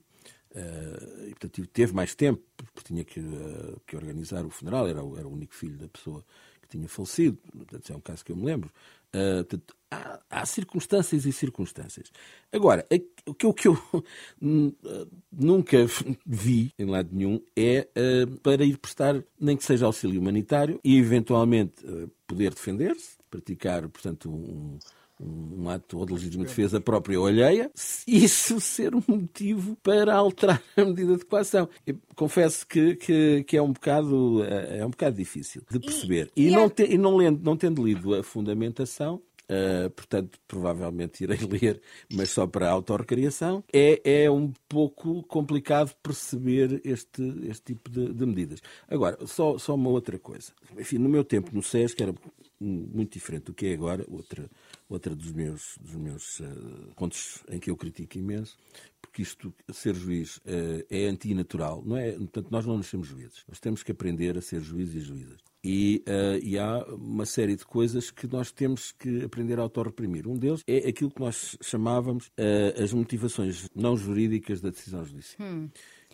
eh, 0.56 1.26
e, 1.28 1.30
portanto, 1.30 1.68
teve 1.68 1.94
mais 1.94 2.16
tempo, 2.16 2.42
porque 2.74 2.82
tinha 2.88 3.04
que, 3.04 3.20
eh, 3.20 3.76
que 3.86 3.96
organizar 3.96 4.46
o 4.46 4.50
funeral, 4.50 4.88
era, 4.88 5.04
o- 5.04 5.16
era 5.16 5.28
o 5.28 5.32
único 5.32 5.54
filho 5.54 5.78
da 5.78 5.88
pessoa 5.88 6.26
que 6.62 6.68
tinha 6.68 6.90
falecido, 6.90 7.38
portanto, 7.56 7.92
é 7.92 7.96
um 7.96 8.02
caso 8.02 8.26
que 8.26 8.32
eu 8.32 8.36
me 8.36 8.46
lembro. 8.46 8.72
Eh, 9.14 9.44
portanto, 9.44 9.76
há, 9.92 10.20
há 10.30 10.46
circunstâncias 10.46 11.26
e 11.26 11.32
circunstâncias. 11.34 12.12
Agora, 12.52 12.86
o 13.26 13.34
que 13.34 13.46
eu, 13.46 13.50
o 13.50 13.54
que 13.54 13.68
eu 13.68 13.78
eh, 14.42 15.08
nunca 15.32 15.78
vi 16.26 16.72
em 16.78 16.86
lado 16.86 17.10
nenhum 17.12 17.42
é 17.56 17.88
eh, 17.96 18.26
para 18.44 18.64
ir 18.64 18.78
prestar, 18.78 19.24
nem 19.40 19.58
que 19.58 19.64
seja 19.64 19.86
auxílio 19.86 20.20
humanitário, 20.22 20.80
e 20.84 20.98
eventualmente 20.98 21.86
eh, 21.86 22.08
poder 22.28 22.54
defender-se, 22.54 23.18
praticar, 23.30 23.88
portanto, 23.90 24.30
um, 24.30 24.78
um, 25.20 25.64
um 25.64 25.70
ato 25.70 25.98
ou 26.00 26.06
de 26.06 26.14
legítima 26.14 26.46
defesa 26.46 26.80
própria 26.80 27.20
ou 27.20 27.28
alheia, 27.28 27.70
isso 28.08 28.60
ser 28.62 28.96
um 28.96 29.04
motivo 29.08 29.76
para 29.84 30.16
alterar 30.16 30.62
a 30.78 30.86
medida 30.86 31.18
de 31.18 31.26
coação. 31.26 31.68
Eu 31.86 31.98
confesso 32.16 32.66
que, 32.66 32.96
que, 32.96 33.44
que 33.44 33.58
é, 33.58 33.62
um 33.62 33.72
bocado, 33.74 34.44
é 34.46 34.86
um 34.86 34.90
bocado 34.90 35.18
difícil 35.18 35.62
de 35.70 35.80
perceber. 35.80 36.32
E, 36.36 36.48
e 36.48 36.52
não, 36.52 36.66
é- 36.66 36.70
te- 36.70 36.86
e 36.94 36.98
não, 36.98 37.18
lendo, 37.18 37.44
não 37.44 37.58
tendo 37.58 37.86
lido 37.86 38.16
a 38.16 38.24
fundamentação, 38.24 39.22
Uh, 39.50 39.90
portanto, 39.90 40.40
provavelmente 40.48 41.24
irei 41.24 41.40
ler, 41.50 41.82
mas 42.14 42.30
só 42.30 42.46
para 42.46 42.70
autorrecriação, 42.70 43.64
é, 43.74 44.24
é 44.24 44.30
um 44.30 44.54
pouco 44.68 45.24
complicado 45.24 45.92
perceber 46.04 46.80
este, 46.84 47.24
este 47.48 47.74
tipo 47.74 47.90
de, 47.90 48.14
de 48.14 48.26
medidas. 48.28 48.62
Agora, 48.88 49.18
só, 49.26 49.58
só 49.58 49.74
uma 49.74 49.90
outra 49.90 50.20
coisa. 50.20 50.52
Enfim, 50.78 51.00
no 51.00 51.10
meu 51.10 51.24
tempo 51.24 51.50
no 51.52 51.64
SES, 51.64 51.96
que 51.96 52.04
era 52.04 52.14
muito 52.60 53.14
diferente 53.14 53.46
do 53.46 53.54
que 53.54 53.68
é 53.68 53.74
agora, 53.74 54.06
outra, 54.08 54.50
outra 54.88 55.16
dos 55.16 55.32
meus, 55.32 55.78
dos 55.80 55.96
meus 55.96 56.40
uh, 56.42 56.94
pontos 56.96 57.44
em 57.50 57.60
que 57.60 57.72
eu 57.72 57.78
critico 57.78 58.18
imenso, 58.18 58.58
porque 59.02 59.22
isto, 59.22 59.54
ser 59.72 59.96
juiz, 59.96 60.38
uh, 60.38 60.86
é 60.90 61.08
antinatural. 61.08 61.82
Não 61.84 61.98
é? 61.98 62.12
Portanto, 62.12 62.48
nós 62.52 62.66
não 62.66 62.78
nascemos 62.78 63.08
juízes. 63.08 63.44
Nós 63.48 63.60
temos 63.60 63.82
que 63.82 63.92
aprender 63.92 64.38
a 64.38 64.42
ser 64.42 64.62
juízes 64.62 64.96
e 64.96 65.00
juízas. 65.00 65.49
E, 65.64 66.04
uh, 66.08 66.40
e, 66.42 66.58
há 66.58 66.86
uma 66.86 67.26
série 67.26 67.56
de 67.56 67.66
coisas 67.66 68.10
que 68.10 68.28
nós 68.28 68.50
temos 68.50 68.94
que 68.94 69.24
aprender 69.26 69.60
a 69.60 69.64
autorreprimir. 69.64 70.26
Um 70.26 70.38
deles 70.38 70.64
é 70.66 70.88
aquilo 70.88 71.12
que 71.12 71.20
nós 71.20 71.58
chamávamos 71.62 72.28
uh, 72.28 72.82
as 72.82 72.94
motivações 72.94 73.70
não 73.76 73.98
jurídicas 73.98 74.62
da 74.62 74.70
decisão 74.70 75.04
judicial. 75.04 75.48
Hum. 75.48 75.70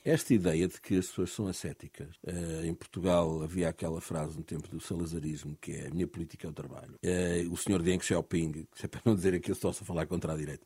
Esta 0.05 0.35
ideia 0.35 0.67
de 0.67 0.79
que 0.79 0.99
as 0.99 1.07
pessoas 1.07 1.31
são 1.31 1.47
ascéticas. 1.47 2.09
Uh, 2.23 2.63
em 2.63 2.75
Portugal 2.75 3.41
havia 3.41 3.67
aquela 3.67 3.99
frase 3.99 4.37
no 4.37 4.43
tempo 4.43 4.67
do 4.69 4.79
salazarismo 4.79 5.57
que 5.59 5.71
é 5.71 5.87
a 5.87 5.89
minha 5.89 6.05
política 6.05 6.45
é 6.45 6.49
o 6.51 6.53
trabalho. 6.53 6.93
Uh, 7.03 7.51
o 7.51 7.57
senhor 7.57 7.81
Deng 7.81 7.99
Xiaoping, 7.99 8.67
que 8.75 8.85
é 8.85 8.87
para 8.87 9.01
não 9.03 9.15
dizer 9.15 9.39
que 9.39 9.49
eu 9.49 9.53
estou 9.53 9.71
a 9.71 9.73
falar 9.73 10.05
contra 10.05 10.31
a 10.33 10.37
direita, 10.37 10.63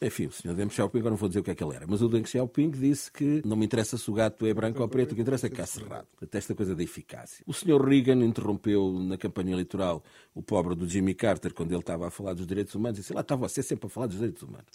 enfim, 0.00 0.26
o 0.26 0.32
senhor 0.32 0.54
Deng 0.54 0.70
Xiaoping, 0.70 1.00
agora 1.00 1.10
não 1.10 1.18
vou 1.18 1.28
dizer 1.28 1.40
o 1.40 1.42
que 1.42 1.50
é 1.50 1.54
que 1.54 1.62
ele 1.62 1.74
era, 1.74 1.86
mas 1.86 2.00
o 2.00 2.08
Deng 2.08 2.24
Xiaoping 2.24 2.70
disse 2.70 3.12
que 3.12 3.42
não 3.44 3.56
me 3.56 3.66
interessa 3.66 3.98
se 3.98 4.10
o 4.10 4.14
gato 4.14 4.46
é 4.46 4.54
branco 4.54 4.80
ou 4.80 4.88
preto, 4.88 5.12
o 5.12 5.14
que 5.14 5.20
interessa 5.20 5.48
é 5.48 5.50
que 5.50 5.56
cá 5.56 5.66
cerrado. 5.66 6.06
Até 6.22 6.38
esta 6.38 6.54
coisa 6.54 6.74
da 6.74 6.82
eficácia. 6.82 7.44
O 7.46 7.52
senhor 7.52 7.86
Reagan 7.86 8.24
interrompeu 8.24 8.92
na 9.00 9.18
campanha 9.18 9.52
eleitoral 9.52 10.02
o 10.34 10.42
pobre 10.42 10.74
do 10.74 10.88
Jimmy 10.88 11.14
Carter 11.14 11.52
quando 11.52 11.72
ele 11.72 11.80
estava 11.80 12.06
a 12.06 12.10
falar 12.10 12.32
dos 12.32 12.46
direitos 12.46 12.74
humanos 12.74 12.98
e 12.98 13.02
disse, 13.02 13.12
lá 13.12 13.20
está 13.20 13.34
você 13.34 13.62
sempre 13.62 13.86
a 13.86 13.90
falar 13.90 14.06
dos 14.06 14.16
direitos 14.16 14.42
humanos. 14.42 14.68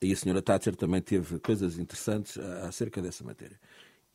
E 0.00 0.12
a 0.12 0.16
senhora 0.16 0.42
Thatcher 0.42 0.76
também 0.76 1.00
teve 1.00 1.38
coisas 1.40 1.78
interessantes 1.78 2.36
acerca 2.38 3.00
dessa 3.00 3.24
matéria. 3.24 3.55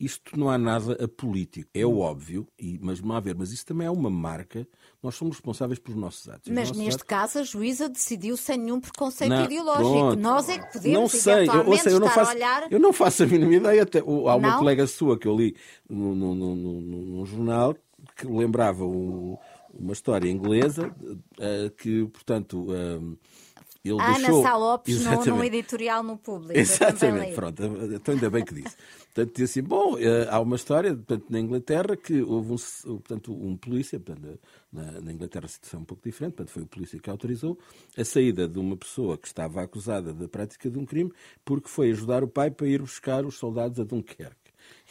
Isto 0.00 0.36
não 0.36 0.50
há 0.50 0.58
nada 0.58 0.94
apolítico. 1.04 1.70
É 1.72 1.86
o 1.86 1.98
óbvio, 2.00 2.48
e, 2.58 2.76
mas 2.82 3.00
não 3.00 3.14
há 3.14 3.18
a 3.18 3.20
ver, 3.20 3.36
mas 3.36 3.52
isso 3.52 3.64
também 3.64 3.86
é 3.86 3.90
uma 3.90 4.10
marca. 4.10 4.66
Nós 5.00 5.14
somos 5.14 5.36
responsáveis 5.36 5.78
pelos 5.78 6.00
nossos 6.00 6.28
atos. 6.28 6.48
Os 6.48 6.52
Mas 6.52 6.68
nossos 6.70 6.82
neste 6.82 6.96
atos- 7.02 7.06
caso 7.06 7.38
a 7.38 7.42
juíza 7.44 7.88
decidiu 7.88 8.36
sem 8.36 8.58
nenhum 8.58 8.80
preconceito 8.80 9.30
Não, 9.30 9.44
ideológico. 9.44 9.88
pronto. 9.90 10.18
Nós 10.18 10.48
é 10.48 10.58
que 10.58 10.72
podemos 10.72 10.98
não 10.98 11.08
sei, 11.08 11.48
eu, 11.48 11.66
ou 11.68 11.76
seja, 11.78 11.90
eu 11.96 12.00
não 12.00 12.08
faço, 12.08 12.30
a 12.32 12.34
olhar. 12.34 12.72
eu 12.72 12.80
não 12.80 12.92
faço 12.92 13.22
a 13.22 13.26
mínima 13.26 13.54
ideia. 13.54 13.82
Até, 13.84 14.02
o- 14.02 14.28
há 14.28 14.34
uma 14.34 14.50
Não? 14.52 14.58
colega 14.58 14.86
sua 14.88 15.16
que 15.16 15.28
eu 15.28 15.36
li 15.36 15.54
num, 15.88 16.14
num, 16.16 16.34
num, 16.34 16.56
num- 16.56 16.80
num 16.80 17.26
jornal 17.26 17.76
que 18.16 18.26
lembrava 18.26 18.84
um- 18.84 19.36
uma 19.72 19.92
história 19.92 20.28
inglesa 20.28 20.92
eh, 21.38 21.70
que, 21.78 22.06
portanto, 22.06 22.66
eh, 22.74 22.98
ele 23.90 24.00
A 24.00 24.06
Ana 24.06 24.18
deixou... 24.18 24.42
Sá 24.42 24.56
Lopes 24.56 25.04
no, 25.04 25.24
num 25.24 25.44
editorial 25.44 26.02
no 26.02 26.16
público. 26.16 26.58
Exatamente, 26.58 27.34
pronto, 27.34 27.62
então 27.92 28.14
ainda 28.14 28.30
bem 28.30 28.44
que 28.44 28.54
disse. 28.54 28.76
Portanto, 29.14 29.36
disse 29.36 29.60
assim, 29.60 29.68
bom, 29.68 29.98
eh, 29.98 30.26
há 30.30 30.40
uma 30.40 30.56
história, 30.56 30.94
portanto, 30.94 31.26
na 31.28 31.38
Inglaterra, 31.38 31.96
que 31.96 32.22
houve 32.22 32.52
um, 32.52 32.56
portanto, 32.96 33.32
um 33.32 33.56
polícia, 33.56 34.00
portanto, 34.00 34.38
na, 34.72 35.00
na 35.00 35.12
Inglaterra 35.12 35.44
a 35.44 35.48
situação 35.48 35.80
é 35.80 35.82
um 35.82 35.84
pouco 35.84 36.02
diferente, 36.02 36.34
portanto, 36.34 36.52
foi 36.52 36.62
o 36.62 36.66
polícia 36.66 36.98
que 36.98 37.10
autorizou 37.10 37.58
a 37.96 38.04
saída 38.04 38.48
de 38.48 38.58
uma 38.58 38.76
pessoa 38.76 39.18
que 39.18 39.26
estava 39.26 39.62
acusada 39.62 40.14
da 40.14 40.28
prática 40.28 40.70
de 40.70 40.78
um 40.78 40.86
crime, 40.86 41.12
porque 41.44 41.68
foi 41.68 41.90
ajudar 41.90 42.24
o 42.24 42.28
pai 42.28 42.50
para 42.50 42.66
ir 42.66 42.80
buscar 42.80 43.26
os 43.26 43.36
soldados 43.36 43.78
a 43.78 43.84
Dunkerque. 43.84 44.41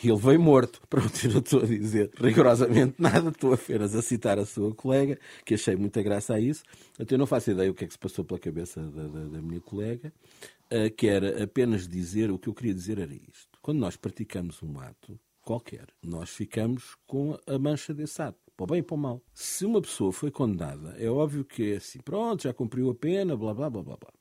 E 0.03 0.09
ele 0.09 0.17
veio 0.19 0.39
morto. 0.41 0.81
Pronto, 0.89 1.13
eu 1.23 1.31
não 1.31 1.39
estou 1.39 1.61
a 1.61 1.65
dizer 1.65 2.11
rigorosamente 2.19 2.95
nada, 2.97 3.29
estou 3.29 3.53
apenas 3.53 3.95
a 3.95 4.01
citar 4.01 4.39
a 4.39 4.45
sua 4.45 4.73
colega, 4.73 5.17
que 5.45 5.53
achei 5.53 5.75
muita 5.75 6.01
graça 6.01 6.33
a 6.33 6.39
isso. 6.39 6.63
Então 6.99 7.15
eu 7.15 7.19
não 7.19 7.27
faço 7.27 7.51
ideia 7.51 7.69
o 7.69 7.73
que 7.73 7.83
é 7.83 7.87
que 7.87 7.93
se 7.93 7.99
passou 7.99 8.25
pela 8.25 8.39
cabeça 8.39 8.81
da, 8.81 9.03
da- 9.07 9.25
da 9.27 9.41
minha 9.41 9.61
colega, 9.61 10.11
eh, 10.69 10.89
que 10.89 11.07
era 11.07 11.43
apenas 11.43 11.87
dizer, 11.87 12.31
o 12.31 12.39
que 12.39 12.49
eu 12.49 12.53
queria 12.53 12.73
dizer 12.73 12.97
era 12.99 13.13
isto. 13.13 13.49
Quando 13.61 13.79
nós 13.79 13.95
praticamos 13.95 14.61
um 14.63 14.79
ato 14.79 15.19
qualquer, 15.41 15.87
nós 16.03 16.29
ficamos 16.29 16.95
com 17.05 17.37
a 17.47 17.57
mancha 17.59 17.93
desse 17.93 18.21
ato. 18.21 18.39
Para 18.55 18.63
o 18.63 18.67
bem 18.67 18.79
e 18.79 18.83
para 18.83 18.95
o 18.95 18.97
mal. 18.97 19.21
Se 19.33 19.65
uma 19.65 19.81
pessoa 19.81 20.11
foi 20.11 20.29
condenada, 20.29 20.95
é 20.99 21.09
óbvio 21.09 21.43
que 21.43 21.73
é 21.73 21.75
assim, 21.77 21.99
pronto, 21.99 22.43
já 22.43 22.53
cumpriu 22.53 22.89
a 22.89 22.95
pena, 22.95 23.35
blá 23.35 23.53
blá 23.53 23.69
blá 23.69 23.81
blá 23.83 23.97
blá. 23.97 24.11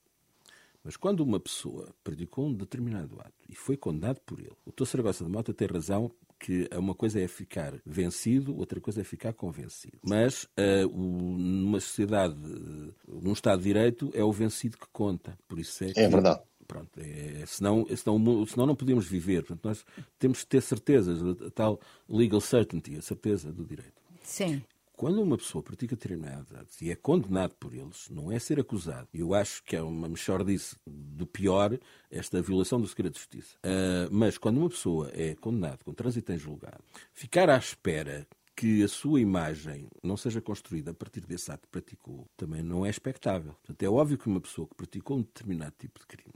Mas 0.82 0.96
quando 0.96 1.20
uma 1.20 1.38
pessoa 1.38 1.94
praticou 2.02 2.46
um 2.46 2.54
determinado 2.54 3.20
ato 3.20 3.32
e 3.48 3.54
foi 3.54 3.76
condenado 3.76 4.20
por 4.24 4.38
ele, 4.40 4.52
o 4.64 4.72
Dr. 4.72 4.86
Saragossa 4.86 5.24
de 5.24 5.30
Mota 5.30 5.52
tem 5.52 5.68
razão 5.68 6.10
que 6.38 6.66
uma 6.74 6.94
coisa 6.94 7.20
é 7.20 7.28
ficar 7.28 7.74
vencido, 7.84 8.56
outra 8.56 8.80
coisa 8.80 9.02
é 9.02 9.04
ficar 9.04 9.34
convencido. 9.34 9.98
Mas 10.02 10.48
eh, 10.56 10.86
o- 10.86 11.36
numa 11.36 11.80
sociedade, 11.80 12.34
eh, 12.34 12.92
num 13.22 13.32
Estado 13.34 13.58
de 13.58 13.64
Direito, 13.64 14.10
é 14.14 14.24
o 14.24 14.32
vencido 14.32 14.78
que 14.78 14.86
conta. 14.90 15.38
Por 15.46 15.58
isso 15.58 15.84
é, 15.84 15.92
que, 15.92 16.00
É 16.00 16.08
verdade. 16.08 16.40
Pronto, 16.66 16.98
é, 16.98 17.44
senão, 17.46 17.84
senão, 17.96 18.46
senão 18.46 18.64
não 18.64 18.76
podíamos 18.76 19.04
viver. 19.06 19.42
Portanto, 19.42 19.64
nós 19.64 19.84
temos 20.20 20.38
que 20.44 20.46
ter 20.46 20.62
certezas, 20.62 21.20
a 21.42 21.50
tal 21.50 21.80
legal 22.08 22.40
certainty, 22.40 22.96
a 22.96 23.02
certeza 23.02 23.52
do 23.52 23.64
direito. 23.64 24.00
Sim. 24.22 24.62
Quando 25.00 25.22
uma 25.22 25.38
pessoa 25.38 25.62
pratica 25.62 25.96
determinados 25.96 26.52
atos 26.52 26.82
e 26.82 26.90
é 26.90 26.94
condenado 26.94 27.54
por 27.54 27.72
eles, 27.72 28.10
não 28.10 28.30
é 28.30 28.38
ser 28.38 28.60
acusado. 28.60 29.08
Eu 29.14 29.32
acho 29.32 29.64
que 29.64 29.74
é 29.74 29.80
uma 29.80 30.06
mexordice 30.06 30.76
do 30.86 31.26
pior 31.26 31.78
esta 32.10 32.42
violação 32.42 32.78
do 32.78 32.86
segredo 32.86 33.14
de 33.14 33.20
justiça. 33.20 33.56
Ah, 33.62 34.10
mas 34.12 34.36
quando 34.36 34.58
uma 34.58 34.68
pessoa 34.68 35.10
é 35.14 35.34
condenada 35.36 35.78
com 35.82 35.94
trânsito 35.94 36.30
em 36.32 36.36
julgado, 36.36 36.84
ficar 37.14 37.48
à 37.48 37.56
espera 37.56 38.28
que 38.54 38.82
a 38.82 38.88
sua 38.88 39.22
imagem 39.22 39.88
não 40.02 40.18
seja 40.18 40.38
construída 40.38 40.90
a 40.90 40.94
partir 40.94 41.22
desse 41.22 41.50
ato 41.50 41.62
que 41.62 41.72
praticou, 41.72 42.28
também 42.36 42.62
não 42.62 42.84
é 42.84 42.90
expectável. 42.90 43.54
Portanto, 43.54 43.82
é 43.82 43.88
óbvio 43.88 44.18
que 44.18 44.26
uma 44.26 44.38
pessoa 44.38 44.68
que 44.68 44.74
praticou 44.74 45.16
um 45.16 45.22
determinado 45.22 45.76
tipo 45.78 45.98
de 45.98 46.06
crime 46.06 46.34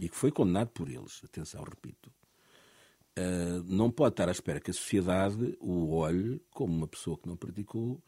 e 0.00 0.08
que 0.08 0.16
foi 0.16 0.32
condenado 0.32 0.68
por 0.68 0.88
eles, 0.88 1.20
atenção, 1.22 1.62
repito, 1.62 2.10
Uh, 3.18 3.62
não 3.64 3.90
pode 3.90 4.12
estar 4.12 4.28
à 4.28 4.32
espera 4.32 4.60
que 4.60 4.70
a 4.70 4.74
sociedade 4.74 5.56
o 5.58 5.94
olhe 5.94 6.38
como 6.50 6.74
uma 6.74 6.86
pessoa 6.86 7.16
que 7.16 7.26
não 7.26 7.34
praticou 7.36 8.02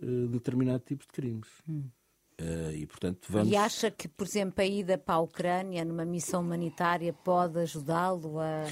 uh, 0.00 0.28
determinado 0.28 0.84
tipo 0.84 1.02
de 1.04 1.08
crimes. 1.08 1.48
Uh, 1.68 2.70
e, 2.74 2.86
portanto, 2.86 3.26
vamos... 3.28 3.52
E 3.52 3.56
acha 3.56 3.90
que, 3.90 4.06
por 4.08 4.24
exemplo, 4.26 4.62
a 4.62 4.64
ida 4.64 4.96
para 4.96 5.16
a 5.16 5.20
Ucrânia 5.20 5.84
numa 5.84 6.04
missão 6.04 6.42
humanitária 6.42 7.12
pode 7.12 7.58
ajudá-lo 7.58 8.38
a, 8.38 8.64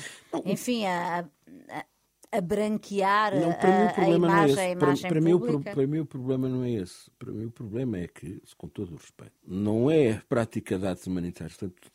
enfim, 0.45 0.87
a, 0.87 1.29
a- 1.69 1.87
a 2.33 2.41
branquear 2.41 3.35
não, 3.35 3.51
a, 3.51 4.01
a, 4.01 4.11
imagem, 4.11 4.57
é 4.57 4.67
a 4.67 4.71
imagem 4.71 5.03
para, 5.03 5.09
para 5.09 5.21
Mim, 5.21 5.33
o, 5.33 5.61
para 5.61 5.87
mim 5.87 5.99
o 5.99 6.07
problema 6.07 6.49
não 6.49 6.63
é 6.63 6.71
esse. 6.71 7.11
Para 7.19 7.33
mim 7.33 7.47
o 7.47 7.51
problema 7.51 7.99
é 7.99 8.07
que, 8.07 8.41
com 8.57 8.69
todo 8.69 8.93
o 8.93 8.97
respeito, 8.97 9.33
não 9.47 9.91
é 9.91 10.13
a 10.13 10.23
prática 10.29 10.79
de 10.79 10.87
atos 10.87 11.07
humanitários. 11.07 11.57
Portanto, 11.57 11.91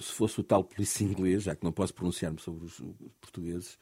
se 0.00 0.12
fosse 0.12 0.40
o 0.40 0.44
tal 0.44 0.62
polícia 0.62 1.02
inglês, 1.02 1.42
já 1.42 1.56
que 1.56 1.64
não 1.64 1.72
posso 1.72 1.92
pronunciar-me 1.92 2.40
sobre 2.40 2.64
os 2.64 2.80
portugueses, 3.20 3.78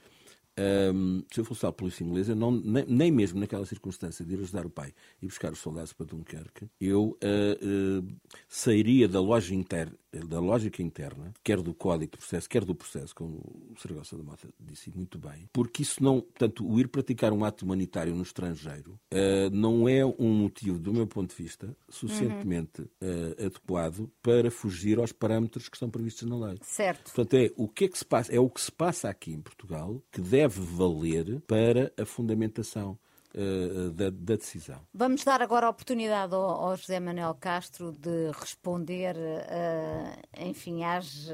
um, 0.59 1.25
se 1.33 1.41
eu 1.41 1.45
fosse 1.45 1.67
a 1.67 1.73
polícia 1.73 2.05
inglesa, 2.05 2.35
não, 2.35 2.51
nem, 2.51 2.85
nem, 2.87 3.11
mesmo 3.11 3.41
naquela 3.41 3.67
circunstância 3.67 4.25
de 4.25 4.35
ir 4.35 4.41
ajudar 4.41 4.65
o 4.65 4.71
pai 4.71 4.93
e 5.21 5.27
buscar 5.27 5.53
os 5.53 5.59
soldados 5.59 5.93
para 5.93 6.07
Dunkerque, 6.07 6.69
eu 6.81 7.19
uh, 7.23 8.01
uh, 8.01 8.17
sairia 8.49 9.09
da 9.09 9.21
lógica, 9.21 9.55
inter, 9.55 9.93
da 10.29 10.39
lógica 10.39 10.83
interna, 10.83 11.33
quer 11.43 11.61
do 11.61 11.75
código 11.75 12.13
de 12.13 12.19
processo, 12.19 12.49
quer 12.49 12.65
do 12.65 12.75
processo, 12.75 13.15
como 13.15 13.37
o 13.37 13.75
Saragossa 13.81 14.17
da 14.17 14.23
Mota 14.23 14.49
disse 14.61 14.91
muito 14.95 15.19
bem, 15.19 15.49
porque 15.53 15.83
isso 15.83 16.03
não, 16.03 16.21
portanto, 16.21 16.67
o 16.67 16.79
ir 16.79 16.89
praticar 16.89 17.33
um 17.33 17.45
ato 17.45 17.65
humanitário 17.65 18.15
no 18.15 18.23
estrangeiro 18.23 18.99
uh, 19.13 19.51
não 19.53 19.89
é 19.89 20.05
um 20.05 20.33
motivo, 20.33 20.79
do 20.79 20.93
meu 20.93 21.07
ponto 21.07 21.35
de 21.35 21.43
vista, 21.43 21.77
suficientemente 21.89 22.83
uhum. 23.01 23.47
adequado 23.47 24.11
para 24.23 24.51
fugir 24.51 24.99
aos 24.99 25.13
parâmetros 25.13 25.69
que 25.69 25.77
estão 25.77 25.91
previstos 25.91 26.29
na 26.29 26.37
lei. 26.47 26.59
Certo. 26.63 27.13
Portanto, 27.13 27.35
é 27.35 27.51
o 27.57 27.69
que 27.69 27.85
é 27.85 27.89
que 27.89 27.99
se 27.99 28.05
passa, 28.05 28.33
é 28.33 28.39
o 28.39 28.49
que 28.49 28.61
se 28.61 28.71
passa 28.71 29.09
aqui 29.09 29.33
em 29.33 29.41
Portugal 29.41 30.03
que 30.13 30.21
deve 30.21 30.44
deve 30.45 30.61
valer 30.61 31.41
para 31.47 31.91
a 31.99 32.05
fundamentação 32.05 32.99
uh, 33.35 33.91
da, 33.91 34.11
da, 34.11 34.37
decisão. 34.37 34.81
Vamos 34.93 35.25
dar 35.25 35.43
agora 35.43 35.67
a 35.67 35.71
oportunidade 35.71 36.35
ao, 36.35 36.43
ao 36.43 36.77
José 36.77 37.01
Manuel 37.01 37.35
Castro 37.35 37.93
de 37.93 38.31
responder, 38.39 39.17
uh, 39.17 40.41
enfim, 40.49 40.85
às, 40.85 41.29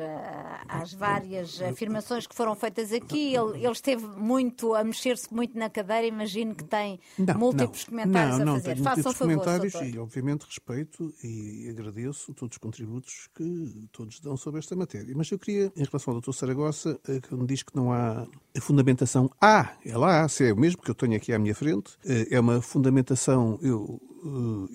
às 0.68 0.92
várias 0.92 1.60
afirmações 1.62 2.26
que 2.26 2.34
foram 2.34 2.54
feitas 2.54 2.92
aqui. 2.92 3.34
Ele, 3.34 3.58
ele 3.58 3.72
esteve 3.72 4.06
muito 4.06 4.74
a 4.74 4.82
mexer-se 4.82 5.32
muito 5.32 5.56
na 5.58 5.68
cadeira, 5.68 6.06
imagino 6.06 6.54
que 6.54 6.64
tem 6.64 7.00
não, 7.18 7.34
múltiplos 7.34 7.86
não, 7.86 7.90
comentários 7.90 8.38
não, 8.38 8.54
a 8.54 8.60
fazer. 8.60 8.76
Não, 8.76 8.84
Faça 8.84 9.00
o 9.00 9.12
favor, 9.12 9.34
comentários 9.34 9.72
doutor. 9.72 9.88
e, 9.88 9.98
obviamente, 9.98 10.42
respeito 10.42 11.14
e 11.22 11.68
agradeço 11.70 12.32
todos 12.34 12.54
os 12.54 12.58
contributos 12.58 13.28
que 13.34 13.88
todos 13.92 14.20
dão 14.20 14.36
sobre 14.36 14.58
esta 14.58 14.74
matéria. 14.74 15.14
Mas 15.16 15.30
eu 15.30 15.38
queria, 15.38 15.72
em 15.76 15.84
relação 15.84 16.14
ao 16.14 16.20
Dr. 16.20 16.32
Saragossa, 16.32 16.98
que 17.28 17.34
me 17.34 17.46
diz 17.46 17.62
que 17.62 17.74
não 17.74 17.92
há 17.92 18.26
a 18.56 18.60
fundamentação. 18.60 19.30
Há, 19.40 19.72
ela 19.84 20.22
há, 20.22 20.28
se 20.28 20.48
é 20.48 20.52
o 20.52 20.56
mesmo 20.56 20.82
que 20.82 20.90
eu 20.90 20.94
tenho 20.94 21.16
aqui 21.16 21.32
à 21.32 21.38
minha 21.38 21.54
frente, 21.54 21.89
eh, 21.89 21.89
é 22.04 22.38
uma 22.40 22.60
fundamentação, 22.60 23.58
eu 23.62 24.00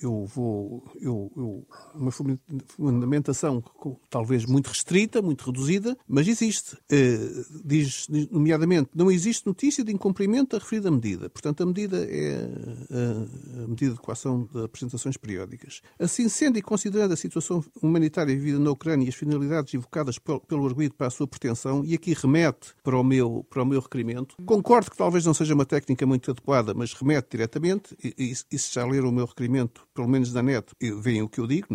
eu 0.01 0.25
vou. 0.25 0.83
Eu, 0.99 1.31
eu, 1.35 1.67
uma 1.93 2.11
fundamentação 2.11 3.63
talvez 4.09 4.45
muito 4.45 4.67
restrita, 4.67 5.21
muito 5.21 5.45
reduzida, 5.45 5.97
mas 6.07 6.27
existe. 6.27 6.75
Uh, 6.75 7.61
diz, 7.63 8.07
nomeadamente, 8.31 8.89
não 8.95 9.11
existe 9.11 9.45
notícia 9.45 9.83
de 9.83 9.91
incumprimento 9.91 10.55
da 10.55 10.63
referida 10.63 10.89
medida. 10.89 11.29
Portanto, 11.29 11.61
a 11.63 11.65
medida 11.65 12.05
é 12.09 12.49
a, 12.91 13.63
a 13.63 13.67
medida 13.67 13.93
de 13.93 13.99
equação 13.99 14.47
de 14.51 14.63
apresentações 14.63 15.17
periódicas. 15.17 15.81
Assim 15.99 16.27
sendo 16.29 16.57
e 16.57 16.61
considerando 16.61 17.13
a 17.13 17.17
situação 17.17 17.63
humanitária 17.81 18.35
vivida 18.35 18.59
na 18.59 18.71
Ucrânia 18.71 19.05
e 19.05 19.09
as 19.09 19.15
finalidades 19.15 19.73
evocadas 19.73 20.17
pelo, 20.17 20.65
arguido 20.65 20.95
para 20.95 21.07
a 21.07 21.11
sua 21.11 21.27
pretensão, 21.27 21.83
e 21.85 21.93
aqui 21.93 22.13
remete 22.13 22.73
para 22.83 22.97
o 22.97 23.03
meu, 23.03 23.45
para 23.49 23.63
o 23.63 23.65
meu 23.65 23.79
requerimento, 23.79 24.35
concordo 24.45 24.91
que 24.91 24.97
talvez 24.97 25.25
não 25.25 25.33
seja 25.33 25.53
uma 25.53 25.65
técnica 25.65 26.05
muito 26.05 26.31
adequada, 26.31 26.73
mas 26.73 26.93
remete 26.93 27.29
diretamente, 27.31 27.95
e, 28.03 28.13
e, 28.17 28.33
e 28.51 28.59
se 28.59 28.73
já 28.73 28.85
ler 28.85 29.03
o 29.03 29.11
meu 29.11 29.25
requerimento, 29.35 29.85
pelo 29.93 30.07
menos 30.07 30.31
da 30.31 30.41
net, 30.41 30.65
veem 31.01 31.21
o 31.21 31.27
que 31.27 31.39
eu 31.39 31.45
digo, 31.45 31.67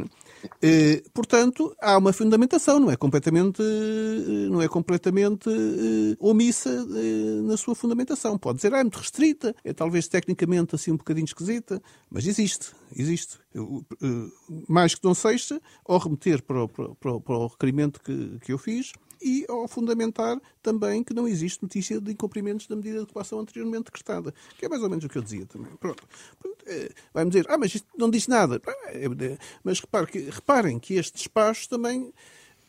é? 0.62 1.02
portanto, 1.12 1.76
há 1.80 1.98
uma 1.98 2.12
fundamentação, 2.12 2.80
não 2.80 2.90
é 2.90 2.96
completamente, 2.96 3.61
eh, 3.61 4.48
não 4.48 4.62
é 4.62 4.68
completamente 4.68 5.50
eh, 5.50 6.16
omissa 6.18 6.86
na 7.42 7.56
sua 7.58 7.74
fundamentação. 7.74 8.38
Pode 8.38 8.56
dizer, 8.56 8.72
ah, 8.72 8.78
é 8.78 8.82
muito 8.82 8.98
restrita, 8.98 9.54
é 9.62 9.74
talvez 9.74 10.08
tecnicamente 10.08 10.74
assim 10.74 10.90
um 10.90 10.96
bocadinho 10.96 11.26
esquisita, 11.26 11.82
mas 12.11 12.26
existe, 12.26 12.72
existe. 12.96 13.38
Mais 14.66 14.94
que 14.94 15.04
não 15.04 15.14
seja, 15.14 15.61
ao 15.84 15.98
remeter 15.98 16.42
para 16.42 16.64
o, 16.64 16.68
para, 16.68 17.20
para 17.20 17.36
o 17.36 17.46
requerimento 17.46 18.00
que, 18.00 18.38
que 18.40 18.52
eu 18.52 18.58
fiz, 18.58 18.92
e 19.21 19.45
ao 19.49 19.68
fundamentar 19.68 20.41
também 20.62 21.03
que 21.05 21.14
não 21.14 21.29
existe 21.29 21.62
notícia 21.62 22.01
de 22.01 22.12
incumprimentos 22.12 22.66
da 22.66 22.77
medida 22.77 22.97
de 22.97 23.03
ocupação 23.05 23.41
anteriormente 23.41 23.85
decretada, 23.85 24.33
que 24.59 24.64
é 24.64 24.68
mais 24.68 24.83
ou 24.83 24.89
menos 24.89 25.05
o 25.05 25.09
que 25.09 25.18
eu 25.18 25.23
dizia 25.23 25.47
também. 25.47 25.75
Pronto. 25.77 26.07
Eh, 26.66 26.91
vai-me 27.12 27.31
dizer, 27.31 27.47
ah, 27.49 27.59
mas 27.59 27.75
isto 27.75 27.89
não 27.97 28.11
diz 28.11 28.27
nada. 28.27 28.61
É, 28.87 29.07
mas 29.62 29.81
reparem 30.31 30.79
que 30.79 30.95
este 30.95 31.14
despacho 31.14 31.68
também, 31.68 32.12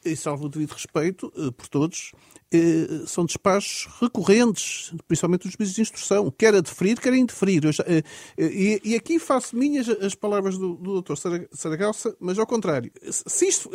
e 0.03 0.15
salvo 0.15 0.45
o 0.45 0.49
devido 0.49 0.71
respeito 0.71 1.31
eh, 1.35 1.51
por 1.51 1.67
todos, 1.67 2.11
eh, 2.53 3.03
são 3.07 3.25
despachos 3.25 3.87
recorrentes, 4.01 4.91
principalmente 5.07 5.43
dos 5.43 5.53
juízes 5.53 5.73
de 5.73 5.81
instrução, 5.81 6.29
quer 6.37 6.53
a 6.53 6.59
deferir, 6.59 6.99
quer 6.99 7.13
a 7.13 7.17
indeferir. 7.17 7.71
Já, 7.71 7.81
eh, 7.87 8.03
eh, 8.37 8.45
e, 8.45 8.81
e, 8.83 8.95
aqui 8.95 9.19
faço 9.19 9.55
minhas 9.55 9.87
as 9.87 10.15
palavras 10.15 10.57
do, 10.57 10.75
do 10.75 11.01
Dr. 11.01 11.13
Saragalça, 11.53 12.13
mas 12.19 12.37
ao 12.37 12.45
contrário. 12.45 12.91
Se 13.09 13.47
isto, 13.47 13.69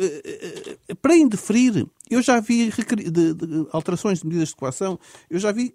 para 1.01 1.15
indeferir, 1.15 1.87
eu 2.09 2.21
já 2.21 2.39
vi 2.39 2.69
de, 2.69 3.33
de, 3.33 3.67
alterações 3.71 4.19
de 4.19 4.27
medidas 4.27 4.49
de 4.49 4.55
coação, 4.55 4.99
eu 5.27 5.39
já 5.39 5.51
vi, 5.51 5.73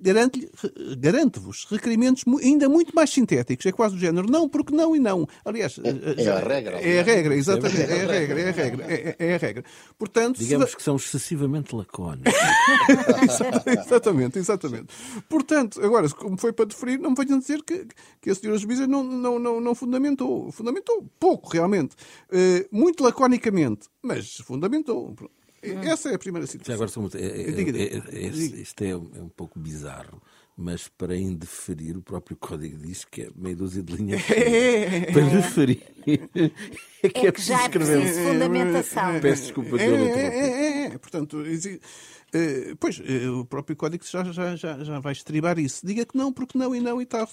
garanto-vos, 0.97 1.67
requerimentos 1.69 2.23
ainda 2.41 2.69
muito 2.69 2.95
mais 2.95 3.11
sintéticos. 3.11 3.67
É 3.67 3.73
quase 3.73 3.97
do 3.97 4.01
género 4.01 4.31
não, 4.31 4.49
porque 4.49 4.73
não 4.73 4.95
e 4.95 5.01
não. 5.01 5.27
Aliás, 5.45 5.79
é, 5.79 6.23
é 6.23 6.29
a 6.31 6.39
regra. 6.39 6.81
É 6.81 7.01
a 7.01 7.03
regra, 7.03 7.35
exatamente. 7.35 7.81
É 7.81 8.05
a 8.05 8.07
regra, 8.07 8.41
é 8.41 8.49
a 8.49 8.53
regra. 8.53 8.87
É, 8.89 9.17
é 9.19 9.35
a 9.35 9.39
regra. 9.39 9.65
Portanto, 9.99 10.39
Digamos 10.39 10.71
se... 10.71 10.77
que 10.77 10.83
são 10.83 10.95
excessivamente 10.95 11.75
lacónicos. 11.75 12.33
exatamente, 13.78 14.38
exatamente. 14.38 14.86
Portanto, 15.28 15.84
agora, 15.84 16.09
como 16.11 16.36
foi 16.38 16.53
para 16.53 16.66
deferir, 16.66 16.99
não 16.99 17.11
me 17.11 17.16
venham 17.16 17.38
dizer 17.38 17.62
que, 17.62 17.86
que 18.20 18.30
a 18.30 18.34
senhora 18.34 18.59
juíza 18.59 18.86
não, 18.86 19.03
não, 19.03 19.38
não, 19.38 19.61
não 19.61 19.74
fundamentou. 19.74 20.51
Fundamentou 20.53 21.07
pouco, 21.18 21.51
realmente. 21.51 21.95
Uh, 22.30 22.66
muito 22.70 23.03
laconicamente, 23.03 23.88
mas 24.03 24.36
fundamentou. 24.38 25.14
Essa 25.62 26.11
é 26.11 26.14
a 26.14 26.18
primeira 26.18 26.47
situação. 26.47 26.76
Já 26.76 26.84
agora, 26.84 27.18
é, 27.18 27.26
é, 27.26 28.18
é, 28.18 28.26
é, 28.26 28.28
isto 28.28 28.82
é 28.82 28.97
um 28.97 29.28
pouco 29.28 29.59
bizarro 29.59 30.20
mas 30.57 30.86
para 30.86 31.16
indeferir, 31.16 31.97
o 31.97 32.03
próprio 32.03 32.36
código 32.36 32.76
diz 32.76 33.05
que 33.05 33.22
é 33.22 33.28
meia 33.34 33.57
dúzia 33.57 33.82
de 33.82 33.97
linhas 33.97 34.22
para 35.12 35.22
deferir. 35.22 35.82
É 37.03 37.09
que, 37.09 37.26
é 37.26 37.32
que 37.32 37.40
já 37.40 37.64
é 37.64 37.68
preciso 37.70 38.20
fundamentação. 38.20 39.20
Peço 39.20 39.43
desculpa 39.43 39.78
pelo 39.78 39.97
é, 39.97 40.11
é, 40.11 40.62
é, 40.93 40.99
Portanto, 40.99 41.43
eh, 42.34 42.74
pois, 42.80 43.01
eh, 43.05 43.28
o 43.28 43.45
próprio 43.45 43.76
código 43.76 44.05
já, 44.05 44.24
já, 44.24 44.57
já, 44.57 44.82
já 44.82 45.01
vai 45.01 45.12
estribar 45.12 45.59
isso. 45.59 45.86
Diga 45.86 46.07
que 46.07 46.16
não, 46.16 46.32
porque 46.32 46.57
não 46.57 46.74
e 46.74 46.80
não, 46.80 47.01
e 47.01 47.05
está 47.05 47.26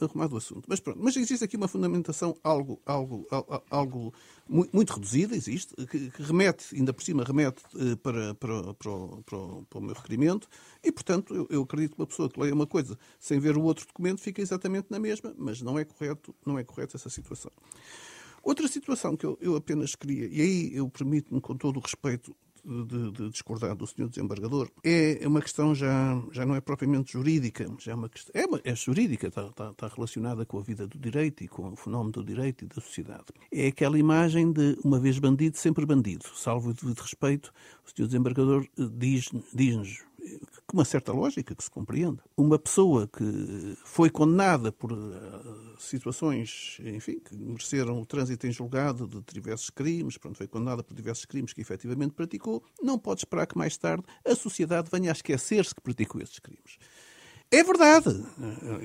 arrumado 0.00 0.34
o 0.34 0.38
assunto. 0.38 0.64
Mas 0.66 0.80
pronto, 0.80 0.98
mas 1.02 1.16
existe 1.16 1.44
aqui 1.44 1.56
uma 1.56 1.68
fundamentação 1.68 2.36
algo, 2.42 2.80
algo, 2.86 3.26
algo 3.70 4.14
muito 4.48 4.94
reduzida, 4.94 5.36
existe, 5.36 5.74
que, 5.86 6.10
remete, 6.22 6.74
ainda 6.74 6.92
por 6.92 7.02
cima, 7.02 7.22
remete 7.22 7.62
eh, 7.76 7.96
para, 7.96 8.34
para, 8.34 8.74
para, 8.74 8.90
o, 8.90 9.22
para, 9.22 9.78
o, 9.78 9.82
meu 9.82 9.94
requerimento, 9.94 10.48
e 10.82 10.90
portanto 10.90 11.34
eu, 11.34 11.46
eu 11.50 11.62
acredito 11.62 11.96
que 11.96 12.00
uma 12.00 12.06
pessoa 12.06 12.30
que 12.30 12.40
leia 12.40 12.54
uma 12.54 12.66
coisa 12.66 12.98
sem 13.20 13.38
ver 13.38 13.56
o 13.56 13.62
outro 13.62 13.86
documento 13.86 14.20
fica 14.20 14.40
exatamente 14.40 14.86
na 14.90 14.98
mesma, 14.98 15.34
mas 15.36 15.60
não 15.60 15.78
é 15.78 15.84
correto, 15.84 16.34
não 16.46 16.58
é 16.58 16.64
correto 16.64 16.96
essa 16.96 17.10
situação. 17.10 17.52
Outra 18.42 18.66
situação 18.66 19.16
que 19.16 19.26
eu, 19.26 19.36
eu 19.42 19.56
apenas 19.56 19.94
queria, 19.94 20.26
e 20.26 20.40
aí 20.40 20.74
eu 20.74 20.88
permito-me, 20.88 21.40
com 21.40 21.54
todo 21.54 21.76
o 21.76 21.80
respeito, 21.80 22.34
de, 22.68 23.10
de, 23.12 23.30
discordar 23.30 23.74
do 23.74 23.86
senhor 23.86 24.08
desembargador 24.08 24.70
é 24.84 25.26
uma 25.26 25.40
questão 25.40 25.74
já, 25.74 26.22
já 26.32 26.44
não 26.44 26.54
é 26.54 26.60
propriamente 26.60 27.12
jurídica, 27.12 27.66
já 27.78 27.92
é 27.92 27.94
uma 27.94 28.08
questão, 28.08 28.30
é, 28.34 28.46
uma, 28.46 28.60
é 28.62 28.74
jurídica, 28.74 29.28
está, 29.28 29.46
está, 29.46 29.70
está, 29.70 29.88
relacionada 29.88 30.44
com 30.44 30.58
a 30.58 30.62
vida 30.62 30.86
do 30.86 30.98
direito 30.98 31.42
e 31.42 31.48
com 31.48 31.72
o 31.72 31.76
fenómeno 31.76 32.12
do 32.12 32.24
direito 32.24 32.64
e 32.64 32.68
da 32.68 32.74
sociedade. 32.74 33.24
É 33.50 33.68
aquela 33.68 33.98
imagem 33.98 34.52
de 34.52 34.76
uma 34.84 35.00
vez 35.00 35.18
bandido, 35.18 35.56
sempre 35.56 35.86
bandido. 35.86 36.26
Salvo 36.34 36.74
devido 36.74 37.00
respeito, 37.00 37.52
o 37.86 37.90
senhor 37.90 38.06
desembargador 38.06 38.66
diz-nos 38.76 39.44
diz 39.54 40.07
com 40.66 40.76
uma 40.76 40.84
certa 40.84 41.12
lógica 41.12 41.54
que 41.54 41.62
se 41.62 41.70
compreende. 41.70 42.18
Uma 42.36 42.58
pessoa 42.58 43.08
que 43.08 43.76
foi 43.84 44.10
condenada 44.10 44.70
por 44.72 44.92
uh, 44.92 45.76
situações, 45.78 46.78
enfim, 46.84 47.18
que 47.18 47.36
mereceram 47.36 48.00
o 48.00 48.06
trânsito 48.06 48.46
em 48.46 48.52
julgado 48.52 49.06
de 49.06 49.22
diversos 49.32 49.70
crimes, 49.70 50.18
pronto, 50.18 50.36
foi 50.36 50.46
condenada 50.46 50.82
por 50.82 50.94
diversos 50.94 51.24
crimes 51.24 51.52
que 51.52 51.60
efetivamente 51.60 52.14
praticou, 52.14 52.62
não 52.82 52.98
pode 52.98 53.20
esperar 53.20 53.46
que 53.46 53.56
mais 53.56 53.76
tarde 53.76 54.04
a 54.24 54.34
sociedade 54.34 54.90
venha 54.90 55.10
a 55.10 55.12
esquecer-se 55.12 55.74
que 55.74 55.80
praticou 55.80 56.20
esses 56.20 56.38
crimes. 56.38 56.78
É 57.50 57.62
verdade. 57.62 58.22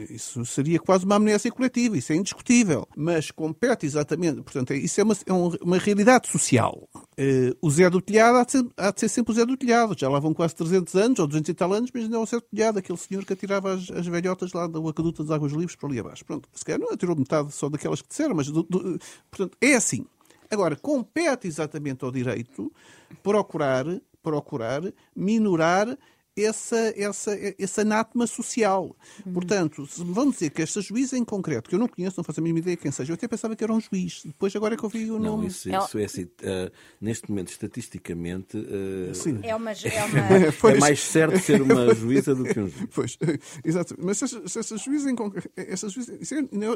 Isso 0.09 0.45
seria 0.45 0.79
quase 0.79 1.03
uma 1.03 1.15
amnésia 1.15 1.51
coletiva, 1.51 1.97
isso 1.97 2.13
é 2.13 2.15
indiscutível. 2.15 2.87
Mas 2.95 3.29
compete 3.29 3.85
exatamente, 3.85 4.41
portanto, 4.41 4.71
é, 4.71 4.77
isso 4.77 5.01
é 5.01 5.03
uma, 5.03 5.13
é 5.25 5.33
uma 5.61 5.77
realidade 5.77 6.29
social. 6.29 6.87
Uh, 6.95 7.53
o 7.61 7.69
Zé 7.69 7.89
do 7.89 8.01
Telhado 8.01 8.37
há 8.37 8.45
de, 8.45 8.51
ser, 8.53 8.65
há 8.77 8.91
de, 8.91 8.99
ser, 9.01 9.09
sempre 9.09 9.33
o 9.33 9.35
Zé 9.35 9.45
do 9.45 9.57
Telhado. 9.57 9.95
Já 9.99 10.07
lá 10.07 10.17
vão 10.17 10.33
quase 10.33 10.55
300 10.55 10.95
anos, 10.95 11.19
ou 11.19 11.27
200 11.27 11.49
e 11.49 11.53
tal 11.53 11.73
anos, 11.73 11.91
mas 11.93 12.07
não 12.07 12.21
é 12.21 12.23
o 12.23 12.25
Zé 12.25 12.37
do 12.37 12.43
Telhado, 12.43 12.79
aquele 12.79 12.97
senhor 12.97 13.25
que 13.25 13.33
atirava 13.33 13.73
as, 13.73 13.91
as 13.91 14.07
velhotas 14.07 14.53
lá 14.53 14.65
da 14.65 14.79
Aquaduta 14.79 15.23
das 15.23 15.31
Águas 15.31 15.51
Livres 15.51 15.75
para 15.75 15.89
ali 15.89 15.99
abaixo. 15.99 16.23
Pronto, 16.23 16.47
se 16.53 16.63
calhar 16.63 16.79
não 16.79 16.93
atirou 16.93 17.17
metade 17.17 17.51
só 17.51 17.67
daquelas 17.67 18.01
que 18.01 18.07
disseram, 18.07 18.33
mas, 18.33 18.47
do, 18.47 18.63
do, 18.63 18.97
portanto, 19.29 19.57
é 19.59 19.75
assim. 19.75 20.05
Agora, 20.49 20.77
compete 20.77 21.47
exatamente 21.47 22.05
ao 22.05 22.11
direito 22.11 22.71
procurar, 23.21 23.85
procurar 24.21 24.81
minorar 25.13 25.97
essa, 26.35 26.93
essa, 26.95 27.37
esse 27.59 27.81
anátema 27.81 28.25
social. 28.25 28.95
Uhum. 29.25 29.33
Portanto, 29.33 29.85
se 29.85 30.03
vão 30.03 30.29
dizer 30.29 30.49
que 30.49 30.61
esta 30.61 30.81
juíza 30.81 31.17
em 31.17 31.23
concreto, 31.23 31.69
que 31.69 31.75
eu 31.75 31.79
não 31.79 31.87
conheço, 31.87 32.15
não 32.17 32.23
faço 32.23 32.39
a 32.39 32.43
mínima 32.43 32.59
ideia 32.59 32.77
quem 32.77 32.91
seja, 32.91 33.11
eu 33.11 33.15
até 33.15 33.27
pensava 33.27 33.55
que 33.55 33.63
era 33.63 33.73
um 33.73 33.79
juiz. 33.79 34.23
Depois, 34.25 34.55
agora 34.55 34.73
é 34.73 34.77
que 34.77 34.83
eu 34.83 34.89
vi 34.89 35.11
o 35.11 35.19
não, 35.19 35.37
nome. 35.37 35.47
Isso, 35.47 35.69
isso 35.69 35.97
é 35.99 36.05
assim, 36.05 36.23
uh, 36.23 36.71
neste 36.99 37.29
momento, 37.29 37.49
estatisticamente, 37.49 38.57
uh, 38.57 39.13
Sim. 39.13 39.39
É, 39.43 39.55
uma, 39.55 39.71
é, 39.71 39.75
uma... 40.63 40.71
é 40.71 40.79
mais 40.79 40.99
certo 41.01 41.39
ser 41.39 41.61
uma 41.61 41.93
juíza 41.95 42.33
do 42.33 42.43
que 42.43 42.59
um 42.59 42.67
juiz. 42.67 42.89
Pois, 42.93 43.17
exato. 43.63 43.95
Mas 43.99 44.17
se 44.17 44.59
essa 44.59 44.77
juíza 44.77 45.09
em 45.11 45.15
concreto. 45.15 45.49
Essa 45.55 45.87
juíza, 45.89 46.17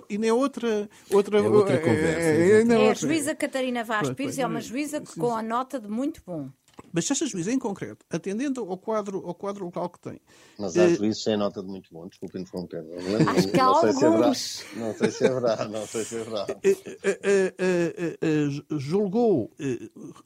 e 0.09 0.17
nem 0.17 0.29
é 0.29 0.33
outra, 0.33 0.89
outra, 1.09 1.39
é 1.39 1.41
outra 1.41 1.77
conversa. 1.79 2.19
É, 2.19 2.61
é, 2.61 2.85
é, 2.85 2.91
a 2.91 2.93
juíza 2.93 3.35
Catarina 3.35 3.83
Vaz 3.83 4.09
Pires, 4.11 4.37
é 4.37 4.45
uma 4.45 4.61
juíza 4.61 5.01
com 5.01 5.33
a 5.33 5.41
nota 5.41 5.79
de 5.79 5.87
muito 5.87 6.21
bom. 6.25 6.49
Mas 6.91 7.05
se 7.05 7.13
esta 7.13 7.25
juíza 7.25 7.51
em 7.51 7.59
concreto, 7.59 8.05
atendendo 8.09 8.61
ao 8.61 8.77
quadro, 8.77 9.23
ao 9.25 9.33
quadro 9.33 9.65
local 9.65 9.89
que 9.89 9.99
tem. 9.99 10.19
Mas 10.57 10.77
há 10.77 10.85
uh, 10.85 10.95
juízes 10.95 11.23
sem 11.23 11.37
nota 11.37 11.61
de 11.61 11.67
muito 11.67 11.89
bom, 11.91 12.07
desculpe 12.07 12.39
interromper. 12.39 12.83
Não, 12.83 13.29
Acho 13.29 13.47
que 13.47 13.59
há 13.59 13.65
alguns. 13.65 14.63
Não 14.75 14.93
sei 14.95 15.11
se 15.11 15.25
é 15.25 15.29
verdade, 15.29 15.71
não 15.71 15.87
sei 15.87 16.03
se 16.03 16.15
é 16.15 16.23
verdade. 16.23 16.53
Uh, 16.53 18.71
uh, 18.71 18.79
julgou 18.79 19.51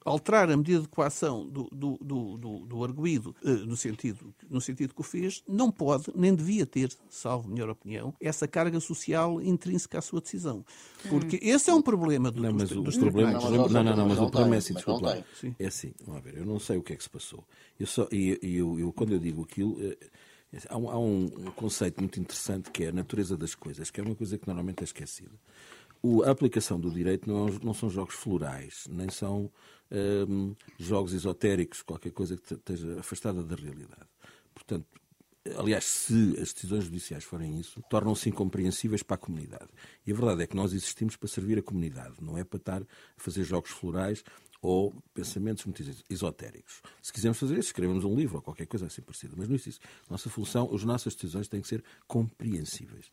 alterar 0.06 0.50
a 0.50 0.58
medida 0.58 0.82
de 0.82 0.88
coação 0.88 1.48
do, 1.48 1.68
do, 1.72 1.98
do, 2.02 2.38
do, 2.38 2.60
do 2.66 2.84
arguído 2.84 3.36
no, 3.44 3.76
sentido, 3.76 4.34
no 4.50 4.62
sentido 4.62 4.94
que 4.94 5.02
o 5.02 5.04
fez, 5.04 5.44
não 5.48 5.72
pode, 5.72 6.06
nem 6.16 6.34
devia 6.34 6.66
ter, 6.66 6.92
salvo 7.10 7.50
melhor 7.50 7.70
opinião, 7.70 8.14
essa 8.22 8.48
carga 8.48 8.80
social 8.80 9.42
intrínseca 9.42 10.00
à 10.00 10.02
sua 10.02 10.22
decisão. 10.22 10.64
Porque 11.10 11.38
hum. 11.38 11.40
esse 11.42 11.70
é 11.70 11.74
um 11.74 11.82
problema 11.82 12.32
do, 12.32 12.42
não, 12.42 12.54
mas 12.54 12.70
dos, 12.70 12.84
dos 12.84 12.98
problemas. 12.98 13.44
Não, 13.44 13.52
não, 13.52 13.84
não, 13.84 13.96
não, 13.96 14.08
mas 14.08 14.20
o 14.20 14.30
problema 14.30 14.56
é 14.56 14.58
assim, 14.60 14.74
desculpa 14.74 15.08
lá. 15.08 15.18
É 15.60 15.66
assim, 15.66 15.94
vamos 16.06 16.24
ver, 16.24 16.41
eu 16.42 16.46
não 16.46 16.60
sei 16.60 16.78
o 16.78 16.84
que 16.84 16.94
é 16.94 16.96
que 16.96 17.04
se 17.04 17.10
passou. 17.10 17.46
Eu 17.80 17.88
só, 17.88 18.08
e, 18.12 18.38
eu, 18.42 18.80
eu, 18.80 18.92
quando 18.92 19.14
eu 19.14 19.20
digo 19.20 19.44
aquilo, 19.44 19.78
eh, 19.82 19.98
há, 20.68 20.78
um, 20.78 20.90
há 20.90 21.00
um, 21.00 21.30
conceito 21.56 22.00
muito 22.00 22.20
interessante 22.20 22.72
que 22.72 22.84
é 22.84 22.90
a 22.90 22.92
natureza 22.92 23.38
das 23.38 23.56
coisas, 23.56 23.90
que 23.90 24.02
é 24.02 24.04
uma 24.04 24.16
coisa 24.16 24.38
que 24.38 24.48
normalmente 24.48 24.82
é 24.82 24.84
esquecida. 24.84 25.32
O, 26.02 26.24
a 26.24 26.32
aplicação 26.32 26.80
do 26.80 26.90
direito 26.90 27.30
não, 27.30 27.48
é 27.48 27.52
não, 27.64 27.74
são 27.74 27.90
jogos 27.90 28.16
florais, 28.16 28.88
nem 28.90 29.10
são 29.10 29.52
ehm, 29.92 30.54
jogos 30.80 31.14
esotéricos, 31.14 31.84
qualquer 31.84 32.12
coisa 32.12 32.36
que 32.36 32.54
esteja 32.54 33.00
afastada 33.00 33.44
da 33.44 33.56
realidade. 33.56 34.10
Portanto, 34.56 34.88
aliás, 35.58 35.86
se 35.86 36.36
as 36.40 36.54
decisões 36.54 36.86
judiciais 36.86 37.24
forem 37.24 37.60
isso, 37.60 37.82
tornam-se 37.90 38.30
incompreensíveis 38.30 39.04
para 39.04 39.16
a 39.16 39.20
comunidade. 39.20 39.70
E 40.06 40.12
a 40.12 40.16
verdade 40.16 40.42
é 40.42 40.48
que 40.48 40.56
nós 40.56 40.74
existimos 40.74 41.16
para 41.16 41.28
servir 41.28 41.60
a 41.60 41.64
comunidade, 41.64 42.16
não 42.20 42.36
é 42.36 42.44
para 42.44 42.58
estar 42.58 42.82
a 42.82 42.86
fazer 43.18 43.44
jogos 43.44 43.70
florais 43.70 44.24
ou 44.62 44.94
pensamentos 45.14 45.66
muito 45.66 45.84
esotéricos. 46.10 46.82
Se 47.02 47.12
quisermos 47.12 47.40
fazer 47.40 47.54
isso, 47.58 47.70
escrevemos 47.70 48.04
um 48.04 48.16
livro 48.16 48.36
ou 48.36 48.42
qualquer 48.42 48.68
coisa 48.68 48.86
assim 48.86 49.02
parecida. 49.02 49.34
Mas 49.36 49.48
não 49.48 49.56
é 49.56 49.58
isso. 49.58 49.80
Nossa 50.10 50.30
função, 50.30 50.74
as 50.74 50.84
nossas 50.84 51.16
decisões 51.16 51.48
têm 51.48 51.62
que 51.62 51.68
ser 51.68 51.84
compreensíveis. 52.08 53.10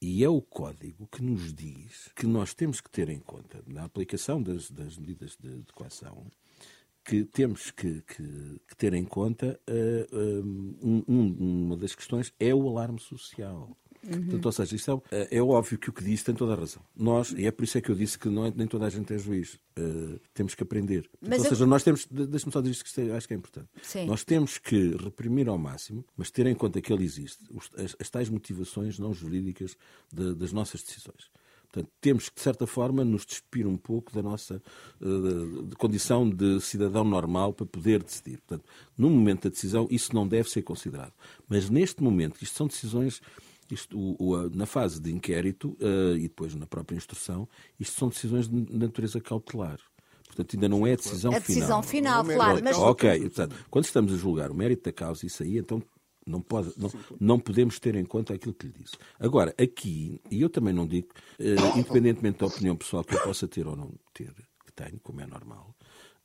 E 0.00 0.24
é 0.24 0.28
o 0.28 0.40
código 0.40 1.06
que 1.06 1.22
nos 1.22 1.52
diz 1.52 2.10
que 2.14 2.26
nós 2.26 2.54
temos 2.54 2.80
que 2.80 2.90
ter 2.90 3.08
em 3.08 3.20
conta, 3.20 3.62
na 3.66 3.84
aplicação 3.84 4.42
das, 4.42 4.70
das 4.70 4.98
medidas 4.98 5.36
de, 5.40 5.62
de 5.62 5.72
coação, 5.72 6.26
que 7.04 7.24
temos 7.24 7.70
que, 7.70 8.02
que, 8.02 8.60
que 8.66 8.76
ter 8.76 8.94
em 8.94 9.04
conta 9.04 9.60
uh, 9.68 10.42
um, 10.82 11.04
uma 11.08 11.76
das 11.76 11.94
questões 11.94 12.32
é 12.40 12.54
o 12.54 12.68
alarme 12.68 12.98
social. 12.98 13.76
Uhum. 14.06 14.22
Portanto, 14.22 14.46
ou 14.46 14.52
seja, 14.52 14.76
isto 14.76 15.02
é, 15.10 15.36
é, 15.36 15.42
óbvio 15.42 15.78
que 15.78 15.88
o 15.88 15.92
que 15.92 16.04
disse 16.04 16.24
tem 16.24 16.34
toda 16.34 16.52
a 16.52 16.56
razão. 16.56 16.82
Nós, 16.96 17.32
e 17.32 17.46
é 17.46 17.50
por 17.50 17.64
isso 17.64 17.78
é 17.78 17.80
que 17.80 17.90
eu 17.90 17.94
disse 17.94 18.18
que 18.18 18.28
não 18.28 18.46
é, 18.46 18.52
nem 18.54 18.66
toda 18.66 18.86
a 18.86 18.90
gente 18.90 19.12
é 19.12 19.18
juiz. 19.18 19.54
Uh, 19.78 20.20
temos 20.32 20.54
que 20.54 20.62
aprender. 20.62 21.08
Portanto, 21.20 21.38
ou 21.38 21.44
eu... 21.44 21.48
seja, 21.48 21.66
nós 21.66 21.82
temos. 21.82 22.06
Deixa-me 22.06 22.52
só 22.52 22.60
dizer 22.60 22.72
isto 22.72 22.84
que 22.84 23.10
acho 23.10 23.26
que 23.26 23.34
é 23.34 23.36
importante. 23.36 23.68
Sim. 23.82 24.06
Nós 24.06 24.24
temos 24.24 24.58
que 24.58 24.96
reprimir 24.96 25.48
ao 25.48 25.58
máximo, 25.58 26.04
mas 26.16 26.30
ter 26.30 26.46
em 26.46 26.54
conta 26.54 26.80
que 26.80 26.92
ele 26.92 27.04
existe, 27.04 27.44
as, 27.76 27.96
as 27.98 28.10
tais 28.10 28.28
motivações 28.28 28.98
não 28.98 29.12
jurídicas 29.12 29.76
de, 30.12 30.34
das 30.34 30.52
nossas 30.52 30.82
decisões. 30.82 31.30
Portanto, 31.74 31.90
temos 32.00 32.28
que, 32.28 32.36
de 32.36 32.40
certa 32.40 32.68
forma, 32.68 33.04
nos 33.04 33.26
despir 33.26 33.66
um 33.66 33.76
pouco 33.76 34.14
da 34.14 34.22
nossa 34.22 34.62
uh, 35.00 35.62
de 35.64 35.74
condição 35.74 36.28
de 36.30 36.60
cidadão 36.60 37.02
normal 37.02 37.52
para 37.52 37.66
poder 37.66 38.00
decidir. 38.00 38.38
Portanto, 38.46 38.64
no 38.96 39.10
momento 39.10 39.44
da 39.44 39.50
decisão, 39.50 39.88
isso 39.90 40.14
não 40.14 40.26
deve 40.26 40.48
ser 40.48 40.62
considerado. 40.62 41.12
Mas 41.48 41.68
neste 41.68 42.00
momento, 42.00 42.40
isto 42.40 42.56
são 42.56 42.68
decisões 42.68 43.20
isto, 43.70 43.98
o, 43.98 44.16
o, 44.18 44.50
na 44.50 44.66
fase 44.66 45.00
de 45.00 45.12
inquérito 45.12 45.76
uh, 45.80 46.16
e 46.16 46.22
depois 46.22 46.54
na 46.54 46.66
própria 46.66 46.96
instrução, 46.96 47.48
isto 47.78 47.98
são 47.98 48.08
decisões 48.08 48.48
de 48.48 48.76
natureza 48.76 49.20
cautelar. 49.20 49.78
Portanto, 50.26 50.56
ainda 50.56 50.68
não 50.68 50.86
é 50.86 50.92
a 50.92 50.96
decisão 50.96 51.32
final. 51.32 51.36
A 51.36 51.46
decisão 51.46 51.82
final, 51.82 52.24
final 52.24 52.36
claro. 52.36 52.64
Mas... 52.64 52.76
Ok, 52.76 53.20
portanto, 53.20 53.56
quando 53.70 53.84
estamos 53.84 54.12
a 54.12 54.16
julgar 54.16 54.50
o 54.50 54.54
mérito 54.54 54.84
da 54.84 54.92
causa, 54.92 55.24
isso 55.24 55.42
aí, 55.42 55.58
então 55.58 55.82
não, 56.26 56.40
pode, 56.40 56.72
não, 56.76 56.90
não 57.20 57.38
podemos 57.38 57.78
ter 57.78 57.94
em 57.94 58.04
conta 58.04 58.34
aquilo 58.34 58.54
que 58.54 58.66
lhe 58.66 58.72
disse. 58.72 58.96
Agora, 59.18 59.54
aqui, 59.58 60.20
e 60.30 60.40
eu 60.40 60.50
também 60.50 60.74
não 60.74 60.86
digo, 60.86 61.08
uh, 61.38 61.78
independentemente 61.78 62.38
da 62.38 62.46
opinião 62.46 62.76
pessoal 62.76 63.04
que 63.04 63.14
eu 63.14 63.22
possa 63.22 63.46
ter 63.46 63.66
ou 63.66 63.76
não 63.76 63.92
ter, 64.12 64.32
que 64.64 64.72
tenho, 64.74 64.98
como 65.02 65.20
é 65.20 65.26
normal, 65.26 65.74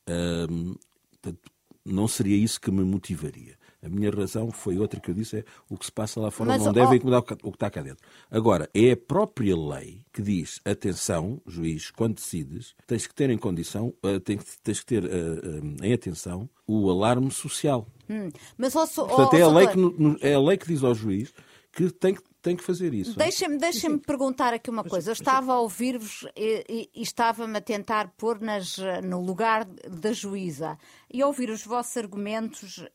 uh, 0.08 0.78
portanto, 1.10 1.50
não 1.84 2.08
seria 2.08 2.36
isso 2.36 2.60
que 2.60 2.70
me 2.70 2.84
motivaria. 2.84 3.56
A 3.82 3.88
minha 3.88 4.10
razão 4.10 4.50
foi 4.50 4.78
outra 4.78 5.00
que 5.00 5.10
eu 5.10 5.14
disse: 5.14 5.38
é 5.38 5.44
o 5.68 5.76
que 5.76 5.86
se 5.86 5.92
passa 5.92 6.20
lá 6.20 6.30
fora 6.30 6.50
Mas, 6.50 6.64
não 6.64 6.72
deve 6.72 6.96
incomodar 6.96 7.20
o 7.20 7.50
que 7.50 7.56
está 7.56 7.70
cá 7.70 7.82
dentro. 7.82 8.06
Agora, 8.30 8.68
é 8.74 8.92
a 8.92 8.96
própria 8.96 9.56
lei 9.56 10.02
que 10.12 10.20
diz: 10.20 10.60
atenção, 10.64 11.40
juiz, 11.46 11.90
quando 11.90 12.16
decides, 12.16 12.74
tens 12.86 13.06
que 13.06 13.14
ter 13.14 13.30
em 13.30 13.38
condição, 13.38 13.94
uh, 14.04 14.20
tens, 14.20 14.80
que 14.80 14.86
ter 14.86 15.04
uh, 15.04 15.08
uh, 15.08 15.84
em 15.84 15.92
atenção 15.92 16.48
o 16.66 16.90
alarme 16.90 17.30
social. 17.30 17.86
Hum. 18.08 18.30
Mas, 18.58 18.76
oh, 18.76 18.86
Portanto, 18.86 19.34
é, 19.34 19.42
a 19.42 19.48
lei 19.48 19.66
que, 19.66 20.26
é 20.26 20.34
a 20.34 20.40
lei 20.40 20.56
que 20.56 20.66
diz 20.66 20.84
ao 20.84 20.94
juiz 20.94 21.32
que 21.72 21.90
tem 21.90 22.14
que 22.14 22.22
tem 22.42 22.56
que 22.56 22.64
fazer 22.64 22.94
isso. 22.94 23.18
Deixem-me 23.18 23.58
deixem 23.58 23.98
perguntar 23.98 24.54
aqui 24.54 24.70
uma 24.70 24.82
coisa. 24.82 25.10
Eu 25.10 25.12
estava 25.12 25.52
a 25.52 25.60
ouvir-vos 25.60 26.26
e, 26.34 26.64
e, 26.68 26.90
e 26.94 27.02
estava-me 27.02 27.56
a 27.58 27.60
tentar 27.60 28.08
pôr 28.16 28.40
nas, 28.40 28.78
no 29.04 29.20
lugar 29.20 29.64
da 29.64 30.12
juíza 30.12 30.78
e 31.12 31.24
ouvir 31.24 31.50
os 31.50 31.64
vossos 31.64 31.96
argumentos. 31.96 32.78
Uh, 32.78 32.88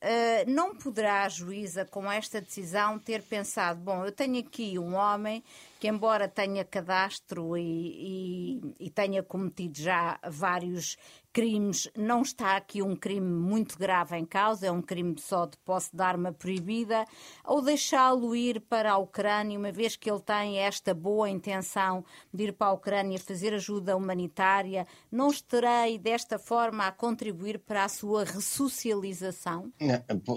não 0.48 0.76
poderá 0.76 1.24
a 1.24 1.30
juíza, 1.30 1.86
com 1.86 2.10
esta 2.10 2.40
decisão, 2.40 2.98
ter 2.98 3.22
pensado: 3.22 3.80
bom, 3.82 4.06
eu 4.06 4.12
tenho 4.12 4.40
aqui 4.40 4.80
um 4.80 4.96
homem 4.96 5.44
que, 5.80 5.88
embora 5.88 6.28
tenha 6.28 6.64
cadastro 6.64 7.58
e, 7.58 8.62
e, 8.80 8.86
e 8.86 8.90
tenha 8.90 9.22
cometido 9.22 9.78
já 9.78 10.18
vários 10.24 10.98
crimes, 11.36 11.90
não 11.98 12.22
está 12.22 12.56
aqui 12.56 12.82
um 12.82 12.96
crime 12.96 13.30
muito 13.30 13.78
grave 13.78 14.16
em 14.16 14.24
causa, 14.24 14.68
é 14.68 14.72
um 14.72 14.82
crime 14.82 15.20
só 15.20 15.46
de 15.46 15.58
posse 15.66 15.94
de 15.94 16.02
arma 16.02 16.32
proibida, 16.32 17.04
ou 17.44 17.62
deixá-lo 17.62 18.34
ir 18.34 18.62
para 18.62 18.94
a 18.94 18.98
Ucrânia, 18.98 19.60
uma 19.60 19.70
vez 19.70 19.98
que 19.98 20.10
ele 20.10 20.22
tem 20.22 20.60
esta 20.60 20.94
boa 20.94 21.30
intenção 21.30 22.06
de 22.34 22.46
ir 22.46 22.54
para 22.54 22.68
a 22.68 22.72
Ucrânia 22.72 23.20
fazer 23.20 23.54
ajuda 23.54 23.98
humanitária, 23.98 24.88
não 25.12 25.30
estarei 25.30 26.00
desta 26.00 26.40
forma 26.40 26.88
a 26.88 26.92
contribuir 26.94 27.60
para 27.60 27.84
a 27.84 27.90
sua 27.90 28.05
ressocialização? 28.14 29.72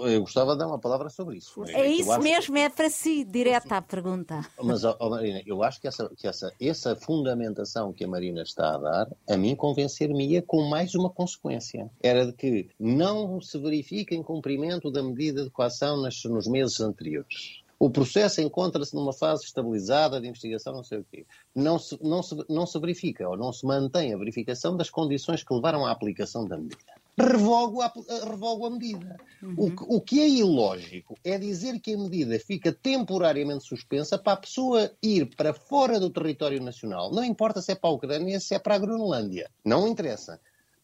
Eu 0.05 0.21
gostava 0.21 0.53
de 0.53 0.59
dar 0.59 0.67
uma 0.67 0.79
palavra 0.79 1.09
sobre 1.09 1.37
isso. 1.37 1.63
É 1.67 1.87
isso 1.87 2.19
mesmo, 2.19 2.55
que... 2.55 2.61
é 2.61 2.69
para 2.69 2.89
si, 2.89 3.23
direta 3.23 3.77
a 3.77 3.81
pergunta. 3.81 4.45
Mas, 4.61 4.83
oh, 4.83 5.09
Marina, 5.09 5.41
eu 5.45 5.63
acho 5.63 5.79
que, 5.79 5.87
essa, 5.87 6.09
que 6.09 6.27
essa, 6.27 6.51
essa 6.59 6.95
fundamentação 6.95 7.93
que 7.93 8.03
a 8.03 8.07
Marina 8.07 8.41
está 8.41 8.75
a 8.75 8.77
dar, 8.77 9.07
a 9.29 9.37
mim 9.37 9.55
convencer-me-ia 9.55 10.41
com 10.41 10.63
mais 10.63 10.89
mais 10.89 10.95
uma 10.95 11.09
consequência. 11.09 11.91
Era 12.01 12.25
de 12.25 12.33
que 12.33 12.69
não 12.79 13.41
se 13.41 13.57
verifica 13.59 14.15
em 14.15 14.23
cumprimento 14.23 14.89
da 14.89 15.03
medida 15.03 15.43
de 15.43 15.49
coação 15.49 16.01
nas, 16.01 16.23
nos 16.23 16.47
meses 16.47 16.79
anteriores. 16.79 17.61
O 17.77 17.89
processo 17.89 18.41
encontra-se 18.41 18.93
numa 18.95 19.13
fase 19.13 19.45
estabilizada 19.45 20.19
de 20.19 20.27
investigação, 20.27 20.73
não 20.73 20.83
sei 20.83 20.99
o 20.99 21.05
quê. 21.09 21.25
Não 21.55 21.79
se, 21.79 21.97
não, 22.01 22.21
se, 22.21 22.35
não 22.49 22.65
se 22.65 22.77
verifica 22.79 23.27
ou 23.27 23.37
não 23.37 23.53
se 23.53 23.65
mantém 23.65 24.13
a 24.13 24.17
verificação 24.17 24.75
das 24.75 24.89
condições 24.89 25.43
que 25.43 25.53
levaram 25.53 25.85
à 25.85 25.91
aplicação 25.91 26.45
da 26.45 26.57
medida. 26.57 26.98
Revogo 27.19 27.81
a, 27.81 27.91
revogo 28.23 28.65
a 28.65 28.69
medida. 28.69 29.17
Uhum. 29.43 29.55
O, 29.57 29.97
o 29.97 30.01
que 30.01 30.21
é 30.21 30.29
ilógico 30.29 31.17
é 31.23 31.37
dizer 31.37 31.79
que 31.79 31.93
a 31.93 31.97
medida 31.97 32.39
fica 32.39 32.71
temporariamente 32.71 33.65
suspensa 33.65 34.17
para 34.17 34.33
a 34.33 34.37
pessoa 34.37 34.91
ir 35.03 35.35
para 35.35 35.53
fora 35.53 35.99
do 35.99 36.09
território 36.09 36.61
nacional. 36.61 37.11
Não 37.11 37.23
importa 37.23 37.61
se 37.61 37.73
é 37.73 37.75
para 37.75 37.89
a 37.89 37.93
Ucrânia, 37.93 38.39
se 38.39 38.55
é 38.55 38.59
para 38.59 38.75
a 38.75 38.79
Groenlândia. 38.79 39.51
Não 39.65 39.87
interessa. 39.87 40.39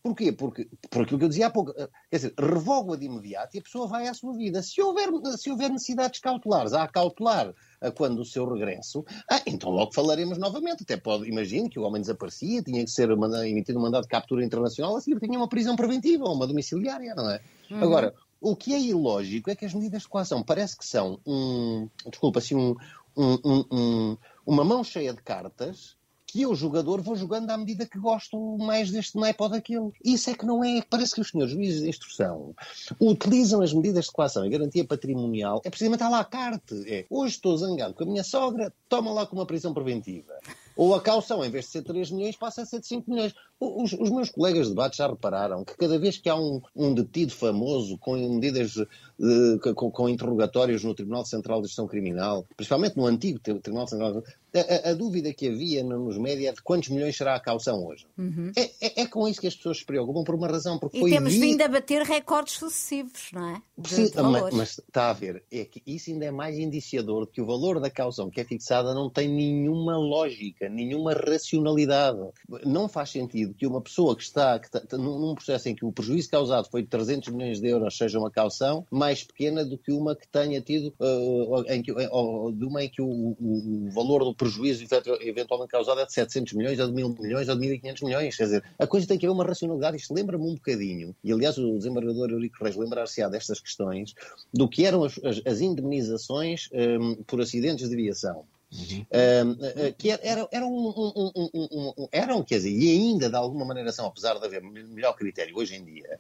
Porquê? 0.06 0.32
Porque, 0.32 0.68
por 0.92 1.02
aquilo 1.02 1.18
que 1.18 1.26
eu 1.26 1.30
dizia 1.30 1.48
há 1.48 1.50
pouco, 1.50 1.74
eh, 1.76 1.90
quer 2.12 2.18
dizer, 2.18 2.34
revogo-a 2.38 2.96
de 2.96 3.06
imediato 3.06 3.56
e 3.56 3.60
a 3.60 3.64
pessoa 3.64 3.88
vai 3.88 4.08
à 4.08 4.14
sua 4.14 4.38
vida. 4.38 4.62
Se 4.62 4.80
houver, 4.80 5.10
se 5.36 5.50
houver 5.50 5.72
necessidades 5.72 6.20
cautelares, 6.20 6.74
há 6.74 6.84
a 6.84 6.88
cautelar 6.88 7.52
quando 7.92 8.20
o 8.20 8.26
seu 8.26 8.48
regresso, 8.48 9.06
ah, 9.30 9.42
então 9.46 9.70
logo 9.70 9.94
falaremos 9.94 10.38
novamente. 10.38 10.84
Até 10.84 10.98
pode, 10.98 11.28
imagine 11.28 11.70
que 11.70 11.80
o 11.80 11.84
homem 11.84 12.02
desaparecia, 12.02 12.62
tinha 12.62 12.84
que 12.84 12.92
ser 12.92 13.10
emitido 13.10 13.80
um 13.80 13.82
mandado 13.82 14.04
de 14.04 14.10
captura 14.10 14.44
internacional, 14.44 14.96
assim 14.96 15.18
tinha 15.18 15.38
uma 15.38 15.50
prisão 15.50 15.76
preventiva 15.76 16.26
ou 16.26 16.34
uma 16.34 16.48
domiciliária, 16.48 17.14
não 17.16 17.30
é? 17.30 17.40
Uhum. 17.70 17.84
Agora, 17.84 18.14
o 18.40 18.56
que 18.56 18.74
é 18.74 18.80
ilógico 18.80 19.50
é 19.50 19.56
que 19.56 19.66
as 19.66 19.74
medidas 19.74 20.04
de 20.04 20.08
coação 20.08 20.44
parece 20.44 20.78
que 20.78 20.86
são 20.86 21.20
um, 21.26 21.90
desculpa, 22.10 22.40
assim, 22.40 22.56
um, 22.56 22.76
um, 23.18 23.66
um, 23.72 24.18
uma 24.46 24.64
mão 24.64 24.84
cheia 24.84 25.14
de 25.14 25.22
cartas 25.22 25.96
que 26.36 26.42
eu, 26.42 26.54
jogador, 26.54 27.02
vou 27.02 27.16
jogando 27.16 27.50
à 27.50 27.56
medida 27.56 27.86
que 27.86 27.98
gosto 27.98 28.58
mais 28.58 28.92
deste 28.92 29.18
naipe 29.18 29.42
ou 29.42 29.48
daquele. 29.48 29.90
Isso 30.04 30.30
é 30.30 30.34
que 30.34 30.46
não 30.46 30.62
é. 30.62 30.82
Parece 30.82 31.16
que 31.16 31.22
os 31.22 31.30
senhores 31.30 31.54
juízes 31.54 31.82
de 31.82 31.88
instrução 31.88 32.54
utilizam 33.00 33.62
as 33.62 33.72
medidas 33.72 34.04
de 34.04 34.12
coação 34.12 34.46
e 34.46 34.50
garantia 34.50 34.84
patrimonial. 34.84 35.62
É 35.64 35.70
precisamente 35.70 36.04
à 36.04 36.10
la 36.10 36.26
carte. 36.26 36.76
É, 36.92 37.06
hoje 37.10 37.36
estou 37.36 37.56
zangado 37.56 37.94
com 37.94 38.04
a 38.04 38.08
minha 38.08 38.24
sogra, 38.26 38.74
toma 38.90 39.14
lá 39.14 39.26
com 39.26 39.38
uma 39.38 39.46
prisão 39.46 39.74
preventiva. 39.74 40.34
Ou 40.76 40.94
a 40.94 41.00
caução, 41.00 41.44
em 41.44 41.50
vez 41.50 41.66
de 41.66 41.72
ser 41.72 41.84
3 41.84 42.12
milhões, 42.12 42.36
passa 42.36 42.64
a 42.64 42.66
ser 42.66 42.82
de 42.82 42.88
5 42.88 43.10
milhões. 43.10 43.34
Os, 43.58 43.94
os 43.94 44.10
meus 44.10 44.30
colegas 44.30 44.68
de 44.68 44.74
debate 44.74 44.98
já 44.98 45.08
repararam 45.08 45.64
que 45.64 45.78
cada 45.78 45.98
vez 45.98 46.18
que 46.18 46.28
há 46.28 46.36
um, 46.36 46.62
um 46.76 46.94
detido 46.94 47.32
famoso 47.32 47.98
com 47.98 48.18
medidas, 48.18 48.76
de, 49.18 49.74
com, 49.74 49.92
com, 49.92 50.10
interrogatórios 50.10 50.84
no 50.84 50.94
Tribunal 50.94 51.26
Central 51.26 51.62
de 51.62 51.68
Gestão 51.68 51.88
Criminal, 51.88 52.46
principalmente 52.56 52.98
no 52.98 53.06
antigo 53.06 53.40
Tribunal 53.40 53.88
Central 53.88 54.14
de 54.14 54.24
a, 54.60 54.92
a, 54.92 54.94
dúvida 54.94 55.34
que 55.34 55.50
havia 55.50 55.84
nos 55.84 56.18
média 56.18 56.50
é 56.50 56.54
de 56.54 56.62
quantos 56.62 56.90
milhões 56.90 57.18
será 57.18 57.36
a 57.36 57.40
caução 57.40 57.86
hoje. 57.86 58.06
Uhum. 58.18 58.52
É, 58.56 58.72
é, 58.80 59.02
é, 59.02 59.06
com 59.06 59.28
isso 59.28 59.42
que 59.42 59.48
as 59.48 59.56
pessoas 59.56 59.80
se 59.80 59.86
preocupam, 59.86 60.24
por 60.24 60.36
uma 60.36 60.48
razão. 60.48 60.80
Porque 60.80 60.98
e 60.98 61.02
foi 61.02 61.12
temos 61.12 61.34
vindo 61.34 61.62
a 61.62 61.68
bater 61.68 62.04
recordes 62.04 62.54
sucessivos, 62.54 63.32
não 63.34 63.56
é? 63.56 63.62
Sim, 63.84 64.10
mas, 64.16 64.54
mas, 64.54 64.70
está 64.80 65.10
a 65.10 65.14
ver, 65.14 65.44
é 65.52 65.66
que 65.66 65.82
isso 65.86 66.10
ainda 66.10 66.26
é 66.26 66.32
mais 66.32 66.58
indiciador 66.58 67.26
de 67.26 67.34
que 67.34 67.42
o 67.42 67.46
valor 67.46 67.80
da 67.80 67.90
caução 67.90 68.30
que 68.30 68.40
é 68.40 68.46
fixada 68.46 68.94
não 68.94 69.10
tem 69.10 69.28
nenhuma 69.28 69.98
lógica, 69.98 70.70
nenhuma 70.70 71.14
racionalidade. 71.14 72.20
Não 72.66 72.88
faz 72.88 73.10
sentido 73.10 73.54
que 73.54 73.68
uma 73.68 73.82
pessoa 73.82 74.16
que 74.16 74.24
está, 74.24 74.58
que 74.60 74.68
está 74.68 74.98
num 74.98 75.36
processo 75.36 75.68
em 75.70 75.76
que 75.76 75.86
o 75.86 75.92
prejuízo 75.92 76.30
causado 76.30 76.70
foi 76.70 76.82
de 76.82 76.88
300 76.88 77.30
milhões 77.34 77.60
de 77.60 77.68
euros 77.68 77.98
seja 77.98 78.20
uma 78.20 78.32
caução 78.32 78.86
mais 79.06 79.24
pequena 79.24 79.64
do 79.64 79.78
que 79.78 79.92
uma 79.92 80.16
que 80.16 80.28
tenha 80.28 80.60
tido, 80.62 80.94
uh, 81.00 81.64
em 81.72 81.82
que, 81.82 81.92
uh, 81.92 82.52
de 82.52 82.66
uma 82.66 82.84
em 82.84 82.90
que 82.90 83.02
o, 83.02 83.06
o, 83.08 83.88
o 83.88 83.92
valor 83.92 84.24
do 84.24 84.34
prejuízo 84.34 84.84
eventualmente 85.22 85.72
causado 85.72 86.02
é 86.02 86.06
de 86.06 86.14
700 86.14 86.54
milhões, 86.54 86.80
ou 86.80 86.88
de 86.88 86.94
1000 86.94 87.16
milhões, 87.20 87.48
ou 87.48 87.56
de 87.56 87.62
1500 87.62 88.02
milhões. 88.02 88.36
Quer 88.36 88.44
dizer, 88.46 88.64
a 88.80 88.88
coisa 88.88 89.08
tem 89.08 89.18
que 89.18 89.26
haver 89.26 89.36
uma 89.36 89.46
racionalidade. 89.46 89.98
Isto 89.98 90.14
lembra-me 90.14 90.44
um 90.44 90.56
bocadinho, 90.56 91.16
e 91.24 91.32
aliás 91.32 91.58
o 91.58 91.78
desembargador 91.78 92.32
Eurico 92.32 92.64
Reis 92.64 92.76
lembrar-se-á 92.76 93.30
destas 93.30 93.60
questões, 93.60 94.16
do 94.52 94.68
que 94.68 94.86
eram 94.86 95.04
as, 95.04 95.20
as, 95.46 95.62
indemnizações 95.62 96.70
um, 96.74 97.24
por 97.24 97.40
acidentes 97.42 97.88
de 97.88 97.96
aviação. 97.96 98.44
Uhum. 98.76 99.52
Uh, 99.52 99.94
que 99.98 100.10
era, 100.10 100.48
era 100.52 100.66
um, 100.66 100.88
um, 100.88 101.94
um, 101.98 102.08
eram, 102.12 102.44
quer 102.44 102.56
dizer, 102.56 102.72
e 102.72 102.92
ainda 102.92 103.30
de 103.30 103.36
alguma 103.36 103.66
maneira 103.66 103.92
são, 103.92 104.06
apesar 104.06 104.38
de 104.38 104.46
haver 104.46 104.62
melhor 104.62 105.14
critério 105.14 105.58
hoje 105.58 105.76
em 105.76 105.84
dia, 105.84 106.20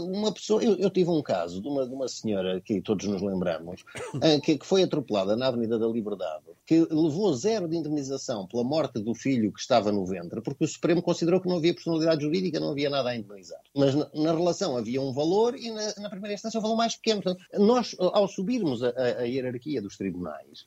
uma 0.00 0.32
pessoa, 0.32 0.62
eu, 0.62 0.76
eu, 0.76 0.90
tive 0.90 1.10
um 1.10 1.22
caso 1.22 1.60
de 1.60 1.68
uma, 1.68 1.86
de 1.86 1.94
uma 1.94 2.08
senhora 2.08 2.60
que 2.60 2.80
todos 2.80 3.06
nos 3.06 3.22
lembramos, 3.22 3.82
uh, 4.14 4.40
que, 4.42 4.58
que, 4.58 4.66
foi 4.66 4.82
atropelada 4.82 5.36
na 5.36 5.48
Avenida 5.48 5.78
da 5.78 5.86
Liberdade, 5.86 6.44
que 6.66 6.80
levou 6.80 7.32
zero 7.34 7.68
de 7.68 7.76
indemnização 7.76 8.46
pela 8.46 8.64
morte 8.64 8.98
do 9.00 9.14
filho 9.14 9.52
que 9.52 9.60
estava 9.60 9.92
no 9.92 10.04
ventre, 10.04 10.40
porque 10.40 10.64
o 10.64 10.68
Supremo 10.68 11.02
considerou 11.02 11.40
que 11.40 11.48
não 11.48 11.56
havia 11.56 11.74
personalidade 11.74 12.22
jurídica, 12.22 12.58
não 12.58 12.70
havia 12.70 12.90
nada 12.90 13.10
a 13.10 13.16
indemnizar. 13.16 13.60
Mas 13.74 13.94
na, 13.94 14.08
na 14.14 14.32
relação 14.32 14.76
havia 14.76 15.00
um 15.00 15.12
valor 15.12 15.56
e 15.56 15.70
na, 15.70 15.94
na 15.98 16.10
primeira 16.10 16.34
instância 16.34 16.58
um 16.58 16.62
valor 16.62 16.76
mais 16.76 16.96
pequeno. 16.96 17.22
Portanto, 17.22 17.44
nós, 17.58 17.94
ao 17.98 18.26
subirmos 18.26 18.82
a, 18.82 18.90
a, 18.90 19.20
a 19.20 19.22
hierarquia 19.22 19.80
dos 19.80 19.96
tribunais, 19.96 20.66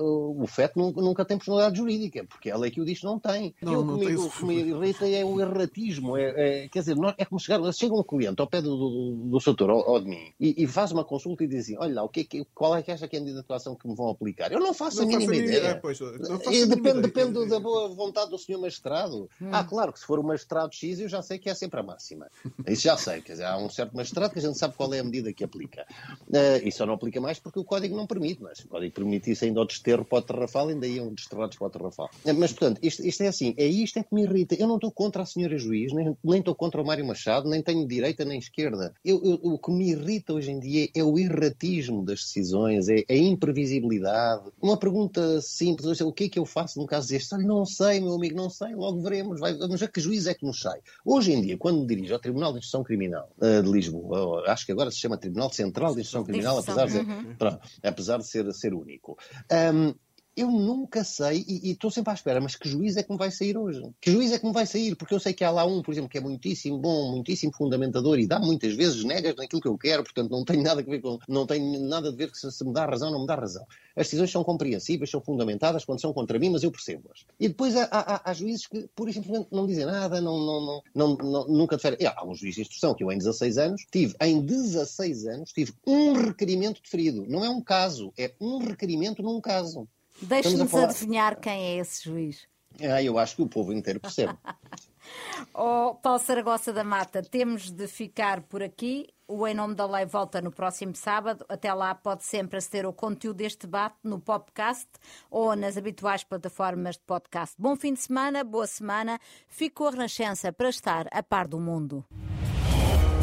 o 0.00 0.46
FET 0.46 0.72
nunca 0.76 1.24
tem 1.24 1.38
personalidade 1.38 1.78
jurídica, 1.78 2.24
porque 2.24 2.50
a 2.50 2.56
lei 2.56 2.70
que 2.70 2.80
o 2.80 2.84
diz 2.84 3.02
não 3.02 3.18
tem. 3.18 3.54
Não, 3.62 3.84
não 3.84 3.94
comigo, 3.94 4.06
tem 4.06 4.16
o 4.16 4.30
que 4.30 4.44
me 4.44 4.54
irrita 4.56 5.08
é 5.08 5.24
o 5.24 5.40
erratismo. 5.40 6.16
É, 6.16 6.64
é, 6.64 6.68
quer 6.68 6.80
dizer, 6.80 6.96
é 7.16 7.24
como 7.24 7.40
chegar, 7.40 7.72
chega 7.72 7.94
um 7.94 8.02
cliente 8.02 8.40
ao 8.40 8.46
pé 8.46 8.60
do, 8.60 8.76
do, 8.76 9.14
do 9.30 9.40
setor 9.40 9.70
ou, 9.70 9.88
ou, 9.88 10.00
de 10.00 10.08
mim 10.08 10.32
e, 10.38 10.62
e, 10.62 10.66
faz 10.66 10.92
uma 10.92 11.04
consulta 11.04 11.44
e 11.44 11.48
diz 11.48 11.64
assim: 11.64 11.76
olha 11.78 11.94
lá, 11.94 12.02
o 12.02 12.08
que, 12.08 12.20
é 12.20 12.44
qual 12.54 12.76
é 12.76 12.82
que 12.82 12.94
que 12.94 13.16
é 13.16 13.18
a 13.18 13.22
medida 13.22 13.40
de 13.40 13.40
atuação 13.40 13.74
que 13.74 13.88
me 13.88 13.94
vão 13.94 14.08
aplicar? 14.08 14.52
Eu 14.52 14.60
não 14.60 14.72
faço 14.72 14.98
não 14.98 15.04
a 15.04 15.06
mínima 15.06 15.34
ideia. 15.34 15.58
ideia. 15.58 15.70
É, 15.72 15.74
pois, 15.74 15.98
depende 15.98 17.02
depende 17.02 17.46
da 17.46 17.60
boa 17.60 17.88
vontade 17.88 18.30
do 18.30 18.38
senhor 18.38 18.60
magistrado. 18.60 19.28
Hum. 19.40 19.48
Ah, 19.52 19.64
claro 19.64 19.92
que 19.92 19.98
se 19.98 20.06
for 20.06 20.18
o 20.18 20.22
magistrado 20.22 20.74
X, 20.74 21.00
eu 21.00 21.08
já 21.08 21.22
sei 21.22 21.38
que 21.38 21.48
é 21.48 21.54
sempre 21.54 21.80
a 21.80 21.82
máxima. 21.82 22.30
Isso 22.66 22.82
já 22.82 22.96
sei. 22.96 23.20
Quer 23.20 23.32
dizer, 23.32 23.44
há 23.44 23.56
um 23.56 23.68
certo 23.68 23.96
magistrado 23.96 24.32
que 24.32 24.38
a 24.38 24.42
gente 24.42 24.58
sabe 24.58 24.74
qual 24.74 24.92
é 24.94 25.00
a 25.00 25.04
medida 25.04 25.32
que 25.32 25.44
aplica. 25.44 25.86
Uh, 26.28 26.60
e 26.62 26.70
só 26.72 26.86
não 26.86 26.94
aplica 26.94 27.20
mais 27.20 27.38
porque 27.38 27.58
o 27.58 27.64
código 27.64 27.96
não 27.96 28.06
permite. 28.06 28.42
Mas 28.42 28.60
o 28.60 28.68
código 28.68 28.94
permitisse 28.94 29.46
ainda 29.54 29.60
ao 29.60 29.66
desterro 29.66 30.04
para 30.04 30.18
o 30.18 30.22
Terrafal, 30.22 30.68
ainda 30.68 30.86
iam 30.86 31.14
desterrados 31.14 31.56
para 31.56 31.66
o 31.68 31.70
Terrafal. 31.70 32.10
Mas, 32.36 32.52
portanto, 32.52 32.80
isto, 32.82 33.06
isto, 33.06 33.22
é 33.22 33.28
assim, 33.28 33.54
é 33.56 33.66
isto 33.66 33.98
é 33.98 34.02
que 34.02 34.14
me 34.14 34.24
irrita. 34.24 34.54
Eu 34.56 34.66
não 34.66 34.74
estou 34.74 34.90
contra 34.90 35.22
a 35.22 35.26
senhora 35.26 35.56
juiz, 35.56 35.92
nem, 35.92 36.16
nem 36.22 36.40
estou 36.40 36.54
contra 36.54 36.82
o 36.82 36.84
Mário 36.84 37.06
Machado, 37.06 37.48
nem 37.48 37.62
tenho 37.62 37.86
direita 37.86 38.24
nem 38.24 38.38
esquerda. 38.38 38.92
Eu, 39.04 39.22
eu, 39.24 39.40
o 39.42 39.58
que 39.58 39.70
me 39.70 39.90
irrita 39.90 40.34
hoje 40.34 40.50
em 40.50 40.58
dia 40.58 40.88
é 40.94 41.04
o 41.04 41.18
erratismo 41.18 42.04
das 42.04 42.20
decisões, 42.20 42.88
é 42.88 43.04
a 43.08 43.16
imprevisibilidade. 43.16 44.50
Uma 44.60 44.76
pergunta 44.76 45.40
simples, 45.40 46.00
o 46.00 46.12
que 46.12 46.24
é 46.24 46.28
que 46.28 46.38
eu 46.38 46.44
faço 46.44 46.78
num 46.80 46.86
caso 46.86 47.08
deste? 47.08 47.34
Olha, 47.34 47.46
não 47.46 47.64
sei, 47.64 48.00
meu 48.00 48.14
amigo, 48.14 48.36
não 48.36 48.50
sei, 48.50 48.74
logo 48.74 49.00
veremos. 49.00 49.38
Vai, 49.38 49.54
vamos 49.54 49.80
ver 49.80 49.90
que 49.90 50.00
juiz 50.00 50.26
é 50.26 50.34
que 50.34 50.44
nos 50.44 50.60
sai. 50.60 50.80
Hoje 51.04 51.32
em 51.32 51.40
dia, 51.40 51.56
quando 51.56 51.80
me 51.80 51.86
dirijo 51.86 52.14
ao 52.14 52.20
Tribunal 52.20 52.52
de 52.52 52.58
Instrução 52.58 52.82
Criminal 52.82 53.30
uh, 53.38 53.62
de 53.62 53.70
Lisboa, 53.70 54.44
acho 54.48 54.66
que 54.66 54.72
agora 54.72 54.90
se 54.90 54.98
chama 54.98 55.16
Tribunal 55.16 55.52
Central 55.52 55.94
de 55.94 56.00
Instrução 56.00 56.24
Criminal, 56.24 56.58
apesar 56.58 56.86
de 56.86 56.98
uhum. 56.98 57.36
apesar 57.82 58.18
de 58.18 58.26
ser, 58.26 58.52
ser 58.52 58.74
único. 58.74 59.16
Um, 59.50 59.98
eu 60.36 60.50
nunca 60.50 61.04
sei, 61.04 61.44
e 61.46 61.70
estou 61.70 61.90
sempre 61.90 62.10
à 62.10 62.14
espera, 62.14 62.40
mas 62.40 62.56
que 62.56 62.68
juiz 62.68 62.96
é 62.96 63.02
que 63.02 63.12
me 63.12 63.18
vai 63.18 63.30
sair 63.30 63.56
hoje? 63.56 63.82
Que 64.00 64.10
juiz 64.10 64.32
é 64.32 64.38
que 64.38 64.46
me 64.46 64.52
vai 64.52 64.66
sair? 64.66 64.96
Porque 64.96 65.14
eu 65.14 65.20
sei 65.20 65.32
que 65.32 65.44
há 65.44 65.50
lá 65.50 65.64
um, 65.64 65.82
por 65.82 65.92
exemplo, 65.92 66.10
que 66.10 66.18
é 66.18 66.20
muitíssimo 66.20 66.78
bom, 66.78 67.12
muitíssimo 67.12 67.52
fundamentador 67.54 68.18
e 68.18 68.26
dá 68.26 68.38
muitas 68.38 68.74
vezes 68.74 69.04
negas 69.04 69.36
naquilo 69.36 69.62
que 69.62 69.68
eu 69.68 69.78
quero, 69.78 70.02
portanto 70.02 70.30
não 70.30 70.44
tem 70.44 70.60
nada 70.60 70.80
a 70.80 70.84
ver 70.84 71.00
com, 71.00 71.18
não 71.28 71.46
tem 71.46 71.78
nada 71.80 72.08
a 72.08 72.12
ver 72.12 72.30
se, 72.34 72.50
se 72.50 72.64
me 72.64 72.72
dá 72.72 72.86
razão 72.86 73.08
ou 73.08 73.14
não 73.14 73.20
me 73.20 73.26
dá 73.26 73.36
razão. 73.36 73.64
As 73.96 74.06
decisões 74.06 74.30
são 74.30 74.42
compreensíveis, 74.42 75.08
são 75.08 75.20
fundamentadas 75.20 75.84
quando 75.84 76.00
são 76.00 76.12
contra 76.12 76.38
mim, 76.38 76.50
mas 76.50 76.64
eu 76.64 76.70
percebo-as. 76.70 77.24
E 77.38 77.46
depois 77.48 77.76
há, 77.76 77.84
há, 77.90 78.30
há, 78.30 78.34
juízes 78.34 78.66
que, 78.66 78.78
e 78.78 79.12
simplesmente, 79.12 79.48
não 79.52 79.66
dizem 79.66 79.86
nada, 79.86 80.20
não, 80.20 80.36
não, 80.36 80.82
não, 80.92 81.16
não 81.16 81.48
nunca 81.48 81.76
diferem. 81.76 81.98
Há 82.06 82.26
um 82.26 82.34
juiz 82.34 82.56
de 82.56 82.62
instrução 82.62 82.92
que 82.94 83.04
eu, 83.04 83.12
em 83.12 83.18
16 83.18 83.58
anos, 83.58 83.86
tive, 83.92 84.16
em 84.20 84.40
16 84.40 85.26
anos, 85.26 85.52
tive 85.52 85.72
um 85.86 86.12
requerimento 86.14 86.82
deferido. 86.82 87.24
Não 87.28 87.44
é 87.44 87.48
um 87.48 87.60
caso, 87.60 88.12
é 88.18 88.34
um 88.40 88.58
requerimento 88.58 89.22
num 89.22 89.40
caso. 89.40 89.88
Deixe-nos 90.24 90.70
falar... 90.70 90.84
adivinhar 90.84 91.38
quem 91.40 91.52
é 91.52 91.76
esse 91.76 92.04
juiz. 92.04 92.46
Ah, 92.80 93.02
eu 93.02 93.18
acho 93.18 93.36
que 93.36 93.42
o 93.42 93.48
povo 93.48 93.72
inteiro 93.72 94.00
percebe. 94.00 94.34
oh, 95.54 95.94
Paulo 95.94 96.18
Saragossa 96.18 96.72
da 96.72 96.82
Mata, 96.82 97.22
temos 97.22 97.70
de 97.70 97.86
ficar 97.86 98.42
por 98.42 98.62
aqui. 98.62 99.08
O 99.26 99.46
Em 99.46 99.54
Nome 99.54 99.74
da 99.74 99.86
Lei 99.86 100.04
volta 100.04 100.42
no 100.42 100.50
próximo 100.50 100.94
sábado. 100.94 101.46
Até 101.48 101.72
lá 101.72 101.94
pode 101.94 102.24
sempre 102.24 102.58
aceder 102.58 102.84
ao 102.84 102.92
conteúdo 102.92 103.38
deste 103.38 103.60
debate 103.66 103.96
no 104.02 104.20
podcast 104.20 104.88
ou 105.30 105.56
nas 105.56 105.76
habituais 105.76 106.24
plataformas 106.24 106.96
de 106.96 107.02
podcast. 107.06 107.54
Bom 107.58 107.76
fim 107.76 107.94
de 107.94 108.00
semana, 108.00 108.44
boa 108.44 108.66
semana. 108.66 109.18
Fico 109.46 109.86
a 109.86 109.90
Renascença 109.92 110.52
para 110.52 110.68
estar 110.68 111.06
a 111.10 111.22
par 111.22 111.48
do 111.48 111.58
mundo. 111.58 112.04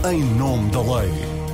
Em 0.10 0.24
Nome 0.36 0.72
da 0.72 0.82
Lei. 0.82 1.51